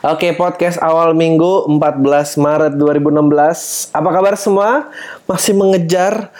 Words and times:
Oke, 0.00 0.32
podcast 0.32 0.80
awal 0.80 1.12
minggu 1.12 1.68
14 1.68 2.40
Maret 2.40 2.72
2016. 2.72 3.92
Apa 3.92 4.08
kabar 4.08 4.32
semua? 4.32 4.88
Masih 5.28 5.52
mengejar 5.52 6.32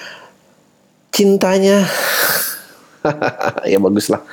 cintanya? 1.12 1.84
ya 3.68 3.76
bagus 3.76 4.08
lah. 4.08 4.24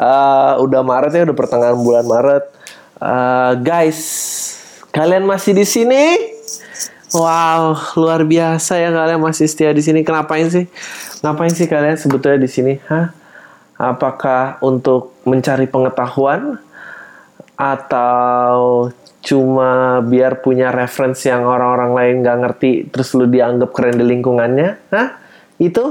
Uh, 0.00 0.64
udah 0.64 0.80
Maret 0.80 1.12
ya, 1.12 1.28
udah 1.28 1.36
pertengahan 1.36 1.76
bulan 1.76 2.08
Maret. 2.08 2.48
Uh, 2.96 3.60
guys, 3.60 4.00
kalian 4.88 5.28
masih 5.28 5.52
di 5.52 5.68
sini? 5.68 6.32
Wow, 7.12 7.76
luar 8.00 8.24
biasa 8.24 8.80
ya 8.80 8.88
kalian 8.88 9.20
masih 9.20 9.52
setia 9.52 9.76
di 9.76 9.84
sini. 9.84 10.00
Kenapain 10.00 10.48
sih? 10.48 10.64
Ngapain 11.20 11.52
sih 11.52 11.68
kalian 11.68 12.00
sebetulnya 12.00 12.40
di 12.40 12.48
sini? 12.48 12.80
Hah? 12.88 13.12
Apakah 13.76 14.56
untuk 14.64 15.12
mencari 15.28 15.68
pengetahuan? 15.68 16.56
Atau 17.62 18.90
cuma 19.22 20.02
biar 20.02 20.42
punya 20.42 20.74
referensi 20.74 21.30
yang 21.30 21.46
orang-orang 21.46 21.94
lain 21.94 22.14
nggak 22.26 22.38
ngerti 22.42 22.70
terus 22.90 23.14
lu 23.14 23.30
dianggap 23.30 23.70
keren 23.70 23.94
di 23.94 24.02
lingkungannya? 24.02 24.90
Hah? 24.90 25.22
itu? 25.62 25.84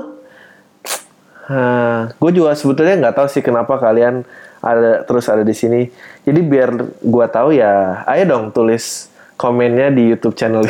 Gue 2.15 2.31
juga 2.31 2.55
sebetulnya 2.55 2.95
nggak 3.07 3.15
tahu 3.15 3.27
sih 3.27 3.43
kenapa 3.43 3.75
kalian 3.75 4.23
ada 4.63 5.03
terus 5.03 5.27
ada 5.27 5.43
di 5.43 5.51
sini. 5.51 5.91
Jadi 6.23 6.39
biar 6.45 6.69
gue 7.01 7.25
tahu 7.27 7.51
ya 7.57 8.05
ayo 8.07 8.23
dong 8.29 8.55
tulis 8.55 9.11
komennya 9.35 9.89
di 9.91 10.13
YouTube 10.13 10.37
channel. 10.37 10.63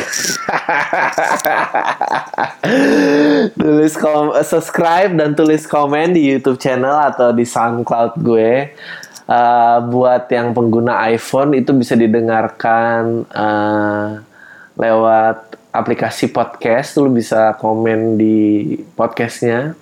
Tulis 3.52 3.94
kom 4.00 4.32
subscribe 4.40 5.12
dan 5.12 5.36
tulis 5.36 5.68
komen 5.68 6.16
di 6.16 6.24
YouTube 6.24 6.56
channel 6.56 6.94
atau 7.12 7.36
di 7.36 7.44
SoundCloud 7.44 8.16
gue 8.24 8.72
uh, 9.26 9.78
buat 9.86 10.26
yang 10.30 10.54
pengguna 10.56 11.06
iPhone 11.10 11.54
itu 11.54 11.70
bisa 11.76 11.94
didengarkan 11.98 13.26
uh, 13.30 14.22
lewat 14.78 15.58
aplikasi 15.72 16.30
podcast. 16.30 16.98
Lu 17.00 17.10
bisa 17.10 17.56
komen 17.58 18.16
di 18.20 18.76
podcastnya. 18.94 19.74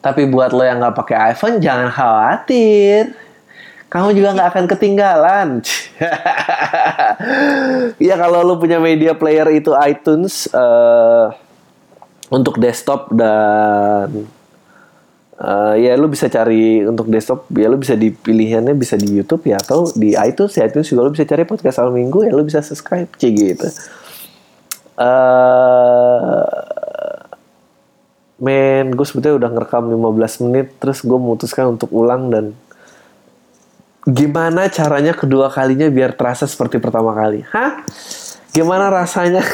Tapi 0.00 0.22
buat 0.30 0.54
lo 0.54 0.62
yang 0.62 0.78
nggak 0.78 0.96
pakai 0.96 1.16
iPhone 1.34 1.58
jangan 1.58 1.90
khawatir. 1.90 3.14
Kamu 3.86 4.14
juga 4.14 4.34
nggak 4.34 4.50
akan 4.54 4.66
ketinggalan. 4.66 5.48
Ya 7.96 8.14
kalau 8.20 8.44
lo 8.44 8.60
punya 8.60 8.76
media 8.76 9.16
player 9.16 9.48
itu 9.56 9.72
iTunes 9.72 10.44
uh, 10.52 11.32
untuk 12.28 12.60
desktop 12.60 13.08
dan 13.08 14.28
Uh, 15.36 15.76
ya 15.76 15.92
lu 16.00 16.08
bisa 16.08 16.32
cari 16.32 16.80
untuk 16.80 17.12
desktop 17.12 17.44
ya 17.52 17.68
lu 17.68 17.76
bisa 17.76 17.92
dipilihannya 17.92 18.72
bisa 18.72 18.96
di 18.96 19.20
YouTube 19.20 19.44
ya 19.44 19.60
atau 19.60 19.84
di 19.92 20.16
iTunes 20.16 20.56
ya 20.56 20.64
iTunes 20.64 20.88
juga 20.88 21.04
lu 21.04 21.12
bisa 21.12 21.28
cari 21.28 21.44
podcast 21.44 21.76
awal 21.76 21.92
minggu 21.92 22.24
ya 22.24 22.32
lu 22.32 22.40
bisa 22.40 22.64
subscribe 22.64 23.04
cg 23.20 23.36
gitu. 23.36 23.68
Uh, 24.96 26.40
men 28.40 28.96
gue 28.96 29.04
sebetulnya 29.04 29.44
udah 29.44 29.50
ngerekam 29.60 29.92
15 29.92 30.44
menit 30.48 30.66
terus 30.80 31.04
gue 31.04 31.18
memutuskan 31.20 31.76
untuk 31.76 31.92
ulang 31.92 32.32
dan 32.32 32.56
gimana 34.08 34.72
caranya 34.72 35.12
kedua 35.12 35.52
kalinya 35.52 35.90
biar 35.90 36.14
terasa 36.14 36.48
seperti 36.48 36.78
pertama 36.78 37.12
kali? 37.12 37.42
Hah? 37.50 37.82
Gimana 38.56 38.88
rasanya? 38.88 39.44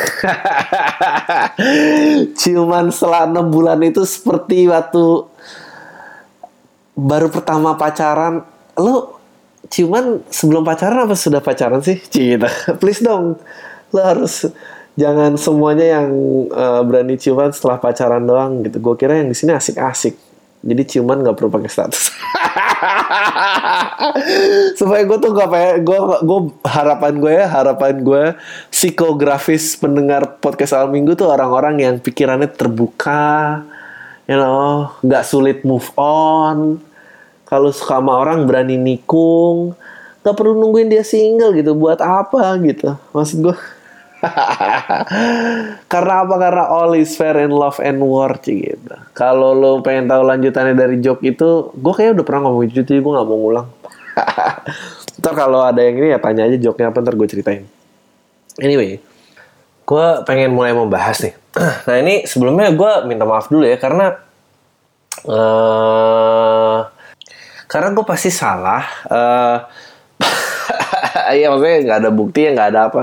Ciuman 2.39 2.93
setelah 2.95 3.27
enam 3.27 3.51
bulan 3.51 3.83
itu 3.83 4.07
seperti 4.07 4.71
waktu 4.71 5.27
baru 7.03 7.29
pertama 7.29 7.75
pacaran 7.75 8.47
lo 8.79 9.19
cuman 9.67 10.23
sebelum 10.31 10.63
pacaran 10.63 11.07
apa 11.07 11.17
sudah 11.19 11.43
pacaran 11.43 11.83
sih? 11.83 11.99
Cita 11.99 12.49
please 12.81 13.03
dong 13.03 13.37
lo 13.93 14.01
harus 14.01 14.49
jangan 14.97 15.37
semuanya 15.37 16.01
yang 16.01 16.09
uh, 16.53 16.83
berani 16.85 17.19
ciuman 17.19 17.53
setelah 17.53 17.83
pacaran 17.83 18.25
doang 18.25 18.63
gitu. 18.65 18.79
Gue 18.79 18.95
kira 18.97 19.21
yang 19.21 19.29
di 19.29 19.37
sini 19.37 19.53
asik-asik. 19.53 20.17
Jadi 20.63 20.83
ciuman 20.87 21.27
nggak 21.27 21.37
perlu 21.37 21.51
pakai 21.51 21.71
status. 21.71 22.13
Supaya 24.79 25.03
gue 25.07 25.19
tuh 25.19 25.31
gak 25.35 25.51
pengen 25.51 25.85
gue 25.87 25.99
gue 26.23 26.41
harapan 26.67 27.13
gue 27.19 27.33
ya 27.35 27.47
harapan 27.51 27.95
gue 28.03 28.25
psikografis 28.71 29.77
pendengar 29.79 30.39
podcast 30.39 30.79
awal 30.79 30.91
minggu 30.91 31.15
tuh 31.19 31.31
orang-orang 31.31 31.83
yang 31.83 31.99
pikirannya 31.99 32.51
terbuka 32.51 33.63
you 34.27 34.39
know 34.39 34.91
nggak 35.03 35.27
sulit 35.27 35.67
move 35.67 35.91
on 35.99 36.79
kalau 37.53 37.69
suka 37.69 38.01
sama 38.01 38.17
orang 38.17 38.49
berani 38.49 38.81
nikung 38.81 39.77
nggak 40.25 40.33
perlu 40.33 40.57
nungguin 40.57 40.89
dia 40.89 41.05
single 41.05 41.53
gitu 41.53 41.77
buat 41.77 42.01
apa 42.01 42.57
gitu 42.65 42.97
maksud 43.13 43.45
gue 43.45 43.57
karena 45.93 46.23
apa? 46.23 46.35
Karena 46.39 46.65
all 46.71 46.95
is 46.95 47.19
fair 47.19 47.35
in 47.43 47.51
love 47.51 47.83
and 47.83 47.99
war 47.99 48.31
gitu. 48.39 48.79
Kalau 49.19 49.51
lo 49.51 49.83
pengen 49.83 50.07
tahu 50.07 50.23
lanjutannya 50.23 50.79
dari 50.79 51.03
joke 51.03 51.27
itu 51.27 51.75
gue 51.75 51.91
kayak 51.91 52.15
udah 52.15 52.25
pernah 52.27 52.47
ngomong 52.47 52.71
itu 52.71 52.87
jadi 52.87 53.03
gue 53.03 53.13
nggak 53.19 53.27
mau 53.27 53.35
ngulang. 53.35 53.67
Ntar 55.19 55.33
kalau 55.35 55.67
ada 55.67 55.83
yang 55.83 55.99
ini 55.99 56.15
ya 56.15 56.23
tanya 56.23 56.47
aja 56.47 56.55
joke-nya 56.55 56.95
apa 56.95 57.03
ntar 57.03 57.19
gue 57.19 57.27
ceritain. 57.27 57.67
Anyway 58.63 59.03
gue 59.83 60.07
pengen 60.25 60.55
mulai 60.55 60.73
membahas 60.73 61.19
nih. 61.23 61.35
Nah 61.89 61.97
ini 62.01 62.25
sebelumnya 62.25 62.71
gue 62.73 62.93
minta 63.11 63.27
maaf 63.27 63.51
dulu 63.51 63.67
ya 63.67 63.77
karena 63.77 64.17
uh, 65.27 66.79
karena 67.73 67.89
gue 67.97 68.05
pasti 68.05 68.29
salah 68.29 68.85
uh, 69.09 69.57
ya 71.41 71.49
maksudnya 71.49 71.79
nggak 71.89 71.99
ada 72.05 72.11
bukti 72.13 72.45
ya 72.45 72.51
nggak 72.53 72.69
ada 72.69 72.81
apa 72.93 73.03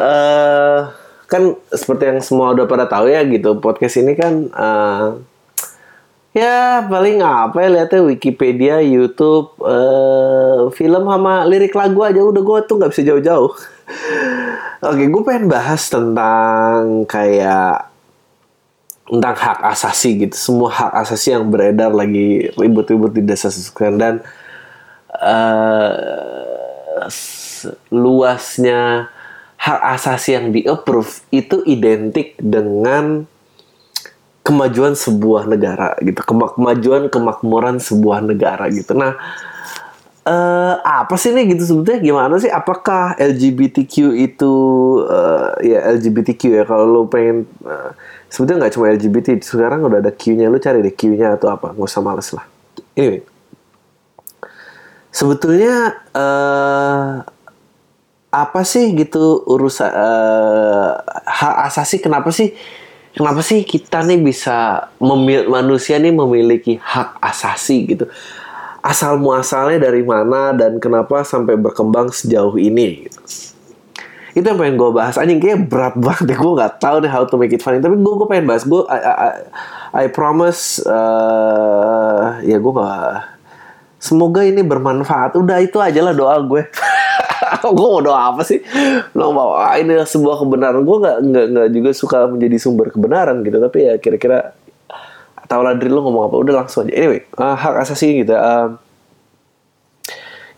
uh, 0.00 0.78
kan 1.28 1.42
seperti 1.68 2.02
yang 2.08 2.20
semua 2.24 2.56
udah 2.56 2.64
pada 2.64 2.88
tahu 2.88 3.12
ya 3.12 3.20
gitu 3.28 3.60
podcast 3.60 4.00
ini 4.00 4.16
kan 4.16 4.48
uh, 4.56 5.20
ya 6.36 6.84
paling 6.84 7.24
apa 7.24 7.56
ya 7.64 7.68
lihatnya 7.72 8.04
Wikipedia, 8.04 8.84
YouTube, 8.84 9.56
uh, 9.64 10.68
film 10.76 11.08
sama 11.08 11.48
lirik 11.48 11.72
lagu 11.72 12.04
aja 12.04 12.20
udah 12.20 12.42
gue 12.44 12.58
tuh 12.68 12.76
nggak 12.76 12.92
bisa 12.92 13.02
jauh-jauh. 13.08 13.52
Oke, 14.92 15.04
gue 15.08 15.22
pengen 15.24 15.48
bahas 15.48 15.80
tentang 15.88 17.08
kayak 17.08 17.85
tentang 19.06 19.36
hak 19.38 19.60
asasi 19.70 20.26
gitu, 20.26 20.34
semua 20.34 20.70
hak 20.70 20.92
asasi 21.06 21.34
yang 21.34 21.46
beredar 21.46 21.94
lagi 21.94 22.50
ribut-ribut 22.58 23.14
di 23.14 23.22
desa 23.22 23.50
susukan 23.54 23.94
dan 23.94 24.14
uh, 25.14 27.06
luasnya 27.94 29.10
hak 29.56 29.80
asasi 29.98 30.38
yang 30.38 30.50
di 30.50 30.66
approve 30.66 31.22
itu 31.30 31.62
identik 31.66 32.34
dengan 32.38 33.26
kemajuan 34.46 34.94
sebuah 34.94 35.50
negara 35.50 35.98
gitu. 35.98 36.22
Kemajuan 36.22 37.10
kemakmuran 37.10 37.82
sebuah 37.82 38.22
negara 38.22 38.70
gitu. 38.70 38.94
Nah 38.94 39.18
uh, 40.22 40.74
apa 40.82 41.14
sih 41.18 41.34
nih 41.34 41.54
gitu 41.54 41.62
sebetulnya? 41.66 41.98
Gimana 42.02 42.34
sih? 42.38 42.50
Apakah 42.50 43.18
LGBTQ 43.18 44.14
itu 44.14 44.52
uh, 45.06 45.54
ya 45.62 45.82
LGBTQ 45.98 46.62
ya? 46.62 46.64
Kalau 46.66 46.86
lo 46.86 47.00
pengen 47.10 47.46
sebetulnya 48.30 48.66
nggak 48.66 48.74
cuma 48.74 48.86
LGBT 48.92 49.28
sekarang 49.42 49.80
udah 49.86 49.98
ada 50.02 50.12
Q-nya. 50.12 50.50
Lo 50.50 50.58
cari 50.58 50.82
deh 50.82 50.94
Q-nya 50.94 51.38
atau 51.38 51.50
apa 51.50 51.72
nggak 51.72 51.86
usah 51.86 52.02
males 52.02 52.28
lah. 52.34 52.44
Anyway. 52.98 53.22
Sebetulnya 55.16 55.96
uh, 56.12 57.24
apa 58.28 58.60
sih 58.68 58.92
gitu 58.92 59.48
urusan 59.48 59.88
uh, 59.88 61.00
hak 61.24 61.56
asasi? 61.72 62.04
Kenapa 62.04 62.28
sih 62.28 62.52
kenapa 63.16 63.40
sih 63.40 63.64
kita 63.64 64.04
nih 64.04 64.20
bisa 64.20 64.92
memil 65.00 65.48
manusia 65.48 65.96
nih 65.96 66.12
memiliki 66.12 66.76
hak 66.76 67.16
asasi 67.24 67.96
gitu? 67.96 68.04
Asal 68.84 69.16
muasalnya 69.18 69.88
dari 69.88 70.04
mana 70.04 70.52
dan 70.52 70.76
kenapa 70.78 71.24
sampai 71.24 71.56
berkembang 71.56 72.12
sejauh 72.12 72.60
ini 72.60 73.08
gitu. 73.08 73.55
Itu 74.36 74.44
yang 74.44 74.60
pengen 74.60 74.76
gue 74.76 74.90
bahas. 74.92 75.16
Anjing 75.16 75.40
kayak 75.40 75.72
berat 75.72 75.96
banget 76.04 76.36
gue 76.36 76.52
nggak 76.60 76.76
tahu 76.76 77.00
deh 77.00 77.08
how 77.08 77.24
to 77.24 77.40
make 77.40 77.56
it 77.56 77.64
funny. 77.64 77.80
Tapi 77.80 77.96
gue 77.96 78.14
gue 78.20 78.28
pengen 78.28 78.44
bahas. 78.44 78.68
Gue 78.68 78.84
I, 78.92 79.00
I, 79.00 79.30
I 79.96 80.04
promise 80.12 80.84
uh, 80.84 82.36
ya 82.44 82.60
gue 82.60 82.72
gak 82.76 83.32
semoga 83.96 84.44
ini 84.44 84.60
bermanfaat. 84.60 85.40
Udah 85.40 85.56
itu 85.64 85.80
aja 85.80 86.04
lah 86.04 86.12
doa 86.12 86.36
gue. 86.44 86.62
Gue 87.62 87.88
mau 87.88 88.02
doa 88.02 88.34
apa 88.34 88.42
sih? 88.42 88.58
Lo 89.14 89.30
mau 89.30 89.54
ah, 89.54 89.78
ini 89.78 89.94
sebuah 90.02 90.42
kebenaran. 90.42 90.82
Gue 90.82 90.98
nggak 90.98 91.18
nggak 91.24 91.46
nggak 91.52 91.68
juga 91.72 91.90
suka 91.94 92.18
menjadi 92.26 92.56
sumber 92.58 92.90
kebenaran 92.90 93.42
gitu. 93.46 93.62
Tapi 93.62 93.78
ya 93.86 93.94
kira-kira 94.02 94.50
tahu 95.46 95.62
lah 95.62 95.78
dari 95.78 95.90
lo 95.90 96.02
ngomong 96.04 96.26
apa. 96.26 96.36
Udah 96.42 96.54
langsung 96.64 96.86
aja. 96.86 96.94
Anyway 96.94 97.22
uh, 97.38 97.54
hak 97.54 97.86
asasi 97.86 98.26
gitu 98.26 98.34
uh, 98.34 98.76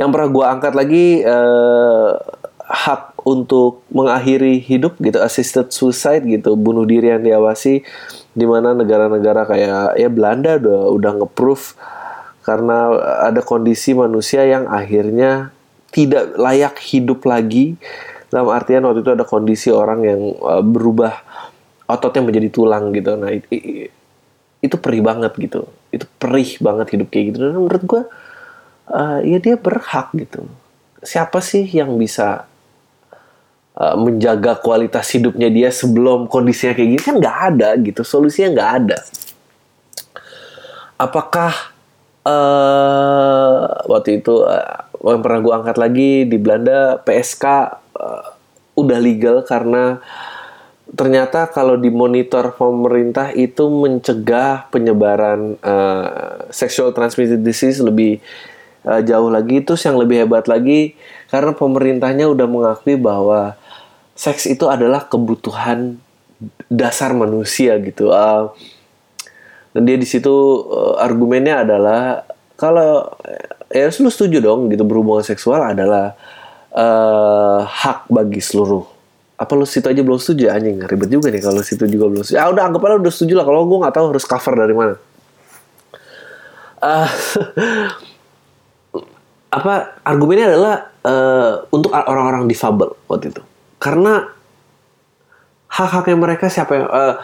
yang 0.01 0.15
pernah 0.15 0.29
gue 0.31 0.45
angkat 0.47 0.73
lagi 0.79 1.07
uh, 1.27 2.15
hak 2.69 3.08
untuk 3.29 3.85
mengakhiri 3.93 4.57
hidup 4.65 4.97
gitu 5.05 5.21
assisted 5.21 5.69
suicide 5.69 6.25
gitu 6.25 6.57
bunuh 6.57 6.89
diri 6.89 7.13
yang 7.13 7.21
diawasi 7.21 7.85
di 8.33 8.47
mana 8.49 8.73
negara-negara 8.73 9.45
kayak 9.45 10.01
ya 10.01 10.09
Belanda 10.09 10.57
udah 10.57 10.81
udah 10.97 11.13
nge-proof 11.21 11.77
karena 12.49 12.97
ada 13.29 13.45
kondisi 13.45 13.93
manusia 13.93 14.41
yang 14.49 14.65
akhirnya 14.65 15.53
tidak 15.93 16.33
layak 16.41 16.81
hidup 16.81 17.21
lagi. 17.29 17.77
Dalam 18.33 18.49
artian 18.49 18.89
waktu 18.89 19.05
itu 19.05 19.13
ada 19.13 19.25
kondisi 19.29 19.69
orang 19.69 20.01
yang 20.05 20.21
uh, 20.41 20.65
berubah 20.65 21.13
ototnya 21.85 22.25
menjadi 22.25 22.49
tulang 22.49 22.93
gitu. 22.97 23.21
Nah 23.21 23.37
itu, 23.37 23.49
itu 24.65 24.77
perih 24.81 25.05
banget 25.05 25.33
gitu. 25.37 25.69
Itu 25.93 26.09
perih 26.17 26.57
banget 26.65 26.97
hidup 26.97 27.09
kayak 27.13 27.25
gitu. 27.33 27.39
Dan 27.45 27.61
menurut 27.61 27.85
gue 27.85 28.03
uh, 28.97 29.21
ya 29.25 29.39
dia 29.41 29.61
berhak 29.61 30.13
gitu. 30.17 30.49
Siapa 31.05 31.45
sih 31.45 31.69
yang 31.69 32.01
bisa 32.01 32.48
uh, 33.79 33.95
menjaga 33.95 34.59
kualitas 34.59 35.07
hidupnya 35.15 35.49
dia 35.49 35.71
sebelum 35.71 36.27
kondisinya 36.27 36.75
kayak 36.75 36.89
gini 36.99 37.03
kan 37.03 37.17
nggak 37.23 37.39
ada 37.55 37.69
gitu. 37.79 38.03
Solusinya 38.03 38.49
nggak 38.59 38.71
ada. 38.83 38.99
Apakah 40.99 41.55
uh, 42.27 43.63
waktu 43.87 44.19
itu 44.19 44.43
uh, 44.43 44.83
yang 45.07 45.23
pernah 45.23 45.41
gue 45.41 45.55
angkat 45.55 45.77
lagi 45.79 46.11
di 46.27 46.37
Belanda 46.37 46.99
PSK 47.07 47.45
uh, 47.95 48.25
udah 48.75 48.99
legal 48.99 49.47
karena 49.47 50.03
ternyata 50.89 51.47
kalau 51.53 51.77
dimonitor 51.77 52.57
pemerintah 52.57 53.31
itu 53.37 53.69
mencegah 53.69 54.67
penyebaran 54.73 55.61
uh, 55.61 56.49
sexual 56.49 56.97
transmitted 56.97 57.45
disease 57.45 57.79
lebih 57.79 58.19
uh, 58.89 59.03
jauh 59.05 59.29
lagi. 59.29 59.61
Terus 59.63 59.85
yang 59.85 60.01
lebih 60.01 60.25
hebat 60.25 60.49
lagi 60.49 60.97
karena 61.29 61.53
pemerintahnya 61.53 62.27
udah 62.31 62.47
mengakui 62.49 62.97
bahwa 62.97 63.58
seks 64.19 64.51
itu 64.51 64.67
adalah 64.67 65.07
kebutuhan 65.07 66.03
dasar 66.67 67.15
manusia 67.15 67.79
gitu 67.79 68.11
uh, 68.11 68.51
dan 69.71 69.83
dia 69.87 69.95
di 69.95 70.07
situ 70.11 70.35
uh, 70.67 70.99
argumennya 70.99 71.63
adalah 71.63 72.27
kalau 72.59 73.15
ya 73.71 73.87
lu 74.03 74.11
setuju 74.11 74.43
dong 74.43 74.67
gitu 74.75 74.83
berhubungan 74.83 75.23
seksual 75.23 75.63
adalah 75.63 76.19
uh, 76.75 77.63
hak 77.63 78.11
bagi 78.11 78.43
seluruh. 78.43 78.83
Apa 79.39 79.55
lu 79.55 79.63
situ 79.63 79.87
aja 79.87 80.03
belum 80.03 80.19
setuju? 80.19 80.51
Anjing 80.51 80.83
ribet 80.83 81.15
juga 81.15 81.31
nih 81.31 81.39
kalau 81.39 81.63
situ 81.63 81.87
juga 81.87 82.11
belum 82.11 82.27
setuju. 82.27 82.43
Ah 82.43 82.51
udah 82.51 82.63
anggap 82.67 82.83
aja 82.91 82.99
udah 82.99 83.13
setuju 83.15 83.39
lah 83.39 83.47
kalau 83.47 83.71
gue 83.71 83.79
nggak 83.79 83.95
tahu 83.95 84.07
harus 84.11 84.25
cover 84.27 84.55
dari 84.59 84.75
mana. 84.75 84.95
Uh, 86.83 87.11
apa 89.59 90.03
argumennya 90.03 90.51
adalah 90.55 90.75
uh, 91.07 91.53
untuk 91.71 91.95
orang-orang 91.95 92.51
difabel 92.51 92.93
waktu 93.07 93.31
itu 93.31 93.43
karena 93.79 94.31
hak-haknya 95.71 96.17
mereka 96.19 96.47
siapa 96.51 96.73
yang 96.75 96.89
uh, 96.91 97.15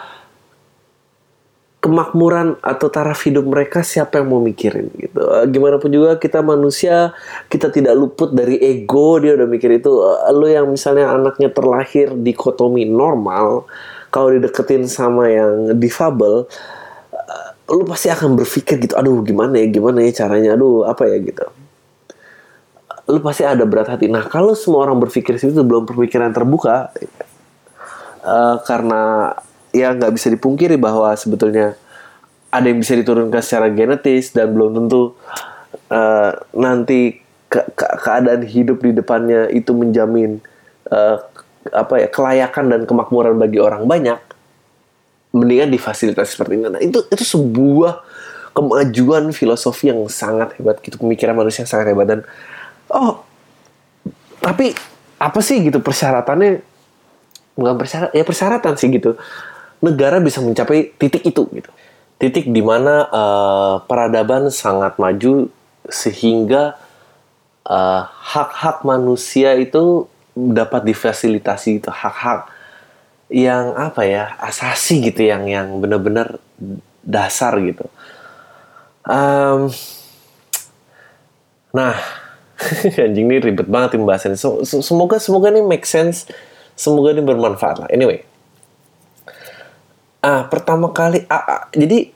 kemakmuran 1.85 2.57
atau 2.65 2.89
taraf 2.89 3.21
hidup 3.29 3.45
mereka 3.45 3.85
siapa 3.85 4.17
yang 4.17 4.33
mau 4.33 4.41
mikirin 4.41 4.89
gitu. 4.97 5.21
Uh, 5.21 5.45
gimana 5.45 5.77
pun 5.77 5.93
juga 5.93 6.17
kita 6.17 6.41
manusia, 6.41 7.13
kita 7.45 7.69
tidak 7.69 7.93
luput 7.93 8.33
dari 8.33 8.57
ego, 8.57 9.21
dia 9.21 9.37
udah 9.37 9.45
mikir 9.45 9.77
itu. 9.77 9.91
Uh, 9.91 10.33
lu 10.33 10.49
yang 10.49 10.65
misalnya 10.65 11.13
anaknya 11.13 11.53
terlahir 11.53 12.15
di 12.17 12.33
kotomi 12.33 12.89
normal, 12.89 13.69
kalau 14.09 14.33
dideketin 14.33 14.89
sama 14.89 15.29
yang 15.29 15.77
difabel, 15.77 16.49
uh, 17.13 17.49
lu 17.69 17.85
pasti 17.85 18.09
akan 18.09 18.33
berpikir 18.33 18.81
gitu, 18.81 18.97
aduh 18.97 19.21
gimana 19.21 19.61
ya, 19.61 19.67
gimana 19.69 20.01
ya 20.01 20.25
caranya, 20.25 20.57
aduh 20.57 20.89
apa 20.89 21.05
ya 21.05 21.21
gitu. 21.21 21.64
Lu 23.05 23.21
pasti 23.21 23.45
ada 23.45 23.61
berat 23.63 23.89
hati. 23.89 24.09
Nah 24.09 24.25
kalau 24.25 24.57
semua 24.57 24.85
orang 24.85 24.97
berpikir 24.97 25.37
situ 25.37 25.61
belum 25.61 25.85
pemikiran 25.85 26.33
terbuka, 26.33 26.89
uh, 28.25 28.57
karena 28.65 29.33
ya 29.69 29.93
nggak 29.93 30.13
bisa 30.15 30.33
dipungkiri 30.33 30.79
bahwa 30.79 31.13
sebetulnya 31.13 31.77
ada 32.49 32.65
yang 32.65 32.79
bisa 32.81 32.95
diturunkan 32.95 33.41
secara 33.43 33.67
genetis 33.69 34.31
dan 34.31 34.55
belum 34.55 34.73
tentu 34.73 35.13
uh, 35.91 36.31
nanti 36.55 37.21
ke 37.51 37.61
ke 37.77 37.85
keadaan 38.01 38.41
hidup 38.47 38.81
di 38.81 38.95
depannya 38.95 39.51
itu 39.53 39.75
menjamin 39.75 40.41
uh, 40.89 41.21
apa 41.73 42.05
ya 42.05 42.07
kelayakan 42.09 42.65
dan 42.73 42.81
kemakmuran 42.89 43.37
bagi 43.37 43.61
orang 43.61 43.85
banyak 43.85 44.17
mendingan 45.35 45.69
difasilitasi 45.73 46.39
seperti 46.39 46.57
ini. 46.57 46.71
Nah 46.71 46.81
itu 46.81 47.03
itu 47.11 47.23
sebuah 47.27 48.01
kemajuan 48.55 49.35
filosofi 49.35 49.91
yang 49.91 49.99
sangat 50.07 50.55
hebat. 50.55 50.79
Gitu 50.79 50.95
pemikiran 50.95 51.35
manusia 51.35 51.67
yang 51.67 51.71
sangat 51.71 51.91
hebat. 51.91 52.07
Dan 52.07 52.19
oh 52.91 53.23
tapi 54.41 54.75
apa 55.17 55.39
sih 55.41 55.63
gitu 55.65 55.81
persyaratannya 55.81 56.61
bukan 57.55 57.75
persyaratan 57.79 58.13
ya 58.13 58.23
persyaratan 58.27 58.73
sih 58.75 58.91
gitu 58.91 59.15
negara 59.85 60.17
bisa 60.17 60.41
mencapai 60.41 60.95
titik 60.95 61.23
itu 61.25 61.43
gitu. 61.51 61.71
Titik 62.15 62.47
di 62.47 62.63
mana 62.63 63.05
uh, 63.11 63.75
peradaban 63.83 64.47
sangat 64.47 64.95
maju 64.95 65.51
sehingga 65.85 66.73
eh, 67.69 68.01
hak-hak 68.09 68.81
manusia 68.81 69.53
itu 69.53 70.09
dapat 70.33 70.81
difasilitasi 70.81 71.77
itu 71.77 71.93
hak-hak 71.93 72.49
yang 73.29 73.77
apa 73.77 74.01
ya 74.01 74.33
asasi 74.41 75.05
gitu 75.05 75.29
yang 75.29 75.45
yang 75.45 75.77
benar-benar 75.77 76.41
dasar 77.05 77.53
gitu. 77.61 77.85
Um, 79.05 79.69
nah 81.69 82.24
anjing 83.05 83.27
ini 83.27 83.39
ribet 83.39 83.67
banget 83.67 83.99
pembahasannya. 83.99 84.39
Semoga 84.63 85.19
semoga 85.19 85.51
ini 85.51 85.61
make 85.63 85.83
sense. 85.83 86.27
Semoga 86.75 87.15
ini 87.15 87.23
bermanfaat 87.23 87.87
lah. 87.87 87.89
Anyway, 87.91 88.23
ah 90.23 90.47
pertama 90.47 90.91
kali 90.91 91.23
ah, 91.29 91.43
ah, 91.43 91.63
jadi 91.71 92.11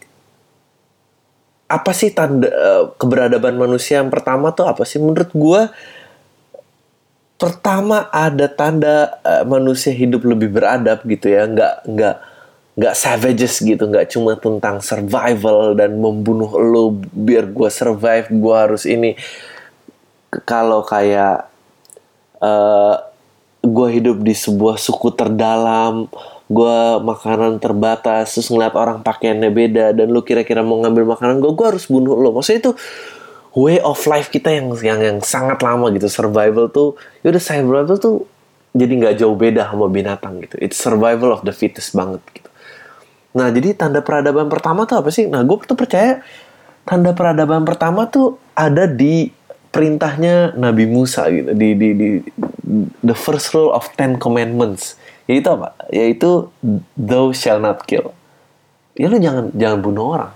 apa 1.70 1.92
sih 1.94 2.10
tanda 2.10 2.50
uh, 2.50 2.84
keberadaban 2.98 3.54
manusia 3.54 4.02
yang 4.02 4.10
pertama 4.10 4.50
tuh 4.50 4.66
apa 4.66 4.82
sih 4.90 4.98
menurut 4.98 5.30
gue 5.30 5.62
pertama 7.38 8.10
ada 8.10 8.50
tanda 8.50 9.22
uh, 9.22 9.46
manusia 9.46 9.94
hidup 9.94 10.26
lebih 10.26 10.50
beradab 10.50 11.06
gitu 11.06 11.30
ya 11.30 11.46
nggak 11.46 11.86
nggak 11.86 12.16
nggak 12.74 12.96
savages 12.98 13.62
gitu 13.62 13.86
nggak 13.86 14.10
cuma 14.10 14.34
tentang 14.34 14.82
survival 14.82 15.78
dan 15.78 15.94
membunuh 16.02 16.50
lo 16.58 16.98
biar 17.14 17.46
gue 17.46 17.70
survive 17.70 18.34
gue 18.34 18.56
harus 18.58 18.90
ini 18.90 19.14
kalau 20.46 20.86
kayak 20.86 21.50
uh, 22.42 22.96
gue 23.60 23.88
hidup 23.92 24.24
di 24.24 24.32
sebuah 24.32 24.80
suku 24.80 25.12
terdalam 25.14 26.08
gue 26.50 26.78
makanan 27.06 27.62
terbatas 27.62 28.34
terus 28.34 28.50
ngeliat 28.50 28.74
orang 28.74 29.06
pakaiannya 29.06 29.52
beda 29.54 29.86
dan 29.94 30.08
lu 30.10 30.26
kira-kira 30.26 30.66
mau 30.66 30.82
ngambil 30.82 31.14
makanan 31.14 31.38
gue 31.44 31.52
gue 31.54 31.68
harus 31.68 31.86
bunuh 31.86 32.18
lo 32.18 32.34
maksudnya 32.34 32.70
itu 32.70 32.72
way 33.58 33.82
of 33.82 33.98
life 34.06 34.30
kita 34.30 34.54
yang 34.54 34.74
yang 34.82 35.00
yang 35.02 35.18
sangat 35.24 35.62
lama 35.66 35.90
gitu. 35.94 36.10
Survival 36.10 36.70
tuh 36.70 36.98
ya 37.26 37.34
udah 37.34 37.42
survival 37.42 37.98
tuh 37.98 38.26
jadi 38.74 38.94
nggak 38.94 39.16
jauh 39.18 39.34
beda 39.34 39.70
sama 39.74 39.90
binatang 39.90 40.42
gitu. 40.46 40.56
It's 40.62 40.78
survival 40.78 41.34
of 41.34 41.42
the 41.42 41.54
fittest 41.54 41.98
banget 41.98 42.22
gitu. 42.34 42.50
Nah 43.38 43.50
jadi 43.50 43.74
tanda 43.74 44.06
peradaban 44.06 44.50
pertama 44.50 44.86
tuh 44.86 45.02
apa 45.02 45.10
sih? 45.10 45.26
Nah 45.26 45.42
gue 45.42 45.58
tuh 45.66 45.78
percaya 45.78 46.22
tanda 46.86 47.14
peradaban 47.14 47.66
pertama 47.66 48.10
tuh 48.10 48.38
ada 48.54 48.86
di 48.86 49.30
perintahnya 49.70 50.58
Nabi 50.58 50.90
Musa 50.90 51.30
gitu 51.30 51.54
di 51.54 51.78
di 51.78 51.90
di 51.94 52.10
the 53.06 53.14
first 53.14 53.54
rule 53.54 53.74
of 53.74 53.86
Ten 53.98 54.18
Commandments. 54.18 54.98
Yaitu 55.30 55.50
apa? 55.54 55.78
Yaitu 55.94 56.50
thou 56.98 57.30
shall 57.30 57.62
not 57.62 57.86
kill. 57.86 58.14
Ya 58.98 59.08
lu 59.08 59.22
jangan 59.22 59.54
jangan 59.54 59.80
bunuh 59.80 60.06
orang. 60.18 60.34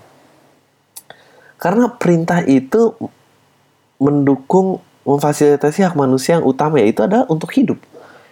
Karena 1.58 1.90
perintah 1.90 2.46
itu 2.46 2.94
mendukung 3.98 4.84
memfasilitasi 5.04 5.84
hak 5.84 5.96
manusia 5.96 6.40
yang 6.40 6.46
utama 6.48 6.80
yaitu 6.80 7.04
adalah 7.04 7.28
untuk 7.28 7.52
hidup. 7.56 7.80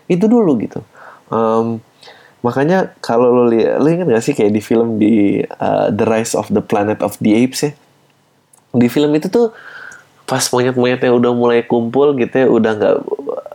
Itu 0.08 0.28
dulu 0.28 0.60
gitu. 0.62 0.84
Um, 1.32 1.80
makanya 2.44 2.92
kalau 3.00 3.32
lo 3.32 3.44
lihat 3.48 3.80
lo 3.80 3.88
ingat 3.88 4.08
gak 4.12 4.24
sih 4.24 4.34
kayak 4.36 4.52
di 4.52 4.62
film 4.62 5.00
di 5.00 5.40
uh, 5.42 5.88
The 5.90 6.06
Rise 6.06 6.36
of 6.36 6.52
the 6.52 6.64
Planet 6.64 7.00
of 7.00 7.16
the 7.24 7.32
Apes 7.36 7.66
ya? 7.66 7.72
Di 8.72 8.88
film 8.88 9.12
itu 9.16 9.28
tuh 9.28 9.52
pas 10.32 10.48
monyet-monyetnya 10.48 11.12
udah 11.12 11.36
mulai 11.36 11.60
kumpul 11.68 12.16
gitu 12.16 12.32
ya 12.32 12.48
udah 12.48 12.72
nggak 12.80 12.98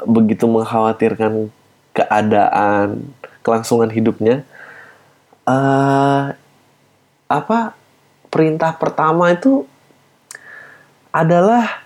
begitu 0.04 0.44
mengkhawatirkan 0.44 1.48
keadaan 1.96 3.16
kelangsungan 3.40 3.88
hidupnya 3.88 4.44
uh, 5.48 6.36
apa 7.32 7.72
perintah 8.28 8.76
pertama 8.76 9.32
itu 9.32 9.64
adalah 11.08 11.80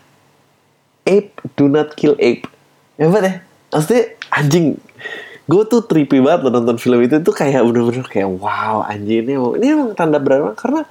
ape 1.07 1.31
do 1.55 1.71
not 1.71 1.95
kill 1.95 2.19
ape. 2.19 2.51
Ya 2.99 3.07
deh 3.07 3.37
maksudnya 3.71 4.03
anjing 4.35 4.75
gue 5.47 5.63
tuh 5.71 5.87
trippy 5.87 6.19
banget 6.19 6.51
nonton 6.51 6.83
film 6.83 6.99
itu 6.99 7.23
tuh 7.23 7.35
kayak 7.35 7.63
bener-bener 7.63 8.07
kayak 8.11 8.27
wow 8.27 8.83
anjing 8.83 9.23
ini 9.23 9.39
emang, 9.39 9.55
ini 9.59 9.67
emang 9.71 9.91
tanda 9.95 10.19
berapa 10.19 10.55
karena 10.59 10.83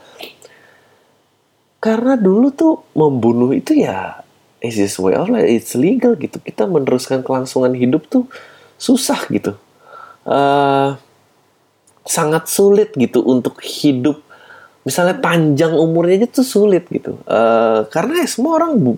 karena 1.79 2.19
dulu 2.19 2.51
tuh 2.51 2.83
membunuh 2.91 3.55
itu 3.55 3.75
ya 3.75 4.23
it's 4.59 4.75
just 4.75 4.99
way 4.99 5.15
of 5.15 5.31
life? 5.31 5.47
It's 5.47 5.73
legal 5.75 6.19
gitu. 6.19 6.39
Kita 6.39 6.67
meneruskan 6.67 7.23
kelangsungan 7.23 7.71
hidup 7.75 8.07
tuh 8.11 8.27
susah 8.75 9.23
gitu. 9.31 9.55
Uh, 10.27 10.99
sangat 12.03 12.51
sulit 12.51 12.91
gitu 12.95 13.23
untuk 13.23 13.59
hidup. 13.63 14.19
Misalnya 14.83 15.19
panjang 15.19 15.75
umurnya 15.75 16.23
aja 16.23 16.43
tuh 16.43 16.47
sulit 16.47 16.87
gitu. 16.91 17.19
Uh, 17.23 17.87
karena 17.91 18.23
ya 18.23 18.27
semua 18.27 18.59
orang 18.59 18.75
bu 18.75 18.93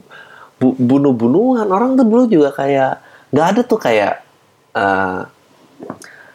bu- 0.57 0.77
bunuh-bunuhan. 0.77 1.69
Orang 1.69 1.97
tuh 1.97 2.05
dulu 2.05 2.25
juga 2.29 2.49
kayak 2.53 3.01
nggak 3.31 3.47
ada 3.47 3.61
tuh 3.63 3.79
kayak 3.79 4.13
eh, 4.75 5.21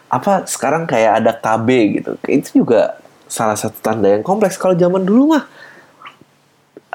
apa 0.07 0.47
sekarang 0.47 0.83
kayak 0.83 1.23
ada 1.23 1.31
KB 1.35 1.67
gitu. 2.01 2.11
Itu 2.27 2.63
juga 2.63 2.99
salah 3.27 3.55
satu 3.55 3.79
tanda 3.79 4.11
yang 4.11 4.23
kompleks. 4.23 4.59
Kalau 4.59 4.75
zaman 4.75 5.03
dulu 5.03 5.35
mah 5.35 5.45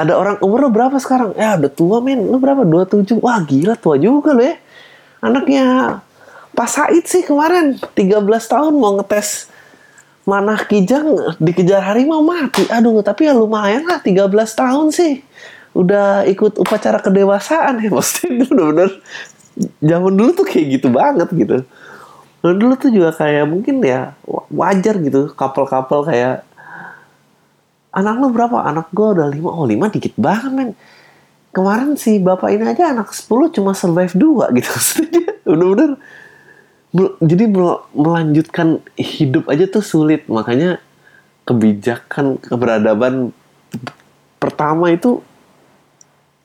ada 0.02 0.18
orang 0.18 0.36
umur 0.42 0.66
lo 0.66 0.70
berapa 0.74 0.98
sekarang? 0.98 1.38
Ya 1.38 1.54
udah 1.54 1.72
tua 1.72 1.98
men. 2.02 2.26
Lu 2.26 2.42
berapa? 2.42 2.66
27 2.66 3.22
wah 3.22 3.38
gila 3.42 3.78
tua 3.78 3.96
juga 3.96 4.34
lo 4.34 4.42
ya. 4.42 4.58
Anaknya 5.22 5.98
Pak 6.52 6.68
Said 6.68 7.04
sih 7.06 7.22
kemarin 7.22 7.78
13 7.78 8.18
tahun 8.26 8.74
mau 8.76 8.98
ngetes 8.98 9.48
mana 10.22 10.54
kijang 10.54 11.38
dikejar 11.38 11.82
harimau 11.82 12.22
mati. 12.22 12.66
Aduh 12.68 13.00
tapi 13.00 13.30
ya 13.30 13.34
lumayan 13.34 13.86
lah 13.86 14.02
13 14.02 14.28
tahun 14.34 14.90
sih. 14.90 15.22
Udah 15.72 16.26
ikut 16.28 16.58
upacara 16.58 17.00
kedewasaan 17.00 17.80
ya. 17.80 17.88
Maksudnya 17.96 18.42
itu 18.42 18.44
bener-bener 18.50 18.90
zaman 19.80 20.12
dulu 20.12 20.30
tuh 20.42 20.46
kayak 20.46 20.66
gitu 20.82 20.88
banget 20.90 21.28
gitu. 21.32 21.56
Dulu 22.42 22.74
tuh 22.74 22.90
juga 22.90 23.14
kayak 23.14 23.46
mungkin 23.46 23.78
ya 23.86 24.18
wa- 24.26 24.46
wajar 24.50 24.98
gitu 24.98 25.30
couple-couple 25.38 26.10
kayak 26.10 26.42
anak 27.92 28.14
lu 28.18 28.28
berapa? 28.32 28.64
Anak 28.64 28.88
gua 28.90 29.14
udah 29.14 29.28
lima. 29.28 29.50
Oh 29.52 29.68
lima 29.68 29.92
dikit 29.92 30.16
banget 30.16 30.52
men. 30.52 30.70
Kemarin 31.52 32.00
si 32.00 32.16
bapak 32.16 32.48
ini 32.48 32.64
aja 32.64 32.96
anak 32.96 33.12
10 33.12 33.28
cuma 33.52 33.76
survive 33.76 34.16
dua 34.16 34.48
gitu. 34.56 34.72
Bener-bener 35.48 36.00
jadi 37.20 37.44
mel- 37.44 37.84
melanjutkan 37.92 38.80
hidup 38.96 39.52
aja 39.52 39.68
tuh 39.68 39.84
sulit. 39.84 40.24
Makanya 40.32 40.80
kebijakan 41.44 42.40
keberadaban 42.40 43.36
pertama 44.40 44.96
itu 44.96 45.20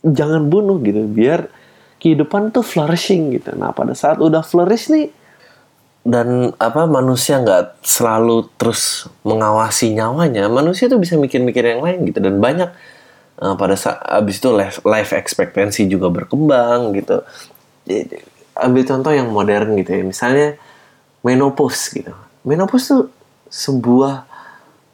jangan 0.04 0.44
bunuh 0.52 0.84
gitu. 0.84 1.08
Biar 1.08 1.48
kehidupan 2.04 2.52
tuh 2.52 2.68
flourishing 2.68 3.32
gitu. 3.40 3.56
Nah 3.56 3.72
pada 3.72 3.96
saat 3.96 4.20
udah 4.20 4.44
flourish 4.44 4.92
nih 4.92 5.08
dan 6.08 6.56
apa 6.56 6.88
manusia 6.88 7.44
nggak 7.44 7.84
selalu 7.84 8.48
terus 8.56 9.12
mengawasi 9.28 9.92
nyawanya 9.92 10.48
manusia 10.48 10.88
tuh 10.88 11.04
bisa 11.04 11.20
mikir-mikir 11.20 11.76
yang 11.76 11.84
lain 11.84 12.08
gitu. 12.08 12.24
Dan 12.24 12.40
banyak 12.40 12.72
eh, 13.44 13.56
pada 13.60 13.76
saat 13.76 14.00
abis 14.08 14.40
itu 14.40 14.50
life, 14.56 14.80
life 14.88 15.12
expectancy 15.12 15.84
juga 15.92 16.08
berkembang 16.08 16.96
gitu. 16.96 17.28
Jadi, 17.84 18.24
ambil 18.56 18.84
contoh 18.88 19.12
yang 19.12 19.28
modern 19.28 19.76
gitu 19.84 19.92
ya. 20.00 20.04
Misalnya 20.08 20.56
menopause 21.28 21.92
gitu. 21.92 22.16
Menopause 22.48 22.88
tuh 22.88 23.04
sebuah 23.52 24.24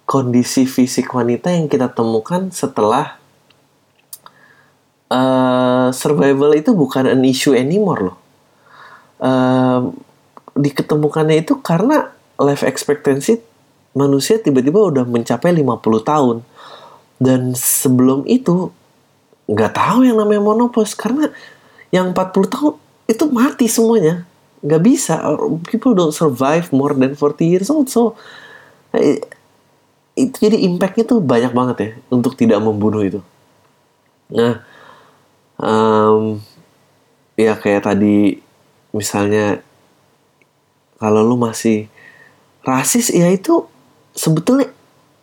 kondisi 0.10 0.65
fisik 0.65 1.13
wanita 1.13 1.53
yang 1.53 1.70
kita 1.70 1.93
temukan 1.93 2.50
setelah 2.50 3.22
eh, 5.13 5.88
survival 5.93 6.58
itu 6.58 6.74
bukan 6.74 7.05
an 7.05 7.22
issue 7.22 7.53
anymore 7.53 8.01
loh. 8.01 8.17
Eh, 9.22 9.79
diketemukannya 10.53 11.41
itu 11.41 11.57
karena 11.60 12.13
life 12.38 12.65
expectancy 12.65 13.41
manusia 13.93 14.41
tiba-tiba 14.41 14.81
udah 14.81 15.05
mencapai 15.05 15.53
50 15.53 16.01
tahun. 16.03 16.38
Dan 17.22 17.53
sebelum 17.55 18.25
itu 18.27 18.74
nggak 19.48 19.74
tahu 19.77 20.03
yang 20.03 20.17
namanya 20.17 20.41
monopause 20.41 20.98
karena 20.98 21.29
yang 21.93 22.12
40 22.12 22.53
tahun 22.53 22.74
itu 23.05 23.24
mati 23.29 23.65
semuanya. 23.69 24.25
Nggak 24.65 24.81
bisa. 24.83 25.22
People 25.69 25.93
don't 25.93 26.13
survive 26.13 26.74
more 26.74 26.91
than 26.98 27.13
40 27.15 27.45
years 27.45 27.69
old. 27.69 27.88
So 27.88 28.17
eh, 28.91 29.22
itu 30.17 30.36
jadi 30.38 30.57
impactnya 30.69 31.05
tuh 31.05 31.22
banyak 31.22 31.53
banget 31.53 31.77
ya 31.79 31.89
untuk 32.10 32.33
tidak 32.33 32.60
membunuh 32.60 33.05
itu. 33.05 33.22
Nah 34.33 34.65
em, 35.62 36.41
ya 37.38 37.53
kayak 37.57 37.86
tadi 37.88 38.41
misalnya 38.93 39.62
kalau 41.03 41.19
lu 41.19 41.36
masih 41.36 41.91
rasis 42.63 43.12
ya 43.12 43.27
itu 43.27 43.67
sebetulnya 44.15 44.72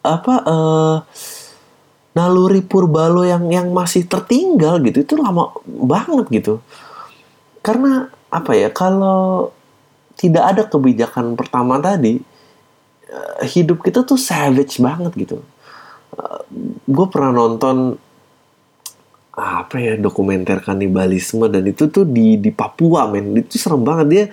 apa 0.05 0.35
eh, 0.45 0.97
naluri 2.13 2.61
purba 2.61 3.09
lo 3.09 3.25
yang 3.25 3.49
yang 3.49 3.73
masih 3.73 4.05
tertinggal 4.05 4.77
gitu 4.85 5.01
itu 5.01 5.15
lama 5.17 5.57
banget 5.65 6.29
gitu. 6.29 6.55
Karena 7.65 8.13
apa 8.29 8.53
ya 8.53 8.69
kalau 8.69 9.57
tidak 10.21 10.45
ada 10.53 10.63
kebijakan 10.69 11.33
pertama 11.33 11.81
tadi 11.81 12.21
eh, 13.09 13.41
hidup 13.49 13.81
kita 13.81 14.05
tuh 14.05 14.21
savage 14.21 14.77
banget 14.85 15.17
gitu. 15.17 15.41
Gue 16.85 17.07
pernah 17.09 17.33
nonton 17.33 17.97
apa 19.33 19.81
ya 19.81 19.97
dokumenter 19.97 20.61
kanibalisme 20.61 21.49
dan 21.49 21.65
itu 21.65 21.89
tuh 21.89 22.05
di 22.05 22.37
di 22.37 22.53
Papua 22.53 23.09
men. 23.09 23.33
Itu 23.41 23.57
serem 23.57 23.81
banget. 23.81 24.07
Dia 24.13 24.25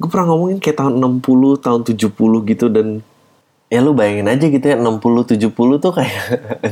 gue 0.00 0.08
pernah 0.08 0.32
ngomongin 0.32 0.58
kayak 0.64 0.80
tahun 0.80 0.96
60 1.20 1.60
tahun 1.60 1.80
70 1.84 2.50
gitu 2.56 2.66
dan 2.72 3.04
ya 3.68 3.84
lu 3.84 3.92
bayangin 3.92 4.32
aja 4.32 4.48
gitu 4.48 4.64
ya 4.64 4.80
60 4.80 5.36
70 5.36 5.52
tuh 5.84 5.92
kayak 5.92 6.24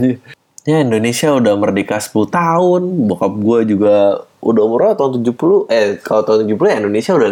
ya 0.68 0.76
Indonesia 0.80 1.36
udah 1.36 1.54
merdeka 1.60 2.00
10 2.00 2.32
tahun 2.32 2.82
bokap 3.04 3.34
gue 3.36 3.58
juga 3.76 4.24
udah 4.40 4.62
umur 4.64 4.96
tahun 4.96 5.20
70 5.20 5.68
eh 5.68 6.00
kalau 6.00 6.24
tahun 6.24 6.48
70 6.48 6.56
ya 6.72 6.76
Indonesia 6.80 7.12
udah 7.12 7.28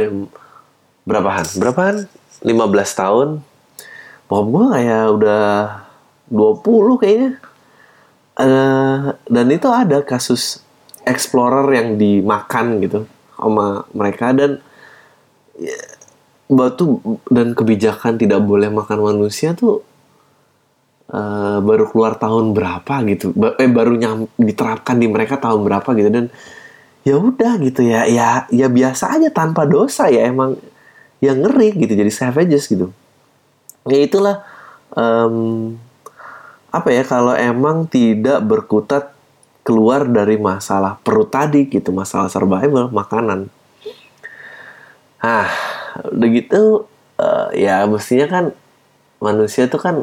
berapaan 1.07 1.47
berapaan 1.57 1.97
15 2.43 3.01
tahun. 3.01 3.29
Bokap 4.27 4.47
gue 4.51 4.65
kayak 4.75 5.05
udah 5.15 5.45
20 6.29 7.01
kayaknya. 7.01 7.31
Eh, 8.37 9.01
dan 9.31 9.47
itu 9.49 9.69
ada 9.71 10.03
kasus 10.05 10.61
explorer 11.07 11.65
yang 11.73 11.97
dimakan 11.97 12.83
gitu 12.83 13.07
sama 13.39 13.87
mereka 13.95 14.35
dan 14.37 14.61
batu 16.47 17.03
dan 17.27 17.53
kebijakan 17.53 18.21
tidak 18.21 18.41
boleh 18.47 18.71
makan 18.71 19.03
manusia 19.03 19.53
tuh 19.57 19.83
eh, 21.11 21.59
baru 21.59 21.91
keluar 21.91 22.19
tahun 22.19 22.55
berapa 22.55 22.95
gitu. 23.11 23.35
Eh 23.59 23.71
baru 23.71 23.99
nyam, 23.99 24.31
diterapkan 24.39 24.97
di 24.99 25.07
mereka 25.11 25.43
tahun 25.43 25.67
berapa 25.67 25.89
gitu. 25.99 26.09
Dan 26.11 26.27
ya 27.07 27.19
udah 27.19 27.63
gitu 27.63 27.87
ya 27.87 28.03
ya 28.11 28.51
ya 28.51 28.67
biasa 28.67 29.15
aja 29.15 29.31
tanpa 29.31 29.63
dosa 29.63 30.11
ya 30.11 30.27
emang 30.27 30.59
yang 31.23 31.39
ngeri 31.43 31.75
gitu 31.79 31.93
jadi 31.95 32.13
savages 32.13 32.67
gitu. 32.71 32.91
Ya 33.87 34.03
itulah 34.03 34.43
em, 34.95 35.79
apa 36.71 36.89
ya 36.91 37.03
kalau 37.07 37.33
emang 37.33 37.87
tidak 37.87 38.43
berkutat 38.43 39.15
keluar 39.67 40.07
dari 40.07 40.39
masalah 40.39 40.99
perut 41.03 41.31
tadi 41.31 41.67
gitu 41.67 41.91
masalah 41.91 42.31
survival 42.31 42.91
makanan 42.95 43.51
ah 45.27 45.51
udah 46.15 46.29
gitu 46.31 46.87
eh, 47.19 47.67
ya 47.67 47.83
mestinya 47.91 48.27
kan 48.31 48.45
manusia 49.19 49.67
tuh 49.67 49.81
kan 49.83 49.97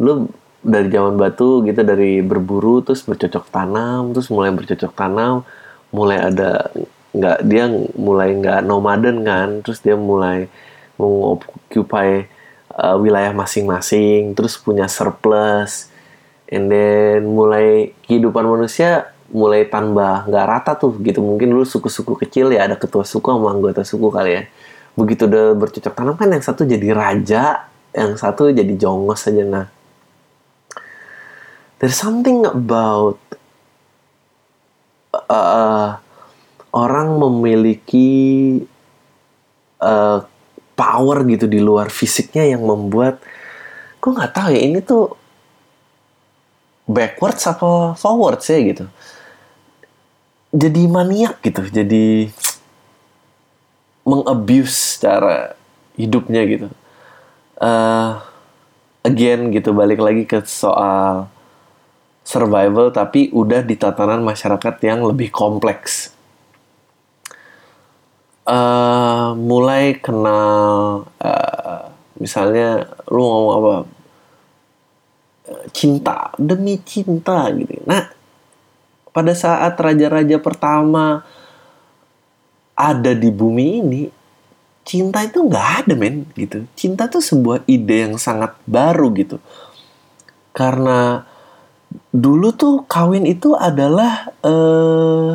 lu 0.00 0.32
dari 0.64 0.88
zaman 0.88 1.20
batu 1.20 1.60
gitu 1.68 1.80
dari 1.84 2.24
berburu 2.24 2.80
terus 2.80 3.04
bercocok 3.04 3.52
tanam 3.52 4.16
terus 4.16 4.32
mulai 4.32 4.52
bercocok 4.52 4.92
tanam 4.96 5.44
mulai 5.92 6.18
ada 6.32 6.72
nggak 7.12 7.38
dia 7.44 7.64
mulai 7.98 8.32
nggak 8.38 8.60
nomaden 8.64 9.26
kan 9.26 9.48
terus 9.60 9.82
dia 9.84 9.98
mulai 9.98 10.46
mengoccupy 10.96 12.28
uh, 12.76 12.96
wilayah 12.96 13.32
masing-masing 13.34 14.36
terus 14.36 14.56
punya 14.56 14.86
surplus 14.86 15.90
and 16.46 16.70
then 16.70 17.26
mulai 17.26 17.92
kehidupan 18.06 18.46
manusia 18.46 19.10
mulai 19.30 19.66
tambah 19.66 20.26
nggak 20.28 20.46
rata 20.46 20.72
tuh 20.76 20.94
gitu. 21.00 21.22
Mungkin 21.22 21.50
dulu 21.50 21.64
suku-suku 21.66 22.18
kecil 22.26 22.52
ya 22.54 22.66
ada 22.66 22.76
ketua 22.76 23.06
suku 23.06 23.30
sama 23.30 23.50
anggota 23.54 23.82
suku 23.86 24.10
kali 24.10 24.30
ya. 24.36 24.42
Begitu 24.98 25.30
udah 25.30 25.54
bercocok 25.56 25.94
tanam 25.94 26.14
kan 26.18 26.28
yang 26.30 26.44
satu 26.44 26.66
jadi 26.66 26.88
raja 26.92 27.70
yang 27.94 28.14
satu 28.18 28.50
jadi 28.50 28.74
jongos 28.76 29.26
aja. 29.30 29.44
Nah 29.46 29.66
there's 31.80 31.96
something 31.96 32.44
about 32.44 33.18
uh, 35.14 35.96
orang 36.70 37.18
memiliki 37.18 38.60
uh, 39.82 40.22
power 40.76 41.16
gitu 41.28 41.44
di 41.50 41.60
luar 41.60 41.92
fisiknya 41.92 42.46
yang 42.46 42.64
membuat 42.64 43.20
gue 44.00 44.10
nggak 44.16 44.32
tahu 44.32 44.48
ya 44.56 44.60
ini 44.64 44.80
tuh 44.80 45.12
backwards 46.88 47.44
apa 47.44 47.94
forwards 48.00 48.48
ya 48.48 48.58
gitu 48.64 48.84
jadi 50.50 50.82
maniak 50.90 51.38
gitu 51.46 51.62
jadi 51.70 52.30
mengabuse 54.02 54.98
cara 54.98 55.54
hidupnya 55.94 56.42
gitu. 56.48 56.68
Eh, 57.60 58.10
again 59.06 59.52
gitu 59.54 59.70
balik 59.76 60.00
lagi 60.00 60.24
ke 60.24 60.42
soal 60.44 61.28
survival 62.24 62.92
tapi 62.92 63.32
udah 63.32 63.64
di 63.64 63.76
tatanan 63.76 64.24
masyarakat 64.24 64.74
yang 64.82 65.04
lebih 65.06 65.30
kompleks. 65.30 66.12
Eh 68.48 69.28
mulai 69.36 69.94
kenal 70.00 71.04
eh, 71.22 71.80
misalnya 72.18 72.90
lu 73.12 73.22
ngomong 73.22 73.54
apa? 73.60 73.74
Cinta 75.74 76.30
demi 76.38 76.80
cinta 76.82 77.50
gitu. 77.52 77.74
Nah 77.84 78.19
pada 79.10 79.34
saat 79.34 79.74
raja-raja 79.76 80.38
pertama 80.38 81.26
ada 82.78 83.12
di 83.12 83.28
bumi 83.28 83.66
ini 83.82 84.02
cinta 84.86 85.22
itu 85.22 85.44
nggak 85.44 85.68
ada 85.84 85.94
men 85.94 86.26
gitu. 86.34 86.64
Cinta 86.74 87.06
tuh 87.06 87.22
sebuah 87.22 87.68
ide 87.68 88.08
yang 88.08 88.16
sangat 88.16 88.56
baru 88.64 89.12
gitu. 89.14 89.36
Karena 90.50 91.22
dulu 92.10 92.54
tuh 92.54 92.74
kawin 92.86 93.26
itu 93.26 93.54
adalah 93.54 94.30
eh, 94.42 95.32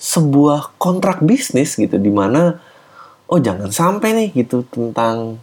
sebuah 0.00 0.80
kontrak 0.80 1.20
bisnis 1.20 1.76
gitu 1.76 2.00
di 2.00 2.08
mana 2.08 2.56
oh 3.28 3.38
jangan 3.38 3.68
sampai 3.68 4.16
nih 4.16 4.28
gitu 4.42 4.64
tentang 4.72 5.36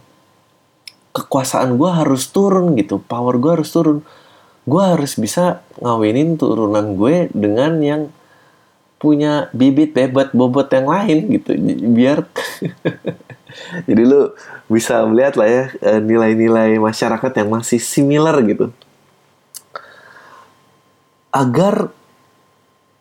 kekuasaan 1.14 1.78
gue 1.78 1.90
harus 1.90 2.28
turun 2.28 2.74
gitu 2.74 2.98
power 2.98 3.38
gue 3.38 3.50
harus 3.60 3.70
turun 3.70 4.02
gue 4.68 4.82
harus 4.84 5.16
bisa 5.16 5.64
ngawinin 5.80 6.36
turunan 6.36 6.92
gue 6.92 7.32
dengan 7.32 7.80
yang 7.80 8.02
punya 9.00 9.48
bibit 9.56 9.96
bebet 9.96 10.36
bobot 10.36 10.68
yang 10.68 10.90
lain 10.90 11.18
gitu. 11.40 11.56
Biar 11.96 12.28
jadi 13.88 14.02
lu 14.04 14.36
bisa 14.68 15.06
melihat 15.08 15.40
lah 15.40 15.48
ya 15.48 15.64
eh, 15.80 16.00
nilai-nilai 16.04 16.76
masyarakat 16.76 17.32
yang 17.32 17.48
masih 17.48 17.80
similar 17.80 18.36
gitu. 18.44 18.68
Agar 21.32 21.94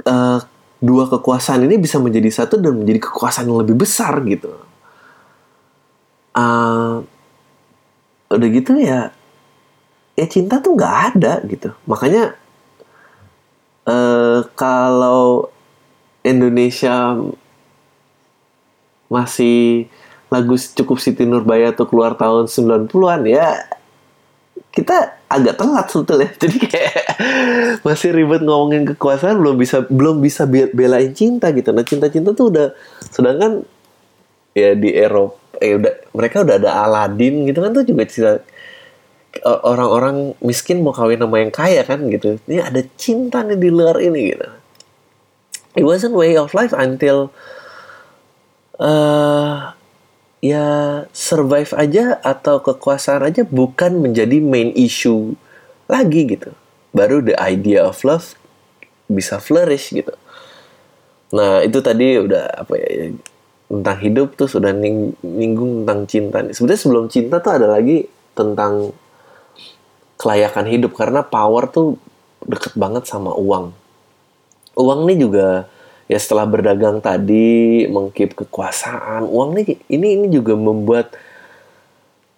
uh, 0.05 0.39
dua 0.77 1.09
kekuasaan 1.09 1.65
ini 1.65 1.81
bisa 1.81 1.97
menjadi 1.97 2.29
satu 2.29 2.61
dan 2.61 2.77
menjadi 2.77 3.01
kekuasaan 3.09 3.49
yang 3.49 3.59
lebih 3.65 3.81
besar 3.81 4.21
gitu. 4.23 4.53
Uh, 6.37 7.01
udah 8.29 8.49
gitu 8.53 8.77
ya 8.77 9.09
ya 10.17 10.25
cinta 10.25 10.57
tuh 10.57 10.73
nggak 10.73 10.95
ada 11.13 11.33
gitu. 11.45 11.69
Makanya 11.85 12.33
uh, 13.85 14.41
kalau 14.57 15.53
Indonesia 16.25 17.15
masih 19.07 19.87
lagu 20.27 20.59
cukup 20.59 20.99
Siti 20.99 21.23
Nurbaya 21.23 21.71
tuh 21.71 21.87
keluar 21.87 22.19
tahun 22.19 22.51
90-an 22.51 23.23
ya 23.23 23.63
kita 24.75 25.23
agak 25.31 25.55
telat 25.55 25.87
sebetulnya. 25.87 26.29
Jadi 26.41 26.57
kayak 26.65 26.97
masih 27.85 28.09
ribet 28.11 28.41
ngomongin 28.43 28.83
kekuasaan 28.93 29.37
belum 29.37 29.55
bisa 29.55 29.85
belum 29.87 30.19
bisa 30.19 30.49
belain 30.49 31.13
cinta 31.13 31.53
gitu. 31.53 31.71
Nah 31.71 31.85
cinta-cinta 31.85 32.33
tuh 32.33 32.51
udah 32.51 32.67
sedangkan 33.13 33.63
ya 34.57 34.73
di 34.73 34.89
Eropa 34.91 35.47
eh 35.57 35.73
udah 35.73 35.93
mereka 36.13 36.45
udah 36.45 36.55
ada 36.61 36.69
Aladin 36.85 37.49
gitu 37.49 37.59
kan 37.61 37.73
tuh 37.73 37.85
juga 37.85 38.05
cerita 38.05 38.45
orang-orang 39.43 40.37
miskin 40.41 40.81
mau 40.81 40.95
kawin 40.95 41.19
sama 41.19 41.37
yang 41.41 41.53
kaya 41.53 41.81
kan 41.83 42.05
gitu 42.09 42.39
ini 42.47 42.61
ada 42.61 42.81
cinta 42.95 43.43
nih 43.43 43.59
di 43.59 43.69
luar 43.69 44.01
ini 44.01 44.33
gitu 44.33 44.47
it 45.77 45.85
wasn't 45.85 46.15
way 46.17 46.33
of 46.33 46.53
life 46.57 46.73
until 46.73 47.29
uh, 48.81 49.73
ya 50.41 50.65
survive 51.13 51.73
aja 51.73 52.17
atau 52.21 52.61
kekuasaan 52.61 53.29
aja 53.29 53.41
bukan 53.45 54.01
menjadi 54.01 54.37
main 54.41 54.73
issue 54.73 55.33
lagi 55.89 56.37
gitu. 56.37 56.53
Baru 56.93 57.21
the 57.21 57.37
idea 57.37 57.85
of 57.85 58.01
love 58.05 58.37
bisa 59.09 59.41
flourish 59.41 59.93
gitu. 59.93 60.13
Nah 61.33 61.61
itu 61.61 61.79
tadi 61.83 62.17
udah 62.17 62.65
apa 62.65 62.73
ya 62.77 63.13
tentang 63.67 63.97
hidup 63.99 64.39
tuh 64.39 64.47
sudah 64.47 64.71
ning 64.71 65.13
ninggung 65.21 65.83
tentang 65.83 65.99
cinta. 66.07 66.37
Sebenarnya 66.53 66.81
sebelum 66.81 67.05
cinta 67.11 67.37
tuh 67.43 67.53
ada 67.53 67.67
lagi 67.67 68.07
tentang 68.37 68.93
kelayakan 70.17 70.65
hidup. 70.67 70.97
Karena 70.97 71.23
power 71.23 71.69
tuh 71.69 72.01
deket 72.43 72.73
banget 72.75 73.05
sama 73.05 73.33
uang. 73.37 73.73
Uang 74.77 75.09
nih 75.09 75.17
juga 75.17 75.47
ya 76.07 76.17
setelah 76.17 76.47
berdagang 76.47 77.03
tadi 77.03 77.83
mengkip 77.91 78.31
kekuasaan 78.31 79.27
uang 79.27 79.59
nih 79.59 79.75
ini 79.91 80.07
ini 80.15 80.27
juga 80.31 80.55
membuat 80.55 81.11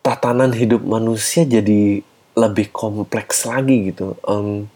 tatanan 0.02 0.50
hidup 0.58 0.82
manusia 0.82 1.46
jadi 1.46 2.02
lebih 2.34 2.74
kompleks 2.74 3.46
lagi 3.46 3.94
gitu. 3.94 4.18
Um, 4.26 4.74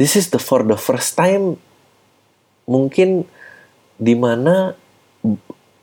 this 0.00 0.16
is 0.16 0.32
the 0.32 0.40
for 0.40 0.64
the 0.64 0.80
first 0.80 1.18
time 1.18 1.60
mungkin 2.64 3.28
di 4.00 4.16
mana 4.16 4.72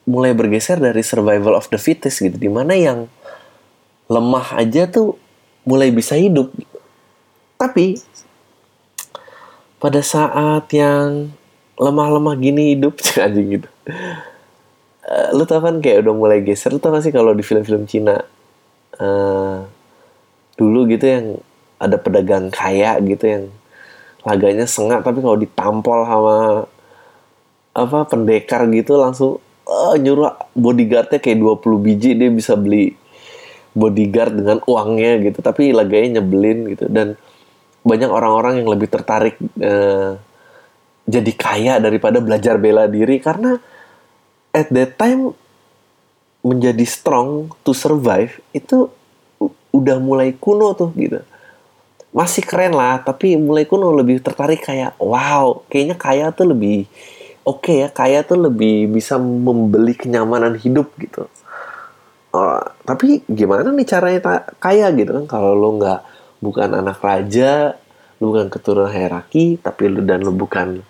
mulai 0.08 0.32
bergeser 0.32 0.80
dari 0.80 1.04
survival 1.04 1.54
of 1.54 1.68
the 1.70 1.78
fittest 1.78 2.24
gitu. 2.24 2.34
Di 2.40 2.50
mana 2.50 2.74
yang 2.74 3.12
lemah 4.08 4.58
aja 4.58 4.88
tuh 4.88 5.20
mulai 5.67 5.91
bisa 5.91 6.15
hidup. 6.15 6.47
Tapi 7.60 7.99
pada 9.77 9.99
saat 9.99 10.71
yang 10.71 11.36
lemah-lemah 11.75 12.36
gini 12.39 12.73
hidup 12.73 12.95
anjing 13.25 13.60
gitu. 13.60 13.69
Uh, 15.08 15.30
lu 15.36 15.43
tau 15.47 15.63
kan 15.63 15.80
kayak 15.80 16.03
udah 16.03 16.13
mulai 16.15 16.39
geser 16.43 16.71
lu 16.71 16.84
tau 16.84 16.91
gak 16.91 17.03
sih 17.08 17.15
kalau 17.15 17.32
di 17.32 17.39
film-film 17.39 17.88
Cina 17.88 18.19
uh, 18.99 19.63
dulu 20.60 20.84
gitu 20.91 21.06
yang 21.08 21.25
ada 21.80 21.95
pedagang 21.95 22.51
kaya 22.51 22.99
gitu 22.99 23.23
yang 23.23 23.43
laganya 24.27 24.67
sengak 24.67 25.08
tapi 25.08 25.23
kalau 25.23 25.39
ditampol 25.39 26.03
sama 26.03 26.38
apa 27.71 27.99
pendekar 28.10 28.67
gitu 28.67 28.99
langsung 28.99 29.39
uh, 29.63 29.95
nyuruh 29.95 30.36
bodyguardnya 30.58 31.23
kayak 31.23 31.39
20 31.39 31.86
biji 31.88 32.12
dia 32.19 32.27
bisa 32.27 32.60
beli 32.60 32.99
bodyguard 33.78 34.34
dengan 34.34 34.58
uangnya 34.66 35.22
gitu 35.22 35.40
tapi 35.46 35.70
laganya 35.70 36.20
nyebelin 36.20 36.74
gitu. 36.74 36.90
Dan 36.90 37.13
banyak 37.86 38.10
orang-orang 38.10 38.66
yang 38.66 38.70
lebih 38.74 38.90
tertarik 38.90 39.38
uh, 39.62 40.18
jadi 41.08 41.32
kaya 41.38 41.74
daripada 41.80 42.20
belajar 42.20 42.60
bela 42.60 42.90
diri 42.90 43.22
karena 43.22 43.56
at 44.52 44.68
that 44.74 44.98
time 45.00 45.32
menjadi 46.42 46.84
strong 46.84 47.54
to 47.62 47.72
survive 47.72 48.42
itu 48.52 48.90
udah 49.72 49.98
mulai 50.02 50.34
kuno 50.36 50.74
tuh 50.74 50.90
gitu. 50.98 51.22
Masih 52.12 52.42
keren 52.42 52.74
lah 52.74 53.00
tapi 53.06 53.38
mulai 53.38 53.63
kuno 53.70 53.94
lebih 53.94 54.20
tertarik 54.20 54.66
kayak 54.66 54.98
wow 54.98 55.63
kayaknya 55.70 55.96
kaya 55.96 56.26
tuh 56.34 56.50
lebih 56.50 56.90
oke 57.48 57.63
okay 57.63 57.76
ya 57.86 57.88
kaya 57.88 58.20
tuh 58.28 58.52
lebih 58.52 58.92
bisa 58.92 59.16
membeli 59.16 59.96
kenyamanan 59.96 60.60
hidup 60.60 60.92
gitu 61.00 61.32
oh, 62.38 62.62
tapi 62.86 63.26
gimana 63.26 63.73
nih 63.73 63.88
caranya 63.89 64.45
kaya 64.62 64.93
gitu 64.93 65.12
kan? 65.17 65.26
Kalau 65.26 65.58
lo 65.58 65.82
nggak 65.82 66.00
bukan 66.38 66.69
anak 66.78 67.02
raja 67.02 67.73
lu 68.17 68.34
bukan 68.34 68.50
keturunan 68.50 68.89
hierarki 68.89 69.62
tapi 69.62 69.89
lu 69.89 70.02
dan 70.02 70.26
lu 70.26 70.34
bukan 70.34 70.82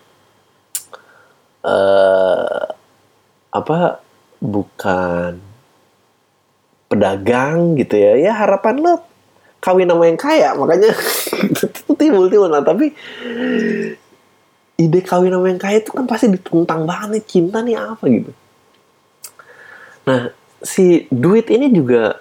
uh, 1.63 2.63
apa 3.51 3.99
bukan 4.39 5.39
pedagang 6.87 7.75
gitu 7.75 7.99
ya 7.99 8.15
ya 8.15 8.31
harapan 8.31 8.79
lo 8.79 8.93
kawin 9.59 9.91
sama 9.91 10.07
yang 10.07 10.19
kaya 10.19 10.55
makanya 10.55 10.95
timbul 11.99 12.31
timbul 12.31 12.47
nah 12.47 12.63
tapi 12.63 12.95
ide 14.77 14.99
kawin 15.03 15.33
sama 15.33 15.51
yang 15.51 15.59
kaya 15.59 15.83
itu 15.83 15.91
kan 15.91 16.07
pasti 16.07 16.31
ditentang 16.31 16.87
banget 16.87 17.25
cinta 17.25 17.65
nih 17.65 17.75
apa 17.75 18.03
gitu. 18.07 18.31
Nah 20.05 20.31
si 20.61 21.05
duit 21.13 21.49
ini 21.53 21.69
juga 21.69 22.17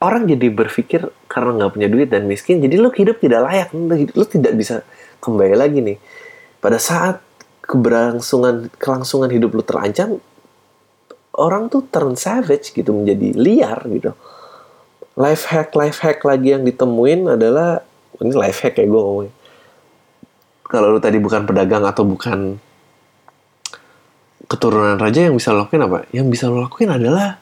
orang 0.00 0.28
jadi 0.28 0.48
berpikir 0.48 1.08
karena 1.28 1.60
nggak 1.60 1.72
punya 1.76 1.88
duit 1.92 2.08
dan 2.08 2.24
miskin 2.24 2.60
jadi 2.64 2.80
lu 2.80 2.88
hidup 2.92 3.20
tidak 3.20 3.44
layak 3.44 3.68
lu, 3.76 4.24
tidak 4.24 4.52
bisa 4.56 4.84
kembali 5.20 5.56
lagi 5.56 5.78
nih. 5.84 5.98
Pada 6.60 6.80
saat 6.80 7.20
keberlangsungan 7.64 8.72
kelangsungan 8.76 9.30
hidup 9.30 9.52
lu 9.56 9.62
terancam 9.64 10.20
orang 11.36 11.70
tuh 11.70 11.86
turn 11.88 12.16
savage 12.16 12.72
gitu 12.72 12.92
menjadi 12.92 13.36
liar 13.36 13.80
gitu. 13.88 14.12
Life 15.20 15.48
hack 15.52 15.76
life 15.76 16.00
hack 16.00 16.24
lagi 16.24 16.56
yang 16.56 16.64
ditemuin 16.64 17.36
adalah 17.36 17.84
ini 18.20 18.32
life 18.36 18.60
hack 18.60 18.76
ya 18.76 18.86
gue 18.88 19.28
kalau 20.70 20.94
lu 20.94 21.00
tadi 21.02 21.18
bukan 21.18 21.50
pedagang 21.50 21.82
atau 21.82 22.06
bukan 22.06 22.62
keturunan 24.50 24.98
raja 24.98 25.30
yang 25.30 25.38
bisa 25.38 25.54
lo 25.54 25.62
lakuin 25.62 25.86
apa? 25.86 26.10
Yang 26.10 26.26
bisa 26.34 26.44
lo 26.50 26.58
lakuin 26.58 26.90
adalah 26.90 27.38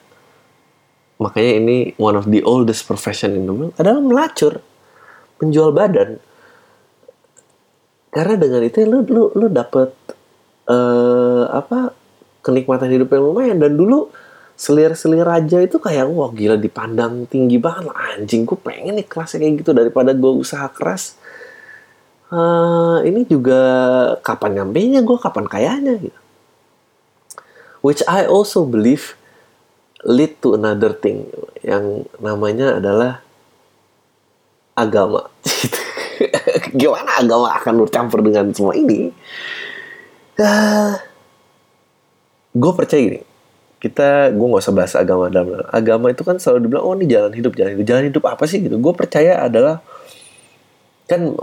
makanya 1.17 1.51
ini 1.57 1.77
one 1.97 2.15
of 2.15 2.29
the 2.29 2.45
oldest 2.45 2.85
profession 2.85 3.33
in 3.33 3.49
the 3.49 3.51
world 3.51 3.73
adalah 3.81 3.97
melacur 3.97 4.61
menjual 5.41 5.73
badan. 5.73 6.21
Karena 8.13 8.35
dengan 8.37 8.61
itu 8.61 8.85
lu 8.85 9.01
lu 9.09 9.33
lu 9.33 9.49
dapet 9.49 9.89
uh, 10.69 11.49
apa 11.49 11.97
kenikmatan 12.45 12.93
hidup 12.93 13.09
yang 13.09 13.25
lumayan. 13.25 13.57
Dan 13.57 13.73
dulu 13.73 14.13
selir-selir 14.53 15.25
raja 15.25 15.57
itu 15.65 15.81
kayak 15.81 16.05
wah 16.13 16.29
gila 16.29 16.61
dipandang 16.61 17.25
tinggi 17.25 17.57
banget. 17.57 17.89
Lah 17.89 17.97
anjing 18.13 18.45
gue 18.45 18.57
pengen 18.61 19.01
nih 19.01 19.07
kelasnya 19.09 19.41
kayak 19.41 19.53
gitu 19.65 19.71
daripada 19.73 20.13
gue 20.13 20.29
usaha 20.29 20.69
keras. 20.69 21.17
Uh, 22.29 23.01
ini 23.09 23.25
juga 23.25 23.57
kapan 24.21 24.61
nyampe 24.61 24.77
nya 24.85 25.01
gue 25.01 25.17
kapan 25.17 25.49
kayanya 25.49 25.97
gitu 25.97 26.28
which 27.81 28.03
I 28.07 28.27
also 28.27 28.63
believe 28.67 29.15
lead 30.07 30.39
to 30.43 30.55
another 30.55 30.95
thing 30.95 31.27
yang 31.59 32.07
namanya 32.19 32.79
adalah 32.79 33.23
agama. 34.75 35.27
gimana 36.79 37.19
agama 37.19 37.51
akan 37.59 37.73
bercampur 37.83 38.23
dengan 38.23 38.51
semua 38.55 38.75
ini? 38.75 39.11
Uh, 40.39 40.95
gue 42.55 42.71
percaya 42.75 43.01
gini. 43.03 43.21
Kita 43.79 44.31
gue 44.35 44.45
nggak 44.47 44.63
usah 44.63 44.75
bahas 44.75 44.93
agama 44.95 45.31
dalam 45.31 45.63
agama 45.71 46.11
itu 46.11 46.23
kan 46.27 46.35
selalu 46.35 46.67
dibilang 46.67 46.83
oh 46.83 46.95
ini 46.99 47.07
jalan 47.07 47.31
hidup 47.31 47.55
jalan 47.55 47.79
hidup. 47.79 47.87
Jalan 47.87 48.03
hidup 48.11 48.23
apa 48.27 48.43
sih 48.47 48.59
gitu? 48.63 48.75
Gue 48.79 48.91
percaya 48.95 49.39
adalah 49.43 49.83
kan 51.07 51.35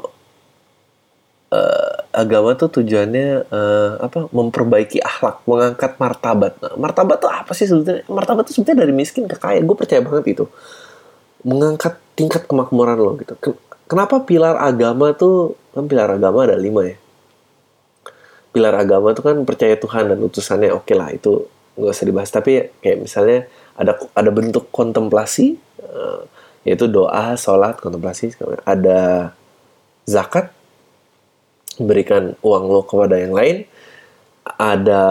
uh, 1.52 1.85
agama 2.16 2.56
tuh 2.56 2.80
tujuannya 2.80 3.52
uh, 3.52 3.90
apa 4.00 4.32
memperbaiki 4.32 5.04
akhlak 5.04 5.44
mengangkat 5.44 6.00
martabat. 6.00 6.56
Nah, 6.64 6.72
martabat 6.80 7.20
tuh 7.20 7.28
apa 7.28 7.52
sih 7.52 7.68
sebetulnya? 7.68 8.08
Martabat 8.08 8.48
tuh 8.48 8.56
sebetulnya 8.56 8.88
dari 8.88 8.96
miskin 8.96 9.28
ke 9.28 9.36
kaya. 9.36 9.60
Gue 9.60 9.76
percaya 9.76 10.00
banget 10.00 10.32
itu. 10.32 10.44
Mengangkat 11.44 12.00
tingkat 12.16 12.48
kemakmuran 12.48 12.96
lo 12.96 13.20
gitu. 13.20 13.36
Kenapa 13.84 14.24
pilar 14.24 14.56
agama 14.56 15.12
tuh 15.12 15.60
kan 15.76 15.84
pilar 15.84 16.16
agama 16.16 16.48
ada 16.48 16.56
lima 16.56 16.88
ya? 16.88 16.96
Pilar 18.56 18.72
agama 18.72 19.12
tuh 19.12 19.20
kan 19.20 19.36
percaya 19.44 19.76
Tuhan 19.76 20.16
dan 20.16 20.18
utusannya 20.24 20.72
oke 20.72 20.88
okay 20.88 20.96
lah 20.96 21.12
itu 21.12 21.44
nggak 21.76 21.92
usah 21.92 22.06
dibahas. 22.08 22.32
Tapi 22.32 22.80
kayak 22.80 22.98
misalnya 23.04 23.44
ada 23.76 23.92
ada 24.16 24.30
bentuk 24.32 24.72
kontemplasi 24.72 25.60
uh, 25.84 26.24
yaitu 26.64 26.88
doa 26.88 27.36
sholat 27.36 27.76
kontemplasi 27.76 28.32
ada 28.64 29.30
zakat 30.08 30.55
berikan 31.80 32.36
uang 32.40 32.64
lo 32.68 32.82
kepada 32.84 33.20
yang 33.20 33.36
lain 33.36 33.68
ada 34.46 35.04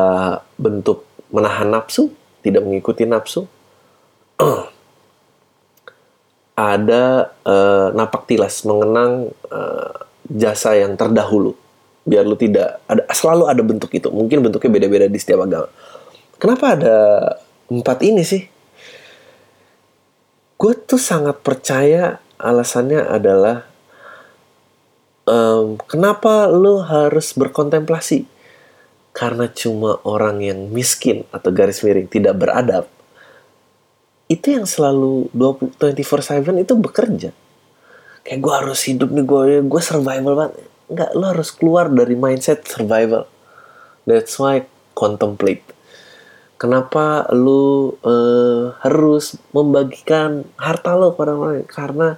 bentuk 0.56 1.04
menahan 1.30 1.68
nafsu 1.68 2.14
tidak 2.46 2.62
mengikuti 2.62 3.10
nafsu. 3.10 3.50
Ada 6.56 7.36
uh, 7.44 7.88
napak 7.92 8.32
tilas 8.32 8.64
mengenang 8.64 9.34
uh, 9.52 9.92
jasa 10.30 10.80
yang 10.80 10.96
terdahulu. 10.96 11.52
Biar 12.06 12.24
lu 12.24 12.38
tidak 12.40 12.80
ada 12.88 13.04
selalu 13.12 13.50
ada 13.50 13.60
bentuk 13.60 13.92
itu. 13.92 14.08
Mungkin 14.08 14.40
bentuknya 14.40 14.72
beda-beda 14.72 15.12
di 15.12 15.20
setiap 15.20 15.44
agama. 15.44 15.68
Kenapa 16.40 16.80
ada 16.80 16.98
empat 17.68 18.00
ini 18.08 18.24
sih? 18.24 18.46
Gue 20.56 20.80
tuh 20.80 21.02
sangat 21.02 21.44
percaya 21.44 22.24
alasannya 22.40 23.04
adalah 23.04 23.68
um, 25.26 25.78
kenapa 25.86 26.50
lo 26.50 26.82
harus 26.86 27.34
berkontemplasi? 27.38 28.26
Karena 29.16 29.48
cuma 29.52 30.02
orang 30.04 30.44
yang 30.44 30.60
miskin 30.70 31.24
atau 31.32 31.54
garis 31.54 31.82
miring 31.86 32.10
tidak 32.12 32.36
beradab 32.36 32.86
itu 34.26 34.58
yang 34.58 34.66
selalu 34.66 35.30
20 35.38 35.78
24/7 35.78 36.66
itu 36.66 36.74
bekerja. 36.74 37.30
Kayak 38.26 38.40
gue 38.42 38.54
harus 38.58 38.80
hidup 38.90 39.14
nih 39.14 39.22
gue 39.22 39.44
gue 39.70 39.82
survival 39.86 40.34
banget. 40.34 40.54
Enggak, 40.90 41.10
lo 41.14 41.26
harus 41.30 41.50
keluar 41.54 41.86
dari 41.94 42.18
mindset 42.18 42.66
survival. 42.66 43.30
That's 44.10 44.38
why 44.42 44.66
contemplate 44.98 45.76
Kenapa 46.56 47.28
lu 47.36 47.94
uh, 48.00 48.72
harus 48.80 49.36
membagikan 49.52 50.48
harta 50.56 50.96
lo 50.96 51.12
pada 51.12 51.36
orang 51.36 51.62
lain? 51.62 51.68
Karena 51.68 52.10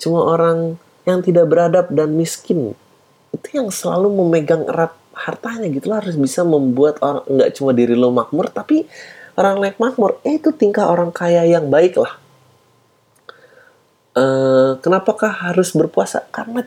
cuma 0.00 0.24
orang 0.24 0.80
yang 1.08 1.24
tidak 1.24 1.48
beradab 1.48 1.86
dan 1.92 2.12
miskin. 2.16 2.76
Itu 3.30 3.48
yang 3.54 3.68
selalu 3.72 4.10
memegang 4.10 4.66
erat 4.66 4.92
hartanya 5.10 5.68
gitu 5.68 5.90
lo 5.90 6.00
harus 6.00 6.16
bisa 6.16 6.46
membuat 6.46 6.96
orang 7.04 7.26
nggak 7.28 7.50
cuma 7.52 7.76
diri 7.76 7.92
lo 7.92 8.08
makmur 8.08 8.48
tapi 8.48 8.88
orang 9.36 9.60
lain 9.60 9.76
makmur. 9.76 10.20
Eh 10.24 10.40
itu 10.40 10.52
tingkah 10.52 10.88
orang 10.88 11.12
kaya 11.12 11.44
yang 11.44 11.68
baik 11.68 11.96
lah. 12.00 12.16
Uh, 14.10 14.74
kenapakah 14.82 15.30
harus 15.30 15.70
berpuasa? 15.70 16.26
Karena 16.34 16.66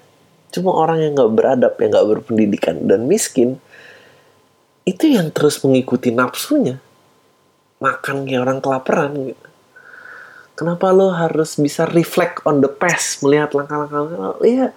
cuma 0.54 0.72
orang 0.74 1.02
yang 1.04 1.12
nggak 1.17 1.34
beradab 1.34 1.74
yang 1.82 1.89
nggak 1.91 2.08
berpendidikan 2.08 2.76
dan 2.86 3.10
miskin 3.10 3.58
itu 4.84 5.15
yang 5.15 5.32
terus 5.32 5.63
mengikuti 5.63 6.12
nafsunya. 6.12 6.80
Makan 7.84 8.24
kayak 8.24 8.41
orang 8.48 8.60
kelaparan 8.63 9.12
gitu 9.34 9.53
kenapa 10.63 10.95
lo 10.95 11.12
harus 11.12 11.60
bisa 11.60 11.84
reflect 11.91 12.39
on 12.47 12.63
the 12.63 12.71
past 12.71 13.19
melihat 13.19 13.52
langkah-langkah 13.52 14.39
iya. 14.47 14.71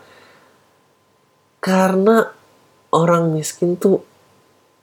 Karena 1.62 2.26
orang 2.90 3.30
miskin 3.30 3.78
tuh 3.78 4.02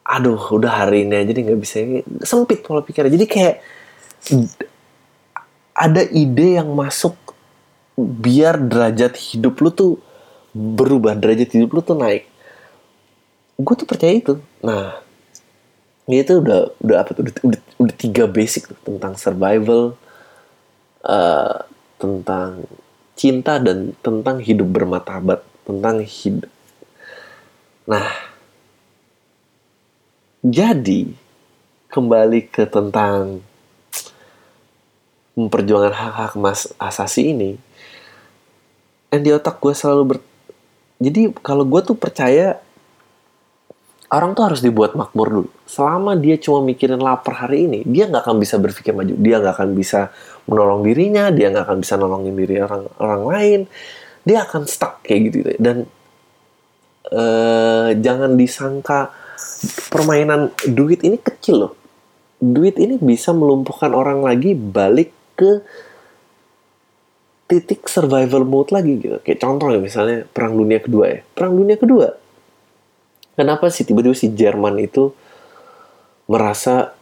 aduh 0.07 0.39
udah 0.55 0.87
hari 0.87 1.03
ini 1.03 1.15
aja 1.19 1.35
nggak 1.35 1.59
bisa 1.59 1.83
sempit 2.23 2.63
pola 2.63 2.79
pikirnya. 2.79 3.11
Jadi 3.11 3.25
kayak 3.27 3.55
ada 5.75 6.07
ide 6.07 6.55
yang 6.63 6.71
masuk 6.71 7.19
biar 7.99 8.63
derajat 8.63 9.19
hidup 9.19 9.59
lu 9.59 9.75
tuh 9.75 9.99
berubah 10.55 11.19
derajat 11.19 11.51
hidup 11.51 11.69
lu 11.75 11.83
tuh 11.83 11.99
naik. 11.99 12.31
Gue 13.59 13.75
tuh 13.75 13.87
percaya 13.87 14.15
itu. 14.15 14.39
Nah 14.63 15.03
itu 16.07 16.39
udah 16.39 16.71
udah 16.79 16.97
apa 17.03 17.11
tuh 17.11 17.27
udah, 17.27 17.33
udah, 17.43 17.59
udah 17.79 17.95
tiga 17.99 18.23
basic 18.23 18.71
tuh 18.71 18.79
tentang 18.87 19.19
survival 19.19 19.99
uh, 21.03 21.63
tentang 21.99 22.67
cinta 23.13 23.61
dan 23.61 23.93
tentang 24.01 24.41
hidup 24.41 24.67
bermartabat 24.73 25.43
tentang 25.63 26.03
hidup 26.03 26.49
nah 27.83 28.07
jadi 30.43 31.11
kembali 31.87 32.51
ke 32.51 32.67
tentang 32.67 33.43
memperjuangkan 35.33 35.93
hak-hak 35.93 36.33
mas 36.37 36.71
asasi 36.77 37.31
ini 37.33 37.51
yang 39.13 39.21
di 39.21 39.29
otak 39.29 39.61
gue 39.61 39.73
selalu 39.73 40.03
ber 40.03 40.17
jadi 40.97 41.29
kalau 41.41 41.65
gue 41.67 41.81
tuh 41.85 41.97
percaya 41.97 42.61
orang 44.13 44.37
tuh 44.37 44.45
harus 44.45 44.61
dibuat 44.61 44.93
makmur 44.93 45.27
dulu. 45.27 45.49
Selama 45.65 46.13
dia 46.13 46.37
cuma 46.37 46.61
mikirin 46.61 47.01
lapar 47.01 47.49
hari 47.49 47.65
ini, 47.65 47.79
dia 47.81 48.05
nggak 48.05 48.29
akan 48.29 48.37
bisa 48.37 48.61
berpikir 48.61 48.93
maju. 48.93 49.17
Dia 49.17 49.41
nggak 49.41 49.53
akan 49.57 49.69
bisa 49.73 50.13
menolong 50.45 50.85
dirinya, 50.85 51.33
dia 51.33 51.49
nggak 51.49 51.65
akan 51.65 51.77
bisa 51.81 51.93
nolongin 51.97 52.35
diri 52.37 52.61
orang 52.61 52.85
orang 53.01 53.23
lain. 53.25 53.59
Dia 54.21 54.45
akan 54.45 54.69
stuck 54.69 55.01
kayak 55.01 55.19
gitu. 55.33 55.35
gitu. 55.41 55.51
Dan 55.57 55.77
uh, 57.09 57.89
jangan 57.97 58.37
disangka 58.37 59.09
permainan 59.89 60.53
duit 60.69 61.01
ini 61.01 61.17
kecil 61.17 61.67
loh. 61.67 61.73
Duit 62.37 62.77
ini 62.77 63.01
bisa 63.01 63.33
melumpuhkan 63.33 63.97
orang 63.97 64.21
lagi 64.21 64.53
balik 64.53 65.09
ke 65.33 65.65
titik 67.49 67.89
survival 67.89 68.45
mode 68.45 68.69
lagi 68.69 68.93
gitu. 69.01 69.17
Kayak 69.25 69.41
contoh 69.41 69.73
ya 69.73 69.81
misalnya 69.81 70.29
perang 70.29 70.53
dunia 70.53 70.77
kedua 70.77 71.05
ya. 71.09 71.19
Perang 71.33 71.57
dunia 71.57 71.81
kedua 71.81 72.22
kenapa 73.37 73.69
sih 73.69 73.85
tiba-tiba 73.85 74.15
si 74.15 74.31
Jerman 74.31 74.77
itu 74.81 75.13
merasa 76.29 76.93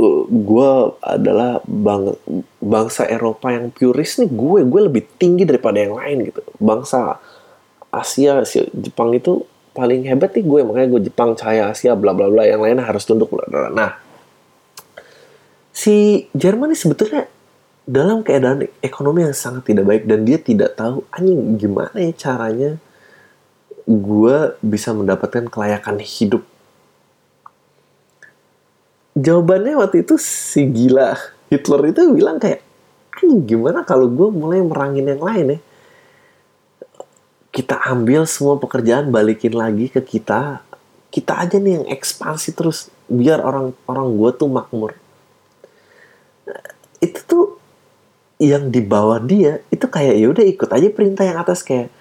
uh, 0.00 0.22
gue 0.28 0.70
adalah 1.00 1.62
bang 1.64 2.14
bangsa 2.58 3.06
Eropa 3.06 3.54
yang 3.54 3.70
puris 3.70 4.18
nih 4.18 4.30
gue 4.30 4.60
gue 4.66 4.80
lebih 4.90 5.02
tinggi 5.20 5.46
daripada 5.46 5.78
yang 5.80 5.94
lain 5.96 6.30
gitu. 6.32 6.42
Bangsa 6.58 7.20
Asia 7.94 8.42
si 8.42 8.64
Jepang 8.74 9.14
itu 9.14 9.46
paling 9.74 10.06
hebat 10.06 10.34
nih 10.34 10.44
gue 10.46 10.60
makanya 10.66 10.88
gue 10.98 11.02
Jepang 11.10 11.34
cahaya 11.38 11.70
Asia 11.70 11.94
bla 11.94 12.14
bla 12.14 12.30
bla 12.30 12.46
yang 12.46 12.62
lainnya 12.62 12.86
harus 12.86 13.06
tunduk 13.06 13.30
bla 13.30 13.46
bla. 13.46 13.70
Nah 13.70 13.90
si 15.74 16.26
Jerman 16.34 16.74
ini 16.74 16.78
sebetulnya 16.78 17.26
dalam 17.84 18.24
keadaan 18.24 18.64
ekonomi 18.80 19.28
yang 19.28 19.36
sangat 19.36 19.68
tidak 19.68 19.84
baik 19.84 20.04
dan 20.08 20.24
dia 20.24 20.40
tidak 20.40 20.72
tahu 20.72 21.04
anjing 21.12 21.60
gimana 21.60 21.92
ya 22.00 22.12
caranya 22.16 22.80
gue 23.84 24.36
bisa 24.64 24.96
mendapatkan 24.96 25.44
kelayakan 25.52 26.00
hidup. 26.00 26.42
Jawabannya 29.14 29.78
waktu 29.78 30.02
itu 30.02 30.18
si 30.18 30.66
gila 30.66 31.14
Hitler 31.52 31.94
itu 31.94 32.02
bilang 32.10 32.42
kayak 32.42 32.64
ini 33.22 33.46
gimana 33.46 33.86
kalau 33.86 34.10
gue 34.10 34.28
mulai 34.32 34.58
merangin 34.64 35.06
yang 35.06 35.22
lain 35.22 35.46
ya? 35.54 35.58
Kita 37.54 37.78
ambil 37.86 38.26
semua 38.26 38.58
pekerjaan 38.58 39.14
balikin 39.14 39.54
lagi 39.54 39.86
ke 39.86 40.02
kita. 40.02 40.66
Kita 41.14 41.38
aja 41.38 41.62
nih 41.62 41.78
yang 41.78 41.86
ekspansi 41.86 42.50
terus 42.58 42.90
biar 43.06 43.38
orang 43.38 43.70
orang 43.86 44.18
gue 44.18 44.30
tuh 44.34 44.50
makmur. 44.50 44.98
Itu 46.98 47.20
tuh 47.22 47.44
yang 48.42 48.74
di 48.74 48.82
bawah 48.82 49.22
dia 49.22 49.62
itu 49.70 49.86
kayak 49.86 50.14
ya 50.18 50.26
udah 50.26 50.42
ikut 50.42 50.70
aja 50.74 50.88
perintah 50.90 51.22
yang 51.22 51.38
atas. 51.38 51.62
Kayak 51.62 51.94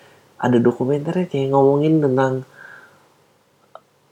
ada 0.44 0.60
dokumenternya 0.60 1.32
kayak 1.32 1.56
ngomongin 1.56 2.04
tentang 2.04 2.44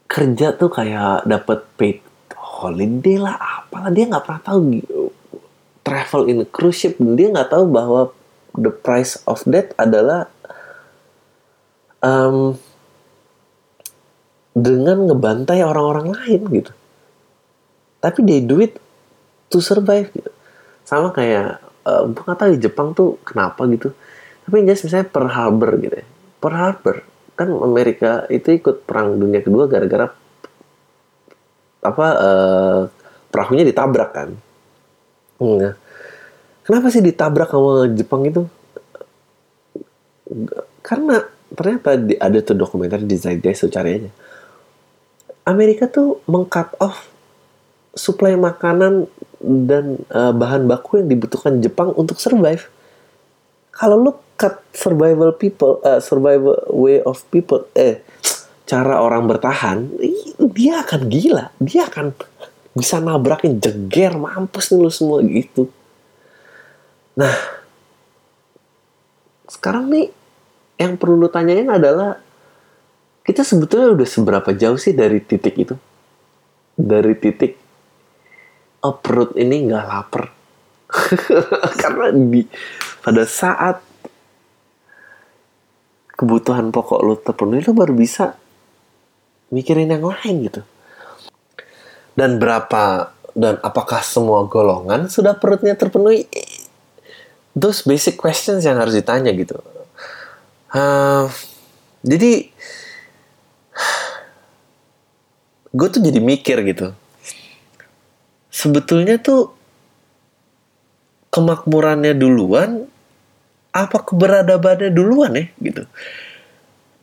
kerja 0.08 0.56
tuh 0.56 0.72
kayak 0.72 1.28
dapat 1.28 1.60
paid 1.76 2.00
holiday 2.32 3.20
lah 3.20 3.36
apalah. 3.36 3.92
Dia 3.92 4.08
nggak 4.08 4.24
pernah 4.24 4.42
tahu 4.44 4.58
travel 5.84 6.22
in 6.32 6.48
cruise 6.48 6.80
ship. 6.80 6.96
Dia 6.96 7.28
nggak 7.28 7.52
tahu 7.52 7.68
bahwa 7.68 8.08
the 8.56 8.72
price 8.72 9.20
of 9.28 9.44
that 9.44 9.76
adalah 9.76 10.32
um, 12.00 12.56
dengan 14.56 15.04
ngebantai 15.04 15.60
orang-orang 15.60 16.16
lain 16.16 16.40
gitu. 16.48 16.72
Tapi 18.00 18.18
they 18.24 18.40
do 18.40 18.56
it 18.64 18.80
to 19.52 19.60
survive 19.60 20.08
gitu. 20.16 20.32
Sama 20.88 21.12
kayak 21.12 21.60
uh, 21.84 22.08
gue 22.08 22.24
nggak 22.24 22.40
tahu 22.40 22.50
di 22.56 22.60
Jepang 22.60 22.96
tuh 22.96 23.20
kenapa 23.20 23.68
gitu. 23.68 23.92
Tapi 24.48 24.64
jelas 24.64 24.80
misalnya 24.80 25.08
per 25.12 25.28
Harbor 25.28 25.76
gitu 25.76 25.96
ya 26.00 26.11
Pearl 26.42 26.58
Harbor. 26.58 26.96
Kan 27.38 27.54
Amerika 27.62 28.26
itu 28.28 28.50
ikut 28.58 28.82
perang 28.82 29.14
dunia 29.16 29.40
kedua 29.40 29.70
gara-gara 29.70 30.10
apa 31.82 32.06
uh, 32.18 32.80
perahunya 33.30 33.62
ditabrak 33.62 34.10
kan? 34.10 34.34
Nah, 35.42 35.74
kenapa 36.66 36.90
sih 36.90 37.02
ditabrak 37.02 37.50
sama 37.50 37.86
Jepang 37.94 38.26
itu? 38.26 38.42
Karena 40.82 41.22
ternyata 41.54 41.94
ada 41.98 42.38
tuh 42.42 42.56
dokumenter 42.56 43.04
di 43.04 43.16
Zeitgeist 43.16 43.68
tuh 43.68 43.72
cari 43.72 43.90
aja 44.00 44.10
Amerika 45.44 45.90
tuh 45.90 46.22
mengcut 46.24 46.72
off 46.78 47.10
suplai 47.92 48.38
makanan 48.38 49.10
dan 49.42 50.00
uh, 50.08 50.32
bahan 50.32 50.64
baku 50.70 51.02
yang 51.02 51.12
dibutuhkan 51.12 51.60
Jepang 51.60 51.92
untuk 51.98 52.16
survive. 52.22 52.70
Kalau 53.72 53.96
lu 53.96 54.12
cut 54.36 54.60
survival 54.76 55.32
people, 55.34 55.80
uh, 55.82 55.98
survival 55.98 56.60
way 56.68 57.00
of 57.02 57.24
people, 57.32 57.64
eh 57.72 58.04
cara 58.68 59.00
orang 59.00 59.28
bertahan, 59.28 59.88
dia 60.52 60.84
akan 60.84 61.00
gila, 61.08 61.52
dia 61.60 61.88
akan 61.88 62.14
bisa 62.72 63.00
nabrakin 63.00 63.60
jeger, 63.60 64.16
mampus 64.16 64.72
nih 64.72 64.80
lu 64.80 64.92
semua 64.92 65.20
gitu. 65.24 65.68
Nah, 67.16 67.36
sekarang 69.48 69.92
nih 69.92 70.08
yang 70.80 70.96
perlu 70.96 71.20
lu 71.20 71.28
tanyain 71.28 71.68
adalah 71.68 72.16
kita 73.22 73.44
sebetulnya 73.44 73.92
udah 73.92 74.08
seberapa 74.08 74.50
jauh 74.56 74.80
sih 74.80 74.96
dari 74.96 75.20
titik 75.20 75.54
itu? 75.54 75.76
Dari 76.72 77.14
titik 77.20 77.52
oh, 78.82 78.96
perut 78.98 79.36
ini 79.36 79.68
nggak 79.68 79.86
lapar. 79.86 80.24
Karena 81.82 82.10
di 82.10 82.42
pada 83.02 83.26
saat 83.26 83.82
kebutuhan 86.14 86.70
pokok 86.70 87.00
lu 87.02 87.14
terpenuhi 87.18 87.66
lu 87.66 87.74
baru 87.74 87.94
bisa 87.94 88.38
mikirin 89.50 89.90
yang 89.90 90.06
lain 90.06 90.34
gitu. 90.46 90.62
Dan 92.14 92.38
berapa 92.38 93.12
dan 93.32 93.58
apakah 93.64 94.04
semua 94.04 94.46
golongan 94.46 95.10
sudah 95.10 95.34
perutnya 95.36 95.74
terpenuhi? 95.74 96.30
Those 97.52 97.84
basic 97.84 98.16
questions 98.16 98.64
yang 98.64 98.80
harus 98.80 98.96
ditanya 98.96 99.34
gitu. 99.34 99.60
Uh, 100.72 101.28
jadi 102.00 102.48
gue 105.72 105.88
tuh 105.88 106.00
jadi 106.04 106.20
mikir 106.20 106.60
gitu 106.68 106.92
sebetulnya 108.52 109.16
tuh 109.16 109.56
kemakmurannya 111.32 112.12
duluan 112.12 112.81
apa 113.72 114.04
keberadabannya 114.04 114.92
duluan 114.92 115.32
ya 115.36 115.44
gitu. 115.60 115.82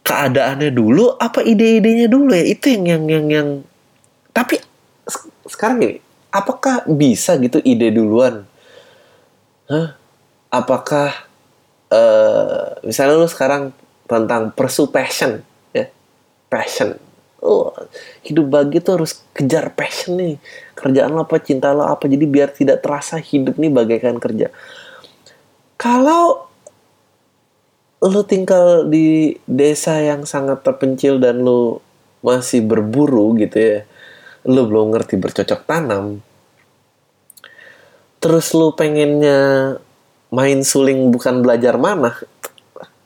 Keadaannya 0.05 0.69
dulu 0.73 1.17
apa 1.17 1.41
ide-idenya 1.41 2.10
dulu 2.10 2.34
ya? 2.34 2.45
Itu 2.45 2.69
yang 2.69 2.86
yang 2.86 3.05
yang 3.10 3.25
yang. 3.29 3.49
Tapi 4.34 4.62
sekarang 5.49 5.82
gini 5.82 5.97
apakah 6.29 6.86
bisa 6.86 7.36
gitu 7.41 7.62
ide 7.65 7.89
duluan? 7.93 8.45
Hah? 9.69 9.99
apakah 10.49 11.13
uh, 11.93 12.73
misalnya 12.82 13.21
lu 13.21 13.29
sekarang 13.29 13.69
tentang 14.10 14.49
pursue 14.53 14.89
passion 14.89 15.45
ya? 15.73 15.86
Passion. 16.49 16.97
Oh 17.39 17.71
hidup 18.25 18.51
bahagia 18.51 18.82
tuh 18.84 18.93
harus 18.99 19.21
kejar 19.32 19.71
passion 19.77 20.17
nih. 20.17 20.36
Kerjaan 20.73 21.13
lo 21.13 21.23
apa 21.23 21.38
cinta 21.39 21.71
lo 21.71 21.86
apa? 21.86 22.10
Jadi 22.10 22.25
biar 22.25 22.49
tidak 22.51 22.82
terasa 22.82 23.21
hidup 23.21 23.62
nih 23.62 23.69
bagaikan 23.69 24.17
kerja. 24.17 24.49
Kalau 25.79 26.48
lo 27.99 28.23
tinggal 28.23 28.88
di 28.88 29.35
desa 29.43 29.99
yang 29.99 30.23
sangat 30.23 30.63
terpencil 30.63 31.19
dan 31.19 31.43
lo 31.43 31.83
masih 32.23 32.63
berburu 32.63 33.35
gitu 33.35 33.57
ya. 33.59 33.79
Lo 34.47 34.67
belum 34.67 34.95
ngerti 34.95 35.19
bercocok 35.19 35.67
tanam. 35.67 36.23
Terus 38.19 38.51
lo 38.55 38.75
pengennya 38.75 39.75
main 40.31 40.63
suling 40.63 41.12
bukan 41.12 41.41
belajar 41.41 41.75
mana 41.75 42.13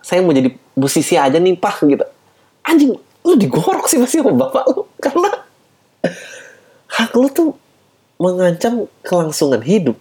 saya 0.04 0.20
mau 0.20 0.36
jadi 0.36 0.52
musisi 0.76 1.16
aja 1.16 1.40
nih 1.40 1.56
pak 1.56 1.88
gitu. 1.88 2.04
Anjing 2.68 2.92
lu 3.24 3.34
digorok 3.40 3.88
sih 3.88 3.98
masih 3.98 4.20
sama 4.20 4.36
bapak 4.36 4.64
lu. 4.76 4.84
Karena 5.04 5.32
hak 6.92 7.12
lu 7.16 7.28
tuh 7.32 7.50
mengancam 8.20 8.92
kelangsungan 9.02 9.64
hidup. 9.64 9.96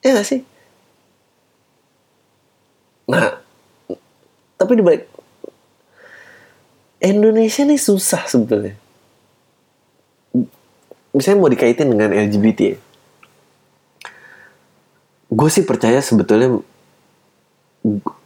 Ya 0.00 0.14
gak 0.14 0.26
sih? 0.30 0.40
Nah 3.10 3.41
tapi 4.62 4.78
di 4.78 4.82
balik 4.86 5.02
Indonesia 7.02 7.66
nih 7.66 7.80
susah 7.82 8.22
sebetulnya 8.30 8.78
misalnya 11.10 11.38
mau 11.42 11.50
dikaitin 11.50 11.90
dengan 11.90 12.14
LGBT 12.14 12.78
gue 15.32 15.48
sih 15.50 15.66
percaya 15.66 15.98
sebetulnya 15.98 16.62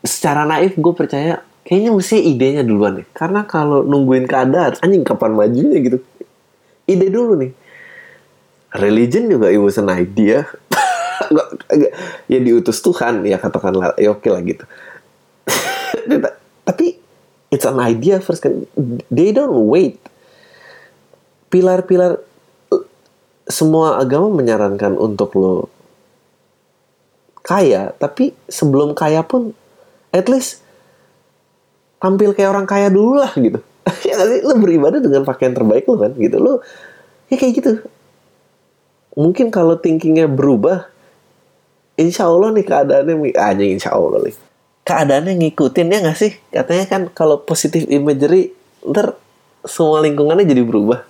secara 0.05 0.45
naif 0.45 0.77
gue 0.77 0.93
percaya 0.93 1.41
kayaknya 1.67 1.91
mesti 1.91 2.17
idenya 2.23 2.63
duluan 2.63 3.03
nih. 3.03 3.07
Karena 3.11 3.43
kalau 3.43 3.83
nungguin 3.83 4.31
keadaan, 4.31 4.79
anjing 4.79 5.03
kapan 5.03 5.35
majunya 5.35 5.79
gitu. 5.83 5.99
Ide 6.87 7.11
dulu 7.11 7.35
nih. 7.43 7.53
Religion 8.79 9.27
juga 9.27 9.51
it 9.51 9.59
was 9.59 9.75
an 9.83 9.91
idea. 9.91 10.47
ya 12.33 12.39
diutus 12.39 12.79
Tuhan, 12.79 13.27
ya 13.27 13.43
katakanlah, 13.43 13.99
ya 13.99 14.15
oke 14.15 14.29
lah 14.31 14.41
gitu. 14.47 14.63
Tapi 16.67 16.99
it's 17.51 17.67
an 17.67 17.79
idea 17.79 18.19
first 18.19 18.43
kan. 18.43 18.67
They 19.11 19.31
don't 19.31 19.71
wait. 19.71 20.01
Pilar-pilar 21.51 22.21
semua 23.47 24.03
agama 24.03 24.43
menyarankan 24.43 24.99
untuk 24.99 25.39
lo 25.39 25.71
kaya, 27.47 27.95
tapi 27.95 28.35
sebelum 28.51 28.99
kaya 28.99 29.23
pun 29.23 29.55
at 30.11 30.27
least 30.27 30.67
tampil 32.03 32.35
kayak 32.35 32.51
orang 32.51 32.67
kaya 32.67 32.91
dulu 32.91 33.23
lah 33.23 33.33
gitu. 33.39 33.63
Ya 34.03 34.19
sih? 34.27 34.43
Lo 34.43 34.59
beribadah 34.59 34.99
dengan 34.99 35.23
pakaian 35.23 35.55
terbaik 35.55 35.87
lo 35.87 35.95
kan 35.95 36.11
gitu. 36.19 36.43
Lo 36.43 36.59
ya 37.31 37.39
kayak 37.39 37.55
gitu. 37.63 37.73
Mungkin 39.15 39.55
kalau 39.55 39.79
thinkingnya 39.79 40.27
berubah 40.27 40.91
insya 41.97 42.29
Allah 42.29 42.53
nih 42.53 42.67
keadaannya 42.67 43.15
ah, 43.39 43.55
insya 43.57 43.97
Allah 43.97 44.21
nih 44.27 44.35
keadaannya 44.87 45.35
ngikutin 45.43 45.91
ya 45.91 45.99
gak 46.07 46.19
sih 46.19 46.33
katanya 46.55 46.85
kan 46.87 47.03
kalau 47.11 47.43
positif 47.43 47.85
imagery 47.91 48.55
ntar 48.87 49.19
semua 49.67 49.99
lingkungannya 50.07 50.47
jadi 50.47 50.63
berubah 50.63 51.03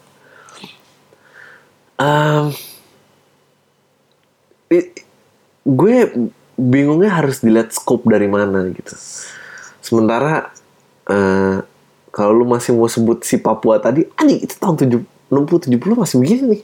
um, 2.00 2.56
gue 5.66 5.96
bingungnya 6.56 7.12
harus 7.12 7.44
dilihat 7.44 7.76
scope 7.76 8.08
dari 8.08 8.26
mana 8.32 8.64
gitu 8.72 8.96
sementara 9.84 10.56
uh, 11.12 11.60
kalau 12.16 12.32
lu 12.32 12.48
masih 12.48 12.72
mau 12.72 12.88
sebut 12.88 13.20
si 13.28 13.36
Papua 13.36 13.76
tadi, 13.76 14.08
anjing 14.16 14.40
itu 14.40 14.56
tahun 14.56 15.04
70, 15.04 15.04
60 15.28 15.68
70 15.68 16.00
masih 16.00 16.16
begini 16.16 16.42
nih. 16.56 16.62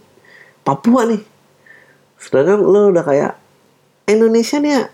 Papua 0.64 1.04
nih. 1.04 1.20
Sedangkan 2.16 2.64
lu 2.64 2.88
udah 2.88 3.04
kayak 3.04 3.36
Indonesia 4.08 4.56
nih 4.56 4.88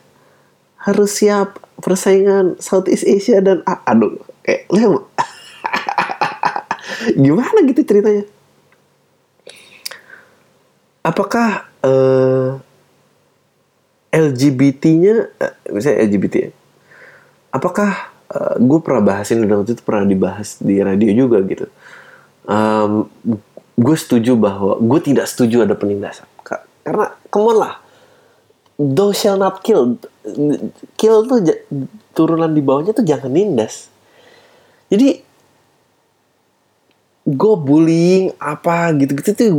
harus 0.82 1.10
siap 1.14 1.62
persaingan 1.78 2.58
Southeast 2.58 3.06
Asia 3.06 3.38
dan 3.38 3.62
aduh 3.66 4.18
kayak 4.42 4.66
lu 4.74 5.06
gimana 7.24 7.58
gitu 7.66 7.82
ceritanya? 7.86 8.24
Apakah 11.06 11.64
uh, 11.86 12.60
eh, 14.12 14.18
LGBT-nya, 14.18 15.14
uh, 15.40 15.54
misalnya 15.72 16.04
LGBT 16.04 16.34
ya, 16.36 16.50
apakah 17.52 18.12
uh, 18.32 18.54
eh, 18.54 18.56
gue 18.60 18.78
pernah 18.84 19.02
bahasin 19.02 19.44
dan 19.44 19.60
waktu 19.60 19.76
itu 19.76 19.82
pernah 19.84 20.04
dibahas 20.04 20.60
di 20.60 20.80
radio 20.80 21.10
juga 21.12 21.40
gitu 21.44 21.66
um, 22.44 23.08
gue 23.78 23.96
setuju 23.96 24.34
bahwa 24.34 24.76
gue 24.78 25.00
tidak 25.00 25.26
setuju 25.30 25.64
ada 25.64 25.74
penindasan 25.78 26.28
karena 26.84 27.14
come 27.32 27.52
lah 27.56 27.80
thou 28.78 29.10
shall 29.10 29.34
not 29.34 29.60
kill. 29.66 29.98
Kill 30.94 31.16
tuh 31.26 31.38
turunan 32.14 32.54
di 32.54 32.62
bawahnya 32.62 32.94
tuh 32.94 33.02
jangan 33.02 33.34
nindas. 33.34 33.90
Jadi 34.88 35.20
gue 37.28 37.54
bullying 37.60 38.32
apa 38.38 38.94
gitu-gitu 38.94 39.30
tuh 39.34 39.50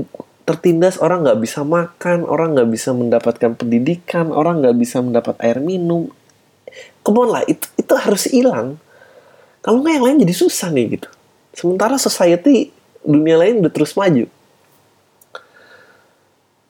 tertindas. 0.47 0.97
Orang 1.03 1.27
nggak 1.27 1.39
bisa 1.43 1.61
makan 1.67 2.25
orang 2.25 2.55
nggak 2.55 2.69
bisa 2.71 2.95
mendapatkan 2.95 3.53
pendidikan 3.59 4.31
orang 4.31 4.63
nggak 4.63 4.79
bisa 4.79 5.03
mendapat 5.03 5.35
air 5.43 5.59
minum. 5.59 6.07
Come 7.03 7.27
lah 7.27 7.43
itu 7.45 7.67
itu 7.75 7.93
harus 7.99 8.23
hilang. 8.31 8.79
Kalau 9.59 9.83
nggak 9.83 9.93
yang 9.99 10.05
lain 10.07 10.23
jadi 10.23 10.33
susah 10.33 10.71
nih 10.71 10.95
gitu. 10.95 11.09
Sementara 11.51 11.99
society 11.99 12.71
dunia 13.03 13.35
lain 13.35 13.59
udah 13.59 13.73
terus 13.73 13.91
maju. 13.99 14.25